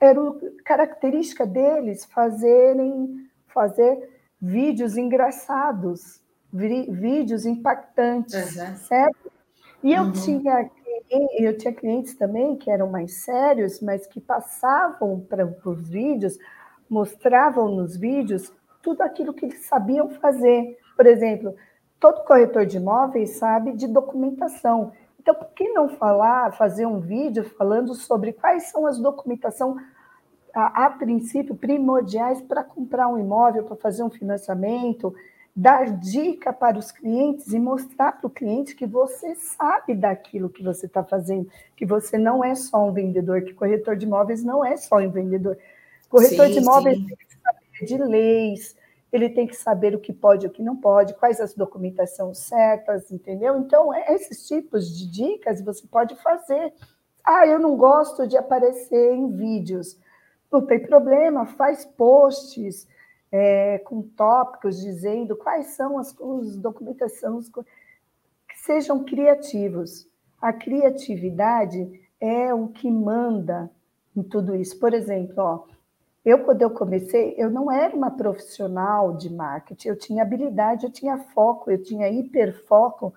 era 0.00 0.20
característica 0.64 1.46
deles 1.46 2.04
fazerem 2.06 3.28
fazer 3.48 4.20
vídeos 4.40 4.96
engraçados, 4.96 6.22
vídeos 6.52 7.44
impactantes, 7.44 8.56
uhum. 8.56 8.76
certo? 8.76 9.30
E 9.82 9.92
eu 9.92 10.04
uhum. 10.04 10.12
tinha 10.12 10.70
eu 11.38 11.58
tinha 11.58 11.72
clientes 11.72 12.14
também 12.14 12.56
que 12.56 12.70
eram 12.70 12.88
mais 12.88 13.24
sérios, 13.24 13.80
mas 13.80 14.06
que 14.06 14.20
passavam 14.20 15.20
para 15.20 15.44
os 15.44 15.88
vídeos, 15.88 16.38
mostravam 16.88 17.68
nos 17.68 17.96
vídeos 17.96 18.52
tudo 18.80 19.02
aquilo 19.02 19.34
que 19.34 19.46
eles 19.46 19.66
sabiam 19.66 20.08
fazer. 20.08 20.78
Por 20.96 21.06
exemplo, 21.06 21.54
todo 21.98 22.24
corretor 22.24 22.64
de 22.64 22.76
imóveis 22.76 23.38
sabe 23.38 23.72
de 23.72 23.88
documentação. 23.88 24.92
Então, 25.30 25.34
por 25.34 25.54
que 25.54 25.68
não 25.68 25.88
falar, 25.88 26.50
fazer 26.56 26.86
um 26.86 26.98
vídeo 26.98 27.44
falando 27.56 27.94
sobre 27.94 28.32
quais 28.32 28.64
são 28.64 28.84
as 28.84 28.98
documentação 28.98 29.76
a, 30.52 30.86
a 30.86 30.90
princípio 30.90 31.54
primordiais 31.54 32.40
para 32.42 32.64
comprar 32.64 33.06
um 33.06 33.16
imóvel, 33.16 33.62
para 33.62 33.76
fazer 33.76 34.02
um 34.02 34.10
financiamento, 34.10 35.14
dar 35.54 35.88
dica 35.98 36.52
para 36.52 36.76
os 36.76 36.90
clientes 36.90 37.52
e 37.52 37.60
mostrar 37.60 38.12
para 38.18 38.26
o 38.26 38.30
cliente 38.30 38.74
que 38.74 38.86
você 38.86 39.36
sabe 39.36 39.94
daquilo 39.94 40.50
que 40.50 40.64
você 40.64 40.86
está 40.86 41.04
fazendo, 41.04 41.48
que 41.76 41.86
você 41.86 42.18
não 42.18 42.42
é 42.42 42.56
só 42.56 42.84
um 42.84 42.92
vendedor, 42.92 43.42
que 43.42 43.54
corretor 43.54 43.94
de 43.94 44.06
imóveis 44.06 44.42
não 44.42 44.64
é 44.64 44.76
só 44.76 44.96
um 44.96 45.10
vendedor. 45.10 45.56
Corretor 46.08 46.46
sim, 46.46 46.54
de 46.54 46.58
imóveis 46.58 46.98
sim. 46.98 47.06
tem 47.06 47.16
que 47.16 47.36
saber 47.40 47.86
de 47.86 48.02
leis, 48.02 48.76
ele 49.12 49.28
tem 49.28 49.46
que 49.46 49.56
saber 49.56 49.94
o 49.94 50.00
que 50.00 50.12
pode 50.12 50.46
e 50.46 50.48
o 50.48 50.52
que 50.52 50.62
não 50.62 50.76
pode, 50.76 51.14
quais 51.14 51.40
as 51.40 51.54
documentações 51.54 52.38
certas, 52.38 53.10
entendeu? 53.10 53.58
Então, 53.58 53.92
é, 53.92 54.14
esses 54.14 54.46
tipos 54.46 54.88
de 54.96 55.10
dicas 55.10 55.62
você 55.62 55.86
pode 55.86 56.14
fazer. 56.16 56.72
Ah, 57.24 57.46
eu 57.46 57.58
não 57.58 57.76
gosto 57.76 58.26
de 58.26 58.36
aparecer 58.36 59.12
em 59.12 59.30
vídeos. 59.36 59.98
Não 60.50 60.64
tem 60.64 60.80
problema, 60.80 61.46
faz 61.46 61.84
posts, 61.84 62.86
é, 63.32 63.78
com 63.78 64.02
tópicos 64.02 64.80
dizendo 64.80 65.36
quais 65.36 65.68
são 65.68 65.98
as, 65.98 66.08
as 66.20 66.56
documentações 66.56 67.48
que 67.48 68.58
sejam 68.58 69.04
criativos. 69.04 70.08
A 70.40 70.52
criatividade 70.52 72.00
é 72.20 72.52
o 72.52 72.68
que 72.68 72.90
manda 72.90 73.70
em 74.16 74.22
tudo 74.22 74.54
isso. 74.54 74.78
Por 74.78 74.92
exemplo, 74.92 75.34
ó, 75.38 75.64
eu 76.24 76.44
quando 76.44 76.62
eu 76.62 76.70
comecei, 76.70 77.34
eu 77.38 77.50
não 77.50 77.70
era 77.70 77.94
uma 77.94 78.10
profissional 78.10 79.16
de 79.16 79.32
marketing, 79.32 79.88
eu 79.88 79.96
tinha 79.96 80.22
habilidade, 80.22 80.84
eu 80.84 80.92
tinha 80.92 81.18
foco, 81.18 81.70
eu 81.70 81.82
tinha 81.82 82.08
hiperfoco 82.08 83.14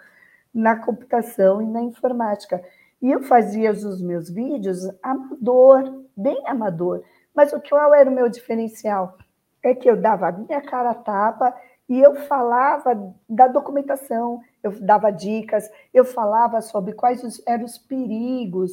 na 0.53 0.75
computação 0.75 1.61
e 1.61 1.65
na 1.65 1.81
informática. 1.81 2.63
E 3.01 3.11
eu 3.11 3.23
fazia 3.23 3.71
os 3.71 4.01
meus 4.01 4.29
vídeos 4.29 4.79
amador, 5.01 6.05
bem 6.15 6.41
amador. 6.47 7.03
Mas 7.35 7.51
o 7.51 7.59
que 7.59 7.73
era 7.73 8.09
o 8.09 8.13
meu 8.13 8.29
diferencial? 8.29 9.17
é 9.63 9.73
que 9.73 9.89
eu 9.89 9.95
dava 9.95 10.27
a 10.27 10.31
minha 10.31 10.61
cara 10.61 10.91
a 10.91 10.95
tapa 10.95 11.55
e 11.87 11.99
eu 11.99 12.15
falava 12.15 13.15
da 13.27 13.47
documentação, 13.47 14.41
eu 14.61 14.71
dava 14.81 15.09
dicas, 15.09 15.69
eu 15.93 16.03
falava 16.03 16.61
sobre 16.61 16.93
quais 16.93 17.41
eram 17.47 17.63
os 17.63 17.77
perigos 17.77 18.71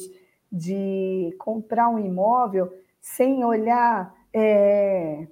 de 0.51 1.33
comprar 1.39 1.87
um 1.87 1.97
imóvel 1.97 2.71
sem 2.99 3.43
olhar 3.43 4.13
é, 4.33 5.27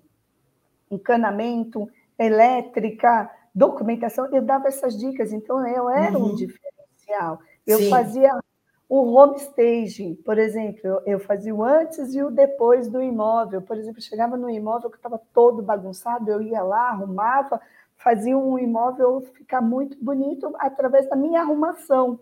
encanamento, 0.89 1.89
elétrica, 2.18 3.30
documentação, 3.54 4.28
eu 4.34 4.41
dava 4.41 4.68
essas 4.68 4.97
dicas, 4.97 5.32
então 5.32 5.66
eu 5.68 5.89
era 5.89 6.18
uhum. 6.18 6.32
um 6.32 6.36
diferencial. 6.36 7.39
Eu 7.66 7.80
Sim. 7.80 7.89
fazia 7.89 8.39
o 8.88 9.14
home 9.14 9.36
staging, 9.38 10.16
por 10.16 10.39
exemplo, 10.39 10.82
eu, 10.84 11.02
eu, 11.06 11.20
fazia 11.20 11.54
o 11.54 11.64
antes 11.64 12.16
e 12.16 12.24
o 12.24 12.32
depois 12.32 12.88
do 12.89 13.02
imóvel. 13.02 13.62
Por 13.62 13.78
exemplo, 13.78 14.02
chegava 14.02 14.36
no 14.36 14.50
imóvel 14.50 14.89
que 14.89 14.97
estava 14.97 15.22
todo 15.32 15.62
bagunçado, 15.62 16.32
eu 16.32 16.41
ia 16.41 16.64
lá, 16.64 16.89
arrumava, 16.89 17.62
fazia 17.95 18.36
um 18.36 18.58
imóvel 18.58 19.22
ficar 19.22 19.62
muito 19.62 19.95
bonito 20.04 20.52
através 20.58 21.08
da 21.08 21.16
minha 21.16 21.41
arrumação. 21.41 22.20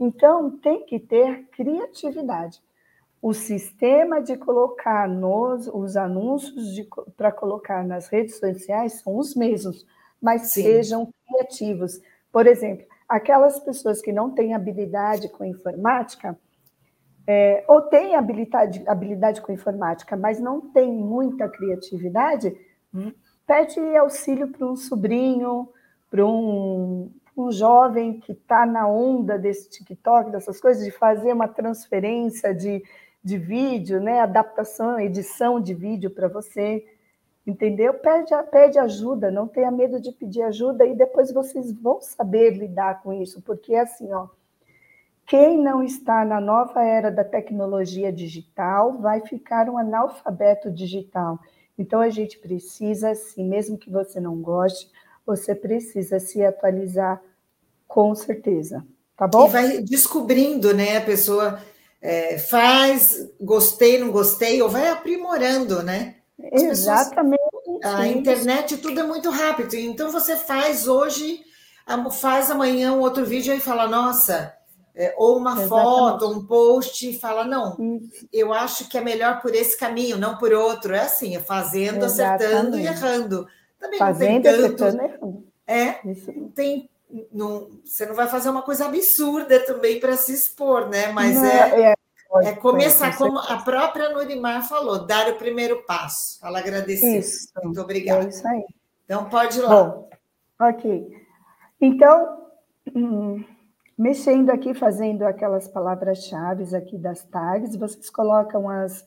Então, 0.00 0.50
tem 0.50 0.86
que 0.86 0.98
ter 0.98 1.44
criatividade. 1.48 2.62
O 3.20 3.34
sistema 3.34 4.22
de 4.22 4.36
colocar 4.36 5.08
nos, 5.08 5.66
os 5.66 5.96
anúncios 5.96 6.86
para 7.16 7.32
colocar 7.32 7.84
nas 7.84 8.08
redes 8.08 8.38
sociais 8.38 9.00
são 9.00 9.16
os 9.16 9.34
mesmos, 9.34 9.84
mas 10.22 10.52
Sim. 10.52 10.62
sejam 10.62 11.12
criativos. 11.26 12.00
Por 12.30 12.46
exemplo, 12.46 12.86
aquelas 13.08 13.58
pessoas 13.60 14.00
que 14.00 14.12
não 14.12 14.30
têm 14.30 14.54
habilidade 14.54 15.28
com 15.30 15.44
informática, 15.44 16.38
é, 17.26 17.64
ou 17.68 17.82
têm 17.82 18.14
habilidade, 18.14 18.82
habilidade 18.86 19.40
com 19.42 19.52
informática, 19.52 20.16
mas 20.16 20.40
não 20.40 20.60
têm 20.60 20.92
muita 20.92 21.48
criatividade, 21.48 22.56
pede 23.46 23.80
auxílio 23.96 24.48
para 24.48 24.66
um 24.66 24.76
sobrinho, 24.76 25.68
para 26.10 26.24
um, 26.24 27.10
um 27.36 27.52
jovem 27.52 28.18
que 28.20 28.32
está 28.32 28.64
na 28.64 28.88
onda 28.88 29.38
desse 29.38 29.68
TikTok, 29.68 30.30
dessas 30.30 30.60
coisas, 30.60 30.84
de 30.84 30.90
fazer 30.90 31.32
uma 31.32 31.48
transferência 31.48 32.54
de, 32.54 32.82
de 33.22 33.38
vídeo, 33.38 34.00
né? 34.00 34.20
adaptação, 34.20 34.98
edição 34.98 35.60
de 35.60 35.74
vídeo 35.74 36.10
para 36.10 36.28
você 36.28 36.84
entendeu? 37.50 37.94
Pede, 37.94 38.30
pede 38.50 38.78
ajuda, 38.78 39.30
não 39.30 39.48
tenha 39.48 39.70
medo 39.70 40.00
de 40.00 40.12
pedir 40.12 40.42
ajuda 40.42 40.84
e 40.84 40.94
depois 40.94 41.32
vocês 41.32 41.72
vão 41.72 42.00
saber 42.00 42.50
lidar 42.50 43.02
com 43.02 43.12
isso, 43.12 43.40
porque 43.40 43.74
é 43.74 43.80
assim, 43.80 44.12
ó, 44.12 44.28
quem 45.26 45.58
não 45.58 45.82
está 45.82 46.24
na 46.24 46.40
nova 46.40 46.82
era 46.82 47.10
da 47.10 47.24
tecnologia 47.24 48.12
digital 48.12 48.98
vai 48.98 49.20
ficar 49.22 49.68
um 49.68 49.78
analfabeto 49.78 50.70
digital. 50.70 51.38
Então 51.78 52.00
a 52.00 52.10
gente 52.10 52.38
precisa, 52.38 53.10
assim, 53.10 53.48
mesmo 53.48 53.78
que 53.78 53.90
você 53.90 54.20
não 54.20 54.36
goste, 54.36 54.90
você 55.24 55.54
precisa 55.54 56.18
se 56.18 56.44
atualizar 56.44 57.20
com 57.86 58.14
certeza, 58.14 58.84
tá 59.16 59.26
bom? 59.26 59.46
E 59.46 59.50
vai 59.50 59.78
descobrindo, 59.82 60.74
né? 60.74 60.98
A 60.98 61.02
pessoa 61.02 61.58
é, 62.00 62.38
faz, 62.38 63.28
gostei, 63.40 63.98
não 63.98 64.10
gostei, 64.10 64.62
ou 64.62 64.68
vai 64.68 64.88
aprimorando, 64.88 65.82
né? 65.82 66.16
As 66.52 66.62
Exatamente. 66.62 67.42
Pessoas, 67.52 67.94
a 67.94 68.06
internet 68.06 68.76
tudo 68.78 69.00
é 69.00 69.02
muito 69.02 69.30
rápido. 69.30 69.74
Então 69.74 70.10
você 70.10 70.36
faz 70.36 70.86
hoje, 70.86 71.40
faz 72.20 72.50
amanhã 72.50 72.92
um 72.92 73.00
outro 73.00 73.24
vídeo 73.24 73.52
e 73.54 73.60
fala, 73.60 73.88
nossa, 73.88 74.54
é, 74.94 75.14
ou 75.16 75.36
uma 75.36 75.52
Exatamente. 75.52 75.68
foto, 75.68 76.28
um 76.28 76.46
post, 76.46 77.08
e 77.08 77.18
fala, 77.18 77.44
não, 77.44 77.76
eu 78.32 78.52
acho 78.52 78.88
que 78.88 78.98
é 78.98 79.00
melhor 79.00 79.40
por 79.40 79.54
esse 79.54 79.78
caminho, 79.78 80.16
não 80.18 80.36
por 80.36 80.52
outro. 80.52 80.94
É 80.94 81.00
assim, 81.00 81.36
é 81.36 81.40
fazendo, 81.40 82.04
Exatamente. 82.04 82.44
acertando 82.44 82.78
e 82.78 82.86
errando. 82.86 83.46
Também 83.78 83.98
fazendo, 83.98 84.32
não 84.32 84.42
tem 84.42 84.42
tanto. 84.42 84.84
Acertando, 84.84 85.02
errando. 85.02 85.48
É, 85.66 86.10
Isso. 86.10 86.32
tem. 86.54 86.90
Não, 87.32 87.70
você 87.84 88.04
não 88.04 88.14
vai 88.14 88.28
fazer 88.28 88.50
uma 88.50 88.62
coisa 88.62 88.86
absurda 88.86 89.60
também 89.60 89.98
para 89.98 90.16
se 90.16 90.32
expor, 90.32 90.88
né? 90.88 91.10
Mas 91.12 91.36
não, 91.36 91.44
é, 91.44 91.92
é 91.92 91.94
é 92.42 92.52
começar, 92.52 93.16
como 93.16 93.38
a 93.38 93.56
própria 93.62 94.10
Nurimar 94.10 94.62
falou, 94.68 95.06
dar 95.06 95.30
o 95.30 95.36
primeiro 95.36 95.82
passo. 95.84 96.38
Ela 96.44 96.58
agradeceu. 96.58 97.20
Isso. 97.20 97.48
Muito 97.64 97.80
obrigada. 97.80 98.26
É 98.26 98.28
isso 98.28 98.46
aí. 98.46 98.64
Então, 99.04 99.24
pode 99.30 99.58
ir 99.58 99.62
lá. 99.62 99.68
Bom, 99.68 100.10
ok. 100.60 101.08
Então, 101.80 102.50
hum, 102.94 103.42
mexendo 103.96 104.50
aqui, 104.50 104.74
fazendo 104.74 105.22
aquelas 105.22 105.66
palavras-chave 105.68 106.76
aqui 106.76 106.98
das 106.98 107.24
tags, 107.24 107.74
vocês 107.74 108.10
colocam 108.10 108.68
as, 108.68 109.06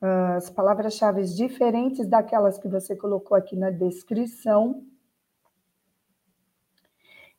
as 0.00 0.48
palavras-chave 0.48 1.24
diferentes 1.24 2.06
daquelas 2.06 2.58
que 2.58 2.68
você 2.68 2.94
colocou 2.94 3.36
aqui 3.36 3.56
na 3.56 3.70
descrição. 3.70 4.84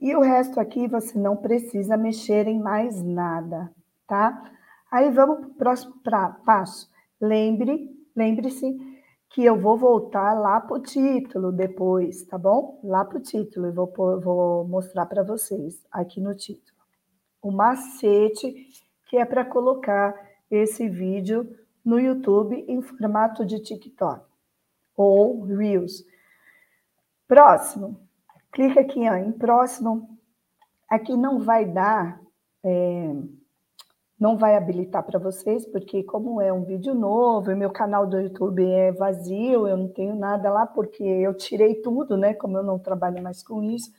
E 0.03 0.13
o 0.17 0.19
resto 0.19 0.59
aqui 0.59 0.85
você 0.85 1.17
não 1.17 1.37
precisa 1.37 1.95
mexer 1.95 2.45
em 2.45 2.59
mais 2.59 3.01
nada, 3.01 3.73
tá? 4.05 4.51
Aí 4.91 5.09
vamos 5.09 5.37
para 5.37 5.47
o 5.47 5.53
próximo 5.53 5.93
pra, 6.03 6.29
passo. 6.45 6.91
Lembre, 7.21 7.89
lembre-se 8.13 8.77
que 9.29 9.45
eu 9.45 9.57
vou 9.57 9.77
voltar 9.77 10.33
lá 10.33 10.59
para 10.59 10.75
o 10.75 10.81
título 10.81 11.53
depois, 11.53 12.21
tá 12.25 12.37
bom? 12.37 12.81
Lá 12.83 13.05
para 13.05 13.17
o 13.17 13.21
título, 13.21 13.67
eu 13.67 13.73
vou, 13.73 14.19
vou 14.19 14.67
mostrar 14.67 15.05
para 15.05 15.23
vocês 15.23 15.81
aqui 15.89 16.19
no 16.19 16.35
título. 16.35 16.77
O 17.41 17.49
macete 17.49 18.53
que 19.07 19.15
é 19.15 19.23
para 19.23 19.45
colocar 19.45 20.13
esse 20.51 20.89
vídeo 20.89 21.49
no 21.83 21.97
YouTube 21.97 22.65
em 22.67 22.81
formato 22.81 23.45
de 23.45 23.57
TikTok 23.61 24.25
ou 24.97 25.43
Reels. 25.43 26.03
Próximo, 27.25 28.02
clica 28.53 28.81
aqui 28.81 29.09
ó, 29.09 29.15
em 29.15 29.31
próximo. 29.31 30.17
Aqui 30.89 31.17
não 31.17 31.39
vai 31.39 31.65
dar, 31.65 32.21
é, 32.63 33.15
não 34.19 34.37
vai 34.37 34.55
habilitar 34.55 35.03
para 35.03 35.19
vocês, 35.19 35.65
porque 35.65 36.03
como 36.03 36.39
é 36.39 36.53
um 36.53 36.63
vídeo 36.63 36.93
novo, 36.93 37.51
e 37.51 37.55
meu 37.55 37.71
canal 37.71 38.05
do 38.05 38.19
YouTube 38.19 38.63
é 38.63 38.91
vazio, 38.91 39.67
eu 39.67 39.75
não 39.75 39.87
tenho 39.89 40.15
nada 40.15 40.51
lá, 40.51 40.67
porque 40.67 41.03
eu 41.03 41.33
tirei 41.33 41.75
tudo, 41.81 42.15
né? 42.15 42.33
Como 42.35 42.57
eu 42.57 42.63
não 42.63 42.77
trabalho 42.77 43.21
mais 43.21 43.43
com 43.43 43.63
isso. 43.63 43.91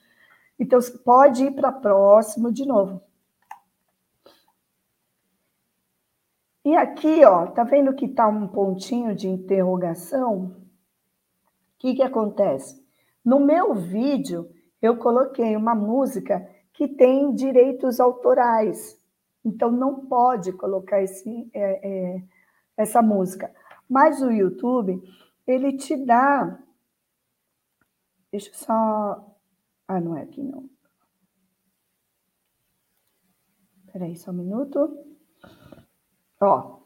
Então, 0.58 0.78
pode 1.04 1.44
ir 1.44 1.50
para 1.54 1.72
próximo 1.72 2.52
de 2.52 2.64
novo. 2.64 3.02
E 6.64 6.76
aqui, 6.76 7.24
ó, 7.24 7.46
tá 7.48 7.64
vendo 7.64 7.92
que 7.94 8.08
tá 8.08 8.26
um 8.28 8.46
pontinho 8.46 9.14
de 9.14 9.28
interrogação? 9.28 10.44
O 10.44 11.78
que 11.78 11.96
que 11.96 12.02
acontece? 12.02 12.83
No 13.24 13.40
meu 13.40 13.74
vídeo, 13.74 14.50
eu 14.82 14.96
coloquei 14.98 15.56
uma 15.56 15.74
música 15.74 16.46
que 16.72 16.86
tem 16.86 17.34
direitos 17.34 18.00
autorais. 18.00 19.00
Então, 19.44 19.70
não 19.70 20.06
pode 20.06 20.52
colocar 20.52 21.02
esse, 21.02 21.48
é, 21.52 21.88
é, 21.88 22.22
essa 22.76 23.00
música. 23.00 23.54
Mas 23.88 24.20
o 24.20 24.30
YouTube, 24.30 25.02
ele 25.46 25.76
te 25.76 25.96
dá. 25.96 26.58
Deixa 28.30 28.50
eu 28.50 28.54
só. 28.54 29.36
Ah, 29.86 30.00
não 30.00 30.16
é 30.16 30.22
aqui, 30.22 30.42
não. 30.42 30.68
Espera 33.94 34.06
aí 34.06 34.16
só 34.16 34.32
um 34.32 34.34
minuto. 34.34 34.98
Ó, 36.40 36.80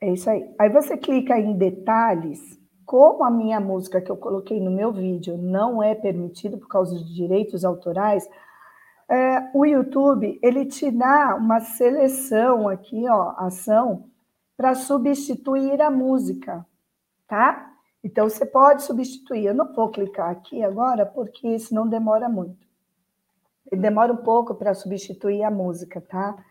é 0.00 0.12
isso 0.12 0.30
aí. 0.30 0.54
Aí 0.58 0.68
você 0.68 0.96
clica 0.96 1.38
em 1.38 1.58
detalhes. 1.58 2.57
Como 2.88 3.22
a 3.22 3.30
minha 3.30 3.60
música 3.60 4.00
que 4.00 4.10
eu 4.10 4.16
coloquei 4.16 4.58
no 4.58 4.70
meu 4.70 4.90
vídeo 4.90 5.36
não 5.36 5.82
é 5.82 5.94
permitido 5.94 6.56
por 6.56 6.68
causa 6.68 6.96
de 6.96 7.14
direitos 7.14 7.62
autorais, 7.62 8.26
é, 9.06 9.50
o 9.52 9.66
YouTube 9.66 10.38
ele 10.42 10.64
te 10.64 10.90
dá 10.90 11.34
uma 11.34 11.60
seleção 11.60 12.66
aqui, 12.66 13.06
ó, 13.06 13.34
ação 13.36 14.06
para 14.56 14.74
substituir 14.74 15.82
a 15.82 15.90
música, 15.90 16.64
tá? 17.26 17.74
Então 18.02 18.26
você 18.26 18.46
pode 18.46 18.82
substituir. 18.84 19.44
Eu 19.44 19.54
não 19.54 19.70
vou 19.74 19.90
clicar 19.90 20.30
aqui 20.30 20.64
agora 20.64 21.04
porque 21.04 21.58
senão 21.58 21.86
demora 21.86 22.26
muito. 22.26 22.66
Ele 23.70 23.82
demora 23.82 24.14
um 24.14 24.22
pouco 24.24 24.54
para 24.54 24.72
substituir 24.72 25.42
a 25.42 25.50
música, 25.50 26.00
tá? 26.00 26.42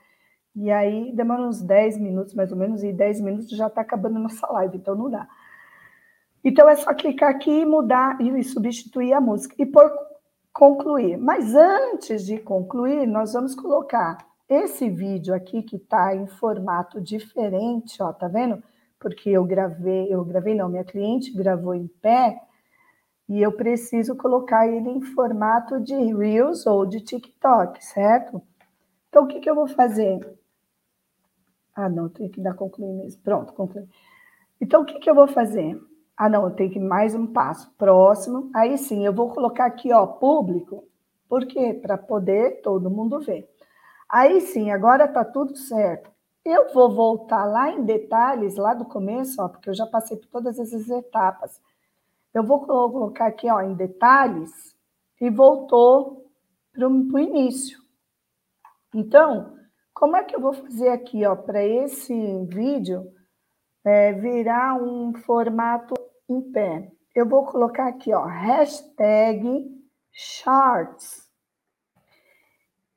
E 0.55 0.69
aí 0.69 1.11
demora 1.15 1.41
uns 1.41 1.63
10 1.63 1.97
minutos, 1.97 2.35
mais 2.35 2.51
ou 2.51 2.57
menos, 2.59 2.83
e 2.83 2.93
10 2.93 3.21
minutos 3.21 3.49
já 3.49 3.65
está 3.65 3.81
acabando 3.81 4.19
nossa 4.19 4.45
live, 4.51 4.77
então 4.77 4.93
não 4.93 5.09
dá. 5.09 5.27
Então 6.47 6.69
é 6.69 6.77
só 6.77 6.93
clicar 6.93 7.29
aqui 7.29 7.51
e 7.51 7.65
mudar 7.65 8.21
e 8.21 8.41
substituir 8.41 9.11
a 9.11 9.19
música. 9.19 9.53
E 9.59 9.65
por 9.65 9.91
concluir. 10.53 11.17
Mas 11.17 11.53
antes 11.53 12.25
de 12.25 12.39
concluir, 12.39 13.05
nós 13.05 13.33
vamos 13.33 13.53
colocar 13.53 14.17
esse 14.47 14.89
vídeo 14.89 15.35
aqui 15.35 15.61
que 15.61 15.75
está 15.75 16.15
em 16.15 16.25
formato 16.25 17.01
diferente, 17.01 18.01
ó, 18.01 18.13
tá 18.13 18.29
vendo? 18.29 18.63
Porque 18.97 19.29
eu 19.29 19.43
gravei, 19.43 20.07
eu 20.09 20.23
gravei 20.23 20.55
não, 20.55 20.69
minha 20.69 20.85
cliente 20.85 21.33
gravou 21.33 21.75
em 21.75 21.85
pé 22.01 22.41
e 23.27 23.41
eu 23.41 23.51
preciso 23.51 24.15
colocar 24.15 24.65
ele 24.69 24.89
em 24.89 25.01
formato 25.01 25.81
de 25.81 25.95
Reels 26.13 26.65
ou 26.65 26.85
de 26.85 27.01
TikTok, 27.01 27.83
certo? 27.83 28.41
Então, 29.09 29.25
o 29.25 29.27
que, 29.27 29.41
que 29.41 29.49
eu 29.49 29.55
vou 29.55 29.67
fazer? 29.67 30.25
Ah, 31.75 31.89
não, 31.89 32.07
tem 32.07 32.29
que 32.29 32.39
dar 32.39 32.53
concluir 32.53 32.93
mesmo. 32.93 33.21
Pronto, 33.21 33.51
concluir. 33.51 33.89
Então, 34.61 34.83
o 34.83 34.85
que, 34.85 34.97
que 34.97 35.09
eu 35.09 35.13
vou 35.13 35.27
fazer? 35.27 35.77
Ah, 36.17 36.27
não, 36.27 36.45
eu 36.45 36.51
tenho 36.55 36.71
que 36.71 36.79
ir 36.79 36.81
mais 36.81 37.13
um 37.13 37.27
passo. 37.27 37.71
Próximo. 37.77 38.49
Aí 38.53 38.75
sim, 38.77 39.05
eu 39.05 39.13
vou 39.13 39.29
colocar 39.29 39.65
aqui, 39.65 39.93
ó, 39.93 40.07
público. 40.07 40.83
Por 41.29 41.45
quê? 41.45 41.73
Para 41.79 41.95
poder 41.95 42.61
todo 42.61 42.89
mundo 42.89 43.19
ver. 43.19 43.47
Aí 44.09 44.41
sim, 44.41 44.71
agora 44.71 45.07
tá 45.07 45.23
tudo 45.23 45.55
certo. 45.55 46.09
Eu 46.43 46.73
vou 46.73 46.89
voltar 46.89 47.45
lá 47.45 47.69
em 47.69 47.83
detalhes, 47.83 48.55
lá 48.55 48.73
do 48.73 48.85
começo, 48.85 49.39
ó, 49.41 49.47
porque 49.47 49.69
eu 49.69 49.75
já 49.75 49.85
passei 49.85 50.17
por 50.17 50.27
todas 50.27 50.57
essas 50.57 50.89
etapas. 50.89 51.61
Eu 52.33 52.43
vou 52.43 52.65
colocar 52.65 53.27
aqui, 53.27 53.51
ó, 53.51 53.61
em 53.61 53.75
detalhes, 53.75 54.75
e 55.21 55.29
voltou 55.29 56.25
para 56.73 56.87
o 56.87 57.19
início. 57.19 57.79
Então, 58.93 59.57
como 59.93 60.15
é 60.15 60.23
que 60.23 60.35
eu 60.35 60.39
vou 60.39 60.53
fazer 60.53 60.89
aqui, 60.89 61.25
ó, 61.25 61.35
para 61.35 61.63
esse 61.63 62.13
vídeo 62.45 63.11
é, 63.83 64.13
virar 64.13 64.75
um 64.75 65.13
formato 65.13 65.95
em 66.29 66.41
pé? 66.51 66.91
Eu 67.15 67.27
vou 67.27 67.45
colocar 67.45 67.87
aqui, 67.87 68.13
ó, 68.13 68.25
hashtag 68.25 69.69
shorts. 70.11 71.27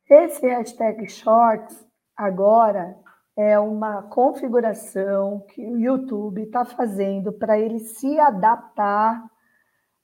Esse 0.09 0.47
hashtag 0.47 1.09
shorts 1.09 1.87
agora 2.17 2.99
é 3.37 3.59
uma 3.59 4.03
configuração 4.03 5.41
que 5.49 5.65
o 5.65 5.79
YouTube 5.79 6.43
está 6.43 6.65
fazendo 6.65 7.33
para 7.33 7.59
ele 7.59 7.79
se 7.79 8.19
adaptar 8.19 9.25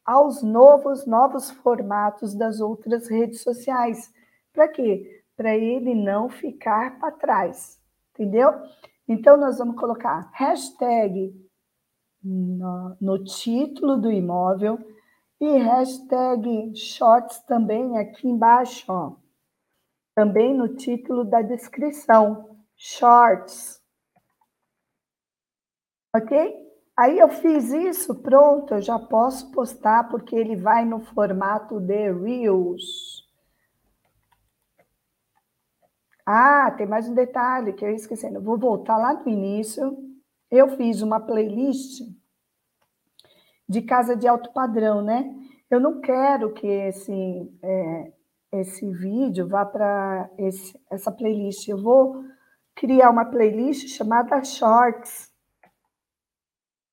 aos 0.04 0.42
novos 0.42 1.04
novos 1.06 1.50
formatos 1.50 2.34
das 2.34 2.60
outras 2.60 3.08
redes 3.08 3.42
sociais. 3.42 4.12
Para 4.52 4.68
quê? 4.68 5.16
para 5.36 5.54
ele 5.54 5.94
não 5.94 6.28
ficar 6.30 6.98
para 6.98 7.12
trás, 7.12 7.78
entendeu? 8.14 8.50
Então, 9.06 9.36
nós 9.36 9.58
vamos 9.58 9.76
colocar 9.76 10.30
hashtag 10.32 11.32
no, 12.26 12.96
no 13.00 13.24
título 13.24 13.96
do 13.96 14.10
imóvel 14.10 14.78
e 15.40 15.58
hashtag 15.58 16.74
shorts 16.74 17.38
também 17.40 17.98
aqui 17.98 18.26
embaixo, 18.26 18.84
ó. 18.88 19.12
Também 20.14 20.54
no 20.54 20.74
título 20.74 21.24
da 21.24 21.42
descrição, 21.42 22.56
shorts. 22.74 23.80
Ok? 26.14 26.66
Aí 26.96 27.18
eu 27.18 27.28
fiz 27.28 27.70
isso, 27.70 28.14
pronto, 28.14 28.74
eu 28.74 28.80
já 28.80 28.98
posso 28.98 29.52
postar 29.52 30.08
porque 30.08 30.34
ele 30.34 30.56
vai 30.56 30.84
no 30.84 31.00
formato 31.00 31.78
de 31.78 32.10
Reels. 32.10 33.22
Ah, 36.24 36.72
tem 36.72 36.86
mais 36.86 37.06
um 37.08 37.14
detalhe 37.14 37.74
que 37.74 37.84
eu 37.84 37.90
ia 37.90 37.94
esquecendo. 37.94 38.40
Vou 38.40 38.58
voltar 38.58 38.96
lá 38.96 39.12
no 39.12 39.28
início. 39.28 40.15
Eu 40.50 40.76
fiz 40.76 41.02
uma 41.02 41.20
playlist 41.20 42.02
de 43.68 43.82
casa 43.82 44.14
de 44.14 44.28
alto 44.28 44.52
padrão, 44.52 45.02
né? 45.02 45.34
Eu 45.68 45.80
não 45.80 46.00
quero 46.00 46.52
que 46.52 46.66
esse, 46.66 47.58
é, 47.62 48.12
esse 48.52 48.88
vídeo 48.92 49.48
vá 49.48 49.64
para 49.64 50.30
essa 50.88 51.10
playlist. 51.10 51.66
Eu 51.68 51.82
vou 51.82 52.24
criar 52.74 53.10
uma 53.10 53.24
playlist 53.24 53.88
chamada 53.88 54.44
Shorts. 54.44 55.32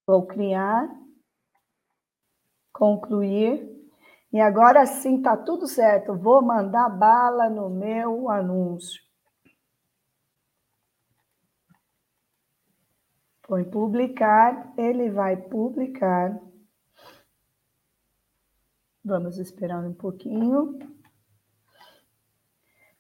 Vou 0.07 0.25
criar, 0.25 0.89
concluir. 2.73 3.71
E 4.31 4.41
agora 4.41 4.85
sim 4.87 5.21
tá 5.21 5.37
tudo 5.37 5.67
certo. 5.67 6.17
Vou 6.17 6.41
mandar 6.41 6.89
bala 6.89 7.47
no 7.49 7.69
meu 7.69 8.29
anúncio. 8.31 8.99
Põe 13.45 13.65
publicar, 13.65 14.73
ele 14.77 15.09
vai 15.09 15.35
publicar. 15.35 16.39
Vamos 19.03 19.37
esperar 19.37 19.83
um 19.85 19.93
pouquinho. 19.93 20.79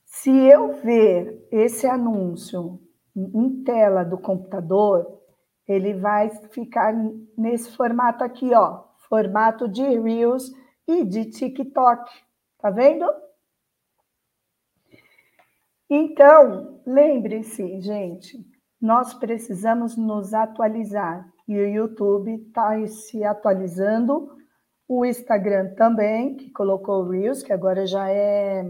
Se 0.03 0.29
eu 0.29 0.73
ver 0.81 1.47
esse 1.49 1.87
anúncio 1.87 2.79
em 3.15 3.63
tela 3.63 4.03
do 4.03 4.17
computador, 4.17 5.21
ele 5.67 5.93
vai 5.93 6.29
ficar 6.49 6.93
nesse 7.37 7.71
formato 7.71 8.23
aqui, 8.23 8.53
ó, 8.53 8.83
formato 9.07 9.67
de 9.69 9.81
Reels 9.81 10.51
e 10.85 11.05
de 11.05 11.25
TikTok. 11.29 12.11
Tá 12.59 12.69
vendo? 12.69 13.05
Então, 15.89 16.81
lembre-se, 16.85 17.79
gente, 17.79 18.45
nós 18.83 19.13
precisamos 19.13 19.95
nos 19.95 20.33
atualizar. 20.33 21.25
E 21.47 21.57
o 21.57 21.65
YouTube 21.65 22.33
está 22.33 22.85
se 22.85 23.23
atualizando, 23.23 24.35
o 24.85 25.05
Instagram 25.05 25.73
também, 25.75 26.35
que 26.35 26.49
colocou 26.49 27.01
o 27.01 27.09
Reels, 27.09 27.41
que 27.41 27.53
agora 27.53 27.87
já 27.87 28.09
é, 28.11 28.69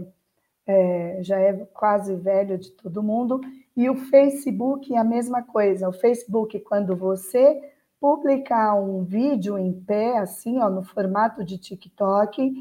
é, 0.68 1.18
já 1.20 1.40
é 1.40 1.52
quase 1.74 2.14
velho 2.14 2.56
de 2.56 2.70
todo 2.70 3.02
mundo, 3.02 3.40
e 3.76 3.90
o 3.90 3.96
Facebook 3.96 4.94
é 4.94 4.98
a 4.98 5.02
mesma 5.02 5.42
coisa. 5.42 5.88
O 5.88 5.92
Facebook, 5.92 6.60
quando 6.60 6.94
você 6.94 7.60
publicar 8.00 8.76
um 8.76 9.02
vídeo 9.02 9.58
em 9.58 9.72
pé, 9.72 10.18
assim, 10.18 10.60
ó, 10.60 10.70
no 10.70 10.84
formato 10.84 11.44
de 11.44 11.58
TikTok, 11.58 12.54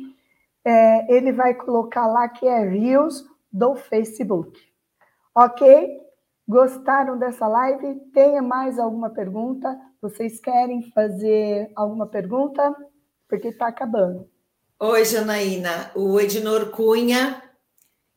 é, 0.65 1.15
ele 1.15 1.31
vai 1.31 1.53
colocar 1.53 2.07
lá 2.07 2.27
que 2.27 2.47
é 2.47 2.67
Reels 2.67 3.23
do 3.51 3.75
Facebook. 3.75 4.59
Ok? 5.35 6.02
Gostaram 6.47 7.17
dessa 7.17 7.47
live? 7.47 8.01
Tenha 8.13 8.41
mais 8.41 8.77
alguma 8.77 9.09
pergunta? 9.09 9.79
Vocês 10.01 10.41
querem 10.41 10.91
fazer 10.91 11.71
alguma 11.73 12.05
pergunta? 12.05 12.75
Porque 13.29 13.47
está 13.47 13.67
acabando. 13.67 14.29
Oi, 14.77 15.05
Janaína. 15.05 15.91
O 15.95 16.19
Ednor 16.19 16.71
Cunha 16.71 17.41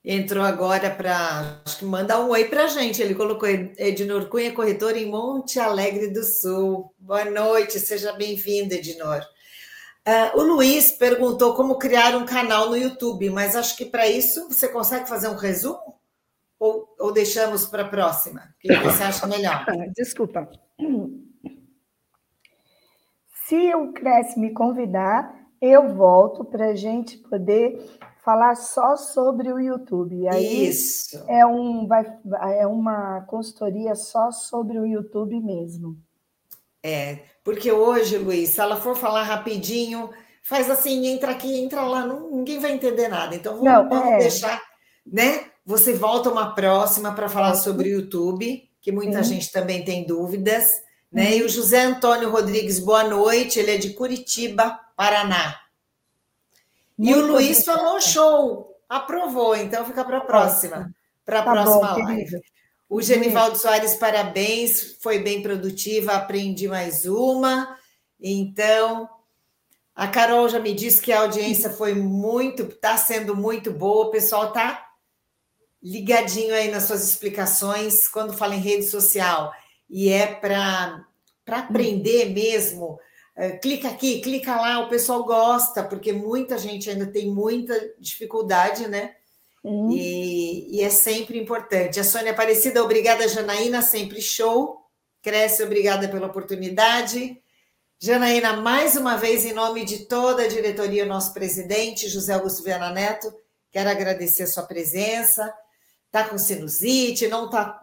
entrou 0.04 0.42
agora 0.42 0.90
para. 0.90 1.60
Acho 1.64 1.78
que 1.78 1.84
manda 1.84 2.18
um 2.20 2.30
oi 2.30 2.46
para 2.46 2.64
a 2.64 2.68
gente. 2.68 3.00
Ele 3.00 3.14
colocou 3.14 3.48
Ednor 3.48 4.28
Cunha, 4.28 4.52
corretor 4.52 4.96
em 4.96 5.08
Monte 5.08 5.60
Alegre 5.60 6.08
do 6.08 6.24
Sul. 6.24 6.92
Boa 6.98 7.24
noite, 7.24 7.78
seja 7.78 8.12
bem-vindo, 8.12 8.74
Ednor. 8.74 9.24
Uh, 10.04 10.38
o 10.38 10.42
Luiz 10.42 10.90
perguntou 10.92 11.54
como 11.54 11.78
criar 11.78 12.16
um 12.16 12.26
canal 12.26 12.70
no 12.70 12.76
YouTube, 12.76 13.30
mas 13.30 13.54
acho 13.54 13.76
que 13.76 13.84
para 13.84 14.08
isso 14.08 14.48
você 14.48 14.68
consegue 14.68 15.08
fazer 15.08 15.28
um 15.28 15.36
resumo? 15.36 15.96
Ou, 16.58 16.94
ou 16.98 17.12
deixamos 17.12 17.66
para 17.66 17.82
a 17.82 17.88
próxima? 17.88 18.54
O 18.64 18.68
que 18.68 18.76
você 18.78 19.02
acha 19.04 19.26
melhor? 19.26 19.64
Desculpa. 19.94 20.48
Se 23.46 23.74
o 23.74 23.92
Cresce 23.92 24.38
me 24.40 24.52
convidar, 24.52 25.34
eu 25.60 25.94
volto 25.94 26.44
para 26.44 26.70
a 26.70 26.74
gente 26.74 27.18
poder 27.18 27.78
falar 28.24 28.56
só 28.56 28.96
sobre 28.96 29.52
o 29.52 29.60
YouTube. 29.60 30.26
Aí 30.28 30.66
Isso. 30.68 31.24
É, 31.28 31.46
um, 31.46 31.86
vai, 31.86 32.04
é 32.58 32.66
uma 32.66 33.20
consultoria 33.22 33.94
só 33.94 34.32
sobre 34.32 34.78
o 34.78 34.86
YouTube 34.86 35.38
mesmo. 35.40 35.96
É, 36.82 37.20
porque 37.44 37.70
hoje, 37.70 38.18
Luiz, 38.18 38.50
se 38.50 38.60
ela 38.60 38.76
for 38.76 38.96
falar 38.96 39.22
rapidinho, 39.22 40.10
faz 40.42 40.68
assim, 40.68 41.06
entra 41.06 41.32
aqui, 41.32 41.56
entra 41.56 41.82
lá, 41.82 42.04
não, 42.04 42.30
ninguém 42.30 42.58
vai 42.58 42.72
entender 42.72 43.08
nada. 43.08 43.34
Então, 43.34 43.54
vamos, 43.54 43.64
Não, 43.64 43.88
vamos 43.88 44.12
é. 44.14 44.18
deixar, 44.18 44.60
né? 45.06 45.50
Você 45.66 45.92
volta 45.94 46.30
uma 46.30 46.54
próxima 46.54 47.12
para 47.12 47.28
falar 47.28 47.56
sobre 47.56 47.88
o 47.88 48.00
YouTube, 48.00 48.70
que 48.80 48.92
muita 48.92 49.24
Sim. 49.24 49.34
gente 49.34 49.50
também 49.50 49.84
tem 49.84 50.06
dúvidas. 50.06 50.80
Né? 51.10 51.30
Uhum. 51.30 51.36
E 51.38 51.42
o 51.42 51.48
José 51.48 51.82
Antônio 51.82 52.30
Rodrigues, 52.30 52.78
boa 52.78 53.02
noite, 53.02 53.58
ele 53.58 53.72
é 53.72 53.76
de 53.76 53.90
Curitiba, 53.90 54.78
Paraná. 54.96 55.60
Muito 56.96 57.18
e 57.18 57.20
o 57.20 57.26
Luiz 57.26 57.64
falou 57.64 58.00
show, 58.00 58.76
aprovou, 58.88 59.56
então 59.56 59.84
fica 59.84 60.04
para 60.04 60.18
a 60.18 60.20
próxima, 60.20 60.94
para 61.24 61.40
a 61.40 61.42
tá 61.42 61.50
próxima 61.50 61.94
bom, 61.94 62.02
live. 62.04 62.24
Querido. 62.24 62.42
O 62.88 63.02
Genivaldo 63.02 63.58
Soares, 63.58 63.96
parabéns, 63.96 64.96
foi 65.00 65.18
bem 65.18 65.42
produtiva, 65.42 66.12
aprendi 66.12 66.68
mais 66.68 67.04
uma. 67.06 67.76
Então, 68.20 69.08
a 69.96 70.06
Carol 70.06 70.48
já 70.48 70.60
me 70.60 70.72
disse 70.72 71.02
que 71.02 71.12
a 71.12 71.22
audiência 71.22 71.70
foi 71.70 71.92
muito, 71.92 72.62
está 72.62 72.96
sendo 72.96 73.34
muito 73.34 73.72
boa, 73.72 74.06
o 74.06 74.10
pessoal 74.10 74.48
está 74.48 74.85
ligadinho 75.82 76.54
aí 76.54 76.70
nas 76.70 76.84
suas 76.84 77.08
explicações 77.08 78.08
quando 78.08 78.32
fala 78.32 78.54
em 78.54 78.60
rede 78.60 78.88
social. 78.88 79.52
E 79.88 80.08
é 80.08 80.26
para 80.26 81.04
aprender 81.46 82.30
mesmo 82.30 82.98
é, 83.36 83.50
clica 83.50 83.88
aqui, 83.88 84.22
clica 84.22 84.56
lá, 84.56 84.80
o 84.80 84.88
pessoal 84.88 85.22
gosta, 85.24 85.84
porque 85.84 86.10
muita 86.10 86.56
gente 86.56 86.88
ainda 86.88 87.06
tem 87.06 87.30
muita 87.30 87.94
dificuldade, 87.98 88.88
né? 88.88 89.14
Uhum. 89.62 89.90
E, 89.90 90.78
e, 90.78 90.80
é 90.80 90.88
sempre 90.88 91.38
importante. 91.38 92.00
A 92.00 92.04
Sônia 92.04 92.32
Aparecida, 92.32 92.82
obrigada, 92.82 93.28
Janaína, 93.28 93.82
sempre 93.82 94.22
show. 94.22 94.86
Cresce, 95.22 95.62
obrigada 95.62 96.08
pela 96.08 96.28
oportunidade. 96.28 97.36
Janaína, 98.00 98.54
mais 98.54 98.96
uma 98.96 99.16
vez, 99.16 99.44
em 99.44 99.52
nome 99.52 99.84
de 99.84 100.06
toda 100.06 100.44
a 100.44 100.48
diretoria, 100.48 101.04
nosso 101.04 101.34
presidente, 101.34 102.08
José 102.08 102.32
Augusto 102.32 102.62
Viana 102.62 102.90
Neto, 102.90 103.30
quero 103.70 103.90
agradecer 103.90 104.44
a 104.44 104.46
sua 104.46 104.62
presença. 104.62 105.52
Está 106.06 106.28
com 106.28 106.38
sinusite, 106.38 107.28
não 107.28 107.46
está 107.46 107.80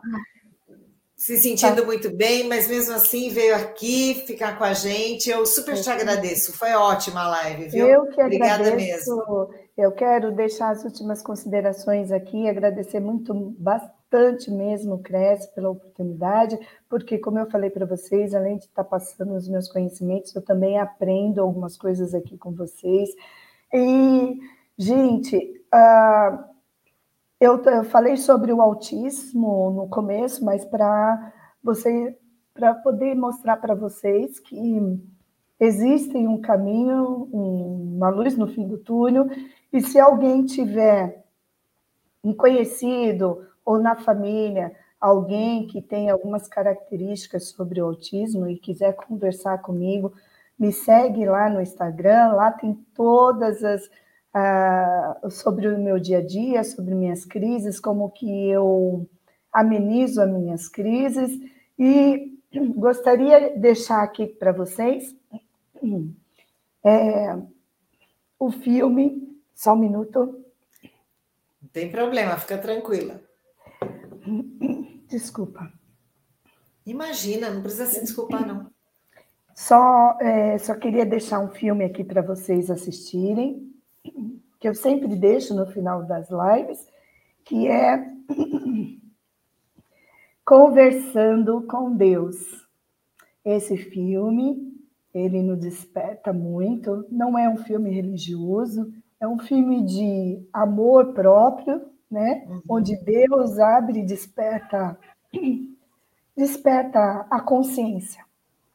se 1.24 1.38
sentindo 1.38 1.78
tá. 1.78 1.86
muito 1.86 2.13
bem, 2.13 2.49
mas 2.49 2.67
mesmo 2.67 2.93
assim 2.95 3.30
veio 3.30 3.55
aqui 3.55 4.26
ficar 4.28 4.57
com 4.57 4.65
a 4.65 4.74
gente. 4.74 5.30
Eu 5.30 5.45
super 5.45 5.80
te 5.82 5.89
agradeço. 5.89 6.51
Foi 6.51 6.74
ótima 6.74 7.21
a 7.21 7.30
live, 7.30 7.69
viu? 7.69 7.88
Eu 7.88 8.07
que 8.07 8.21
Obrigada 8.21 8.65
agradeço. 8.65 9.15
mesmo. 9.15 9.49
Eu 9.78 9.93
quero 9.93 10.34
deixar 10.34 10.71
as 10.71 10.84
últimas 10.84 11.21
considerações 11.21 12.11
aqui, 12.11 12.49
agradecer 12.49 12.99
muito, 12.99 13.34
bastante 13.57 14.51
mesmo, 14.51 14.99
Cresce, 14.99 15.49
pela 15.55 15.69
oportunidade, 15.69 16.59
porque, 16.89 17.17
como 17.17 17.39
eu 17.39 17.49
falei 17.49 17.69
para 17.69 17.86
vocês, 17.86 18.36
além 18.36 18.57
de 18.57 18.65
estar 18.65 18.84
passando 18.84 19.34
os 19.34 19.47
meus 19.47 19.69
conhecimentos, 19.69 20.36
eu 20.36 20.41
também 20.41 20.78
aprendo 20.78 21.39
algumas 21.39 21.78
coisas 21.78 22.13
aqui 22.13 22.38
com 22.38 22.51
vocês. 22.51 23.09
E, 23.74 24.39
gente, 24.78 25.38
uh, 25.74 26.52
eu, 27.43 27.61
eu 27.65 27.83
falei 27.83 28.15
sobre 28.15 28.53
o 28.53 28.61
autismo 28.61 29.71
no 29.71 29.89
começo, 29.89 30.43
mas 30.45 30.63
para 30.63 31.33
você, 31.61 32.17
para 32.53 32.73
poder 32.73 33.15
mostrar 33.15 33.57
para 33.57 33.75
vocês 33.75 34.39
que 34.39 35.01
existe 35.59 36.15
um 36.17 36.39
caminho, 36.39 37.27
uma 37.33 38.09
luz 38.09 38.37
no 38.37 38.47
fim 38.47 38.65
do 38.65 38.77
túnel, 38.77 39.27
e 39.71 39.81
se 39.81 39.99
alguém 39.99 40.45
tiver 40.45 41.25
um 42.23 42.33
conhecido 42.33 43.45
ou 43.65 43.77
na 43.77 43.95
família 43.95 44.73
alguém 44.99 45.67
que 45.67 45.81
tem 45.81 46.09
algumas 46.09 46.47
características 46.47 47.49
sobre 47.49 47.81
o 47.81 47.85
autismo 47.85 48.47
e 48.47 48.57
quiser 48.57 48.93
conversar 48.93 49.57
comigo, 49.61 50.13
me 50.57 50.71
segue 50.71 51.25
lá 51.25 51.49
no 51.49 51.59
Instagram, 51.61 52.33
lá 52.35 52.53
tem 52.53 52.73
todas 52.95 53.65
as 53.65 53.89
uh, 54.34 55.29
sobre 55.29 55.67
o 55.67 55.77
meu 55.77 55.99
dia 55.99 56.17
a 56.17 56.25
dia, 56.25 56.63
sobre 56.63 56.95
minhas 56.95 57.25
crises, 57.25 57.79
como 57.79 58.09
que 58.09 58.49
eu 58.49 59.07
amenizo 59.51 60.21
as 60.21 60.29
minhas 60.29 60.67
crises. 60.67 61.31
E 61.77 62.34
gostaria 62.75 63.51
de 63.51 63.59
deixar 63.59 64.03
aqui 64.03 64.27
para 64.27 64.51
vocês 64.51 65.15
é, 66.84 67.38
o 68.39 68.51
filme, 68.51 69.39
só 69.53 69.73
um 69.73 69.79
minuto. 69.79 70.43
Não 71.61 71.69
tem 71.69 71.89
problema, 71.89 72.38
fica 72.38 72.57
tranquila. 72.57 73.21
Desculpa. 75.07 75.71
Imagina, 76.86 77.49
não 77.49 77.61
precisa 77.61 77.86
se 77.86 78.01
desculpar, 78.01 78.45
não. 78.45 78.71
Só, 79.55 80.17
é, 80.19 80.57
só 80.57 80.73
queria 80.75 81.05
deixar 81.05 81.39
um 81.39 81.49
filme 81.49 81.86
aqui 81.86 82.03
para 82.03 82.21
vocês 82.21 82.71
assistirem 82.71 83.72
que 84.59 84.67
eu 84.67 84.75
sempre 84.75 85.15
deixo 85.15 85.53
no 85.53 85.65
final 85.65 86.03
das 86.03 86.29
lives, 86.29 86.87
que 87.43 87.67
é 87.67 88.13
Conversando 90.45 91.61
com 91.61 91.95
Deus. 91.95 92.67
Esse 93.45 93.77
filme, 93.77 94.73
ele 95.13 95.41
nos 95.41 95.57
desperta 95.57 96.33
muito, 96.33 97.05
não 97.09 97.37
é 97.37 97.47
um 97.47 97.57
filme 97.57 97.89
religioso, 97.89 98.93
é 99.21 99.27
um 99.27 99.39
filme 99.39 99.83
de 99.85 100.45
amor 100.51 101.13
próprio, 101.13 101.81
né? 102.11 102.45
Uhum. 102.47 102.61
Onde 102.67 102.95
Deus 102.97 103.57
abre 103.57 104.01
e 104.01 104.05
desperta 104.05 104.99
desperta 106.35 107.25
a 107.29 107.39
consciência, 107.39 108.23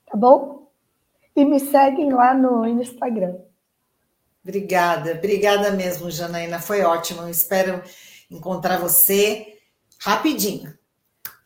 tá 0.07 0.17
bom? 0.17 0.69
E 1.37 1.45
me 1.45 1.61
seguem 1.61 2.13
lá 2.13 2.33
no 2.33 2.67
Instagram. 2.67 3.37
Obrigada, 4.49 5.13
obrigada 5.13 5.71
mesmo, 5.73 6.11
Janaína. 6.11 6.59
Foi 6.59 6.81
ótimo. 6.81 7.21
Eu 7.21 7.29
espero 7.29 7.83
encontrar 8.31 8.79
você 8.79 9.59
rapidinho, 10.01 10.73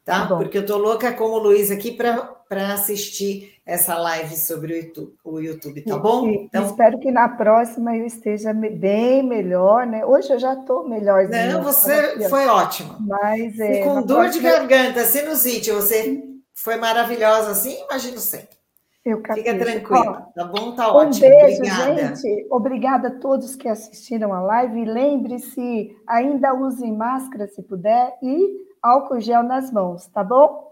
tá? 0.05 0.29
tá 0.29 0.37
Porque 0.37 0.57
eu 0.57 0.65
tô 0.65 0.77
louca 0.77 1.13
como 1.13 1.35
o 1.35 1.39
Luiz 1.39 1.73
aqui 1.73 1.91
para 1.91 2.73
assistir 2.73 3.59
essa 3.67 3.99
live 3.99 4.37
sobre 4.37 4.73
o 4.73 4.77
YouTube, 4.77 5.15
o 5.25 5.41
YouTube 5.41 5.81
tá 5.83 5.99
bom? 5.99 6.29
então, 6.29 6.65
espero 6.67 7.01
que 7.01 7.11
na 7.11 7.29
próxima 7.29 7.97
eu 7.97 8.07
esteja 8.07 8.53
bem 8.53 9.21
melhor, 9.25 9.85
né? 9.85 10.07
Hoje 10.07 10.33
eu 10.33 10.39
já 10.39 10.55
estou 10.55 10.89
melhorzinha. 10.89 11.55
Não, 11.55 11.63
você 11.63 12.29
foi 12.29 12.47
ótima. 12.47 12.99
Mas 13.01 13.59
é, 13.59 13.83
com 13.83 14.03
dor 14.03 14.21
próxima... 14.21 14.31
de 14.31 14.41
garganta, 14.41 15.05
sinusite, 15.05 15.73
você 15.73 16.23
foi 16.55 16.77
maravilhosa 16.77 17.51
assim, 17.51 17.83
imagino 17.83 18.19
sempre. 18.19 18.62
Fica 19.03 19.59
tranquila, 19.59 20.31
tá 20.33 20.45
bom? 20.45 20.77
Tá 20.77 20.93
um 20.93 20.97
ótimo. 20.97 21.29
beijo, 21.29 21.57
Obrigada. 21.57 22.15
gente. 22.15 22.47
Obrigada 22.49 23.09
a 23.09 23.19
todos 23.19 23.57
que 23.57 23.69
assistiram 23.69 24.33
a 24.33 24.41
live. 24.41 24.85
Lembre-se, 24.85 25.97
ainda 26.07 26.55
use 26.55 26.89
máscara 26.93 27.49
se 27.49 27.61
puder 27.63 28.17
e 28.23 28.63
álcool 28.81 29.21
gel 29.21 29.43
nas 29.43 29.73
mãos, 29.73 30.07
tá 30.07 30.23
bom? 30.23 30.71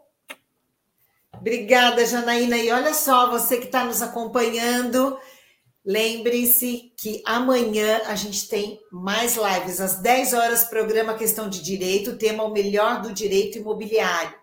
Obrigada, 1.34 2.06
Janaína. 2.06 2.56
E 2.56 2.70
olha 2.70 2.94
só, 2.94 3.30
você 3.30 3.56
que 3.56 3.66
está 3.66 3.84
nos 3.84 4.00
acompanhando, 4.00 5.18
lembre-se 5.84 6.92
que 6.96 7.22
amanhã 7.26 8.00
a 8.06 8.14
gente 8.14 8.48
tem 8.48 8.78
mais 8.92 9.36
lives. 9.36 9.80
Às 9.80 9.96
10 9.96 10.34
horas, 10.34 10.64
programa 10.64 11.14
Questão 11.14 11.48
de 11.48 11.60
Direito, 11.60 12.16
tema 12.16 12.44
O 12.44 12.52
Melhor 12.52 13.02
do 13.02 13.12
Direito 13.12 13.58
Imobiliário. 13.58 14.38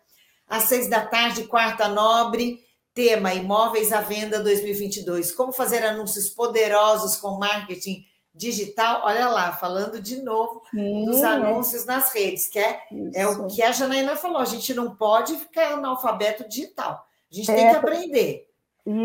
Às 0.45 0.63
6 0.63 0.89
da 0.89 1.05
tarde, 1.05 1.45
quarta 1.45 1.87
nobre 1.87 2.66
Tema 2.97 3.31
Imóveis 3.31 3.93
à 3.93 4.01
Venda 4.01 4.39
2022. 4.39 5.31
Como 5.31 5.51
fazer 5.51 5.85
anúncios 5.85 6.29
poderosos 6.29 7.15
com 7.15 7.37
marketing 7.37 8.03
digital? 8.33 9.03
Olha 9.05 9.29
lá, 9.29 9.51
falando 9.51 10.01
de 10.01 10.23
novo 10.23 10.63
Sim, 10.71 11.05
dos 11.05 11.21
anúncios 11.21 11.85
nas 11.85 12.11
redes, 12.11 12.47
que 12.47 12.57
é, 12.57 12.81
é 13.13 13.27
o 13.27 13.45
que 13.45 13.61
a 13.61 13.71
Janaína 13.71 14.15
falou: 14.15 14.39
a 14.39 14.45
gente 14.45 14.73
não 14.73 14.95
pode 14.95 15.35
ficar 15.35 15.73
analfabeto 15.73 16.49
digital. 16.49 17.05
A 17.31 17.35
gente 17.35 17.51
é, 17.51 17.55
tem 17.55 17.69
que 17.69 17.75
aprender. 17.75 18.47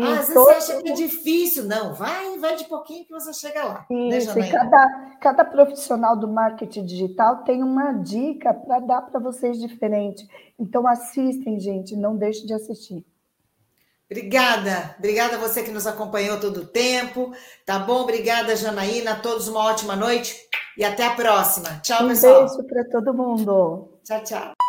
Ah, 0.01 0.21
às 0.21 0.33
todo... 0.33 0.47
vezes 0.47 0.63
você 0.63 0.71
acha 0.71 0.81
que 0.81 0.89
é 0.89 0.93
difícil. 0.93 1.65
Não, 1.65 1.93
vai, 1.93 2.39
vai 2.39 2.55
de 2.55 2.63
pouquinho 2.63 3.05
que 3.05 3.11
você 3.11 3.31
chega 3.31 3.63
lá. 3.63 3.85
Isso, 3.91 4.35
né, 4.35 4.51
cada, 4.51 5.17
cada 5.21 5.45
profissional 5.45 6.17
do 6.17 6.27
marketing 6.27 6.83
digital 6.83 7.43
tem 7.43 7.61
uma 7.61 7.91
dica 7.91 8.55
para 8.55 8.79
dar 8.79 9.03
para 9.03 9.19
vocês 9.19 9.59
diferente. 9.59 10.27
Então 10.57 10.87
assistem, 10.87 11.59
gente, 11.59 11.95
não 11.95 12.17
deixe 12.17 12.43
de 12.47 12.55
assistir. 12.55 13.05
Obrigada, 14.09 14.95
obrigada 14.97 15.35
a 15.37 15.39
você 15.39 15.63
que 15.63 15.71
nos 15.71 15.87
acompanhou 15.87 16.39
todo 16.39 16.61
o 16.61 16.67
tempo, 16.67 17.33
tá 17.65 17.79
bom? 17.79 18.01
Obrigada, 18.01 18.55
Janaína, 18.55 19.13
a 19.13 19.19
todos 19.19 19.47
uma 19.47 19.61
ótima 19.61 19.95
noite 19.95 20.35
e 20.77 20.83
até 20.83 21.05
a 21.05 21.15
próxima. 21.15 21.79
Tchau, 21.81 22.05
um 22.05 22.09
pessoal. 22.09 22.43
Um 22.43 22.47
beijo 22.47 22.63
para 22.67 22.83
todo 22.89 23.13
mundo. 23.13 23.99
Tchau, 24.03 24.23
tchau. 24.23 24.62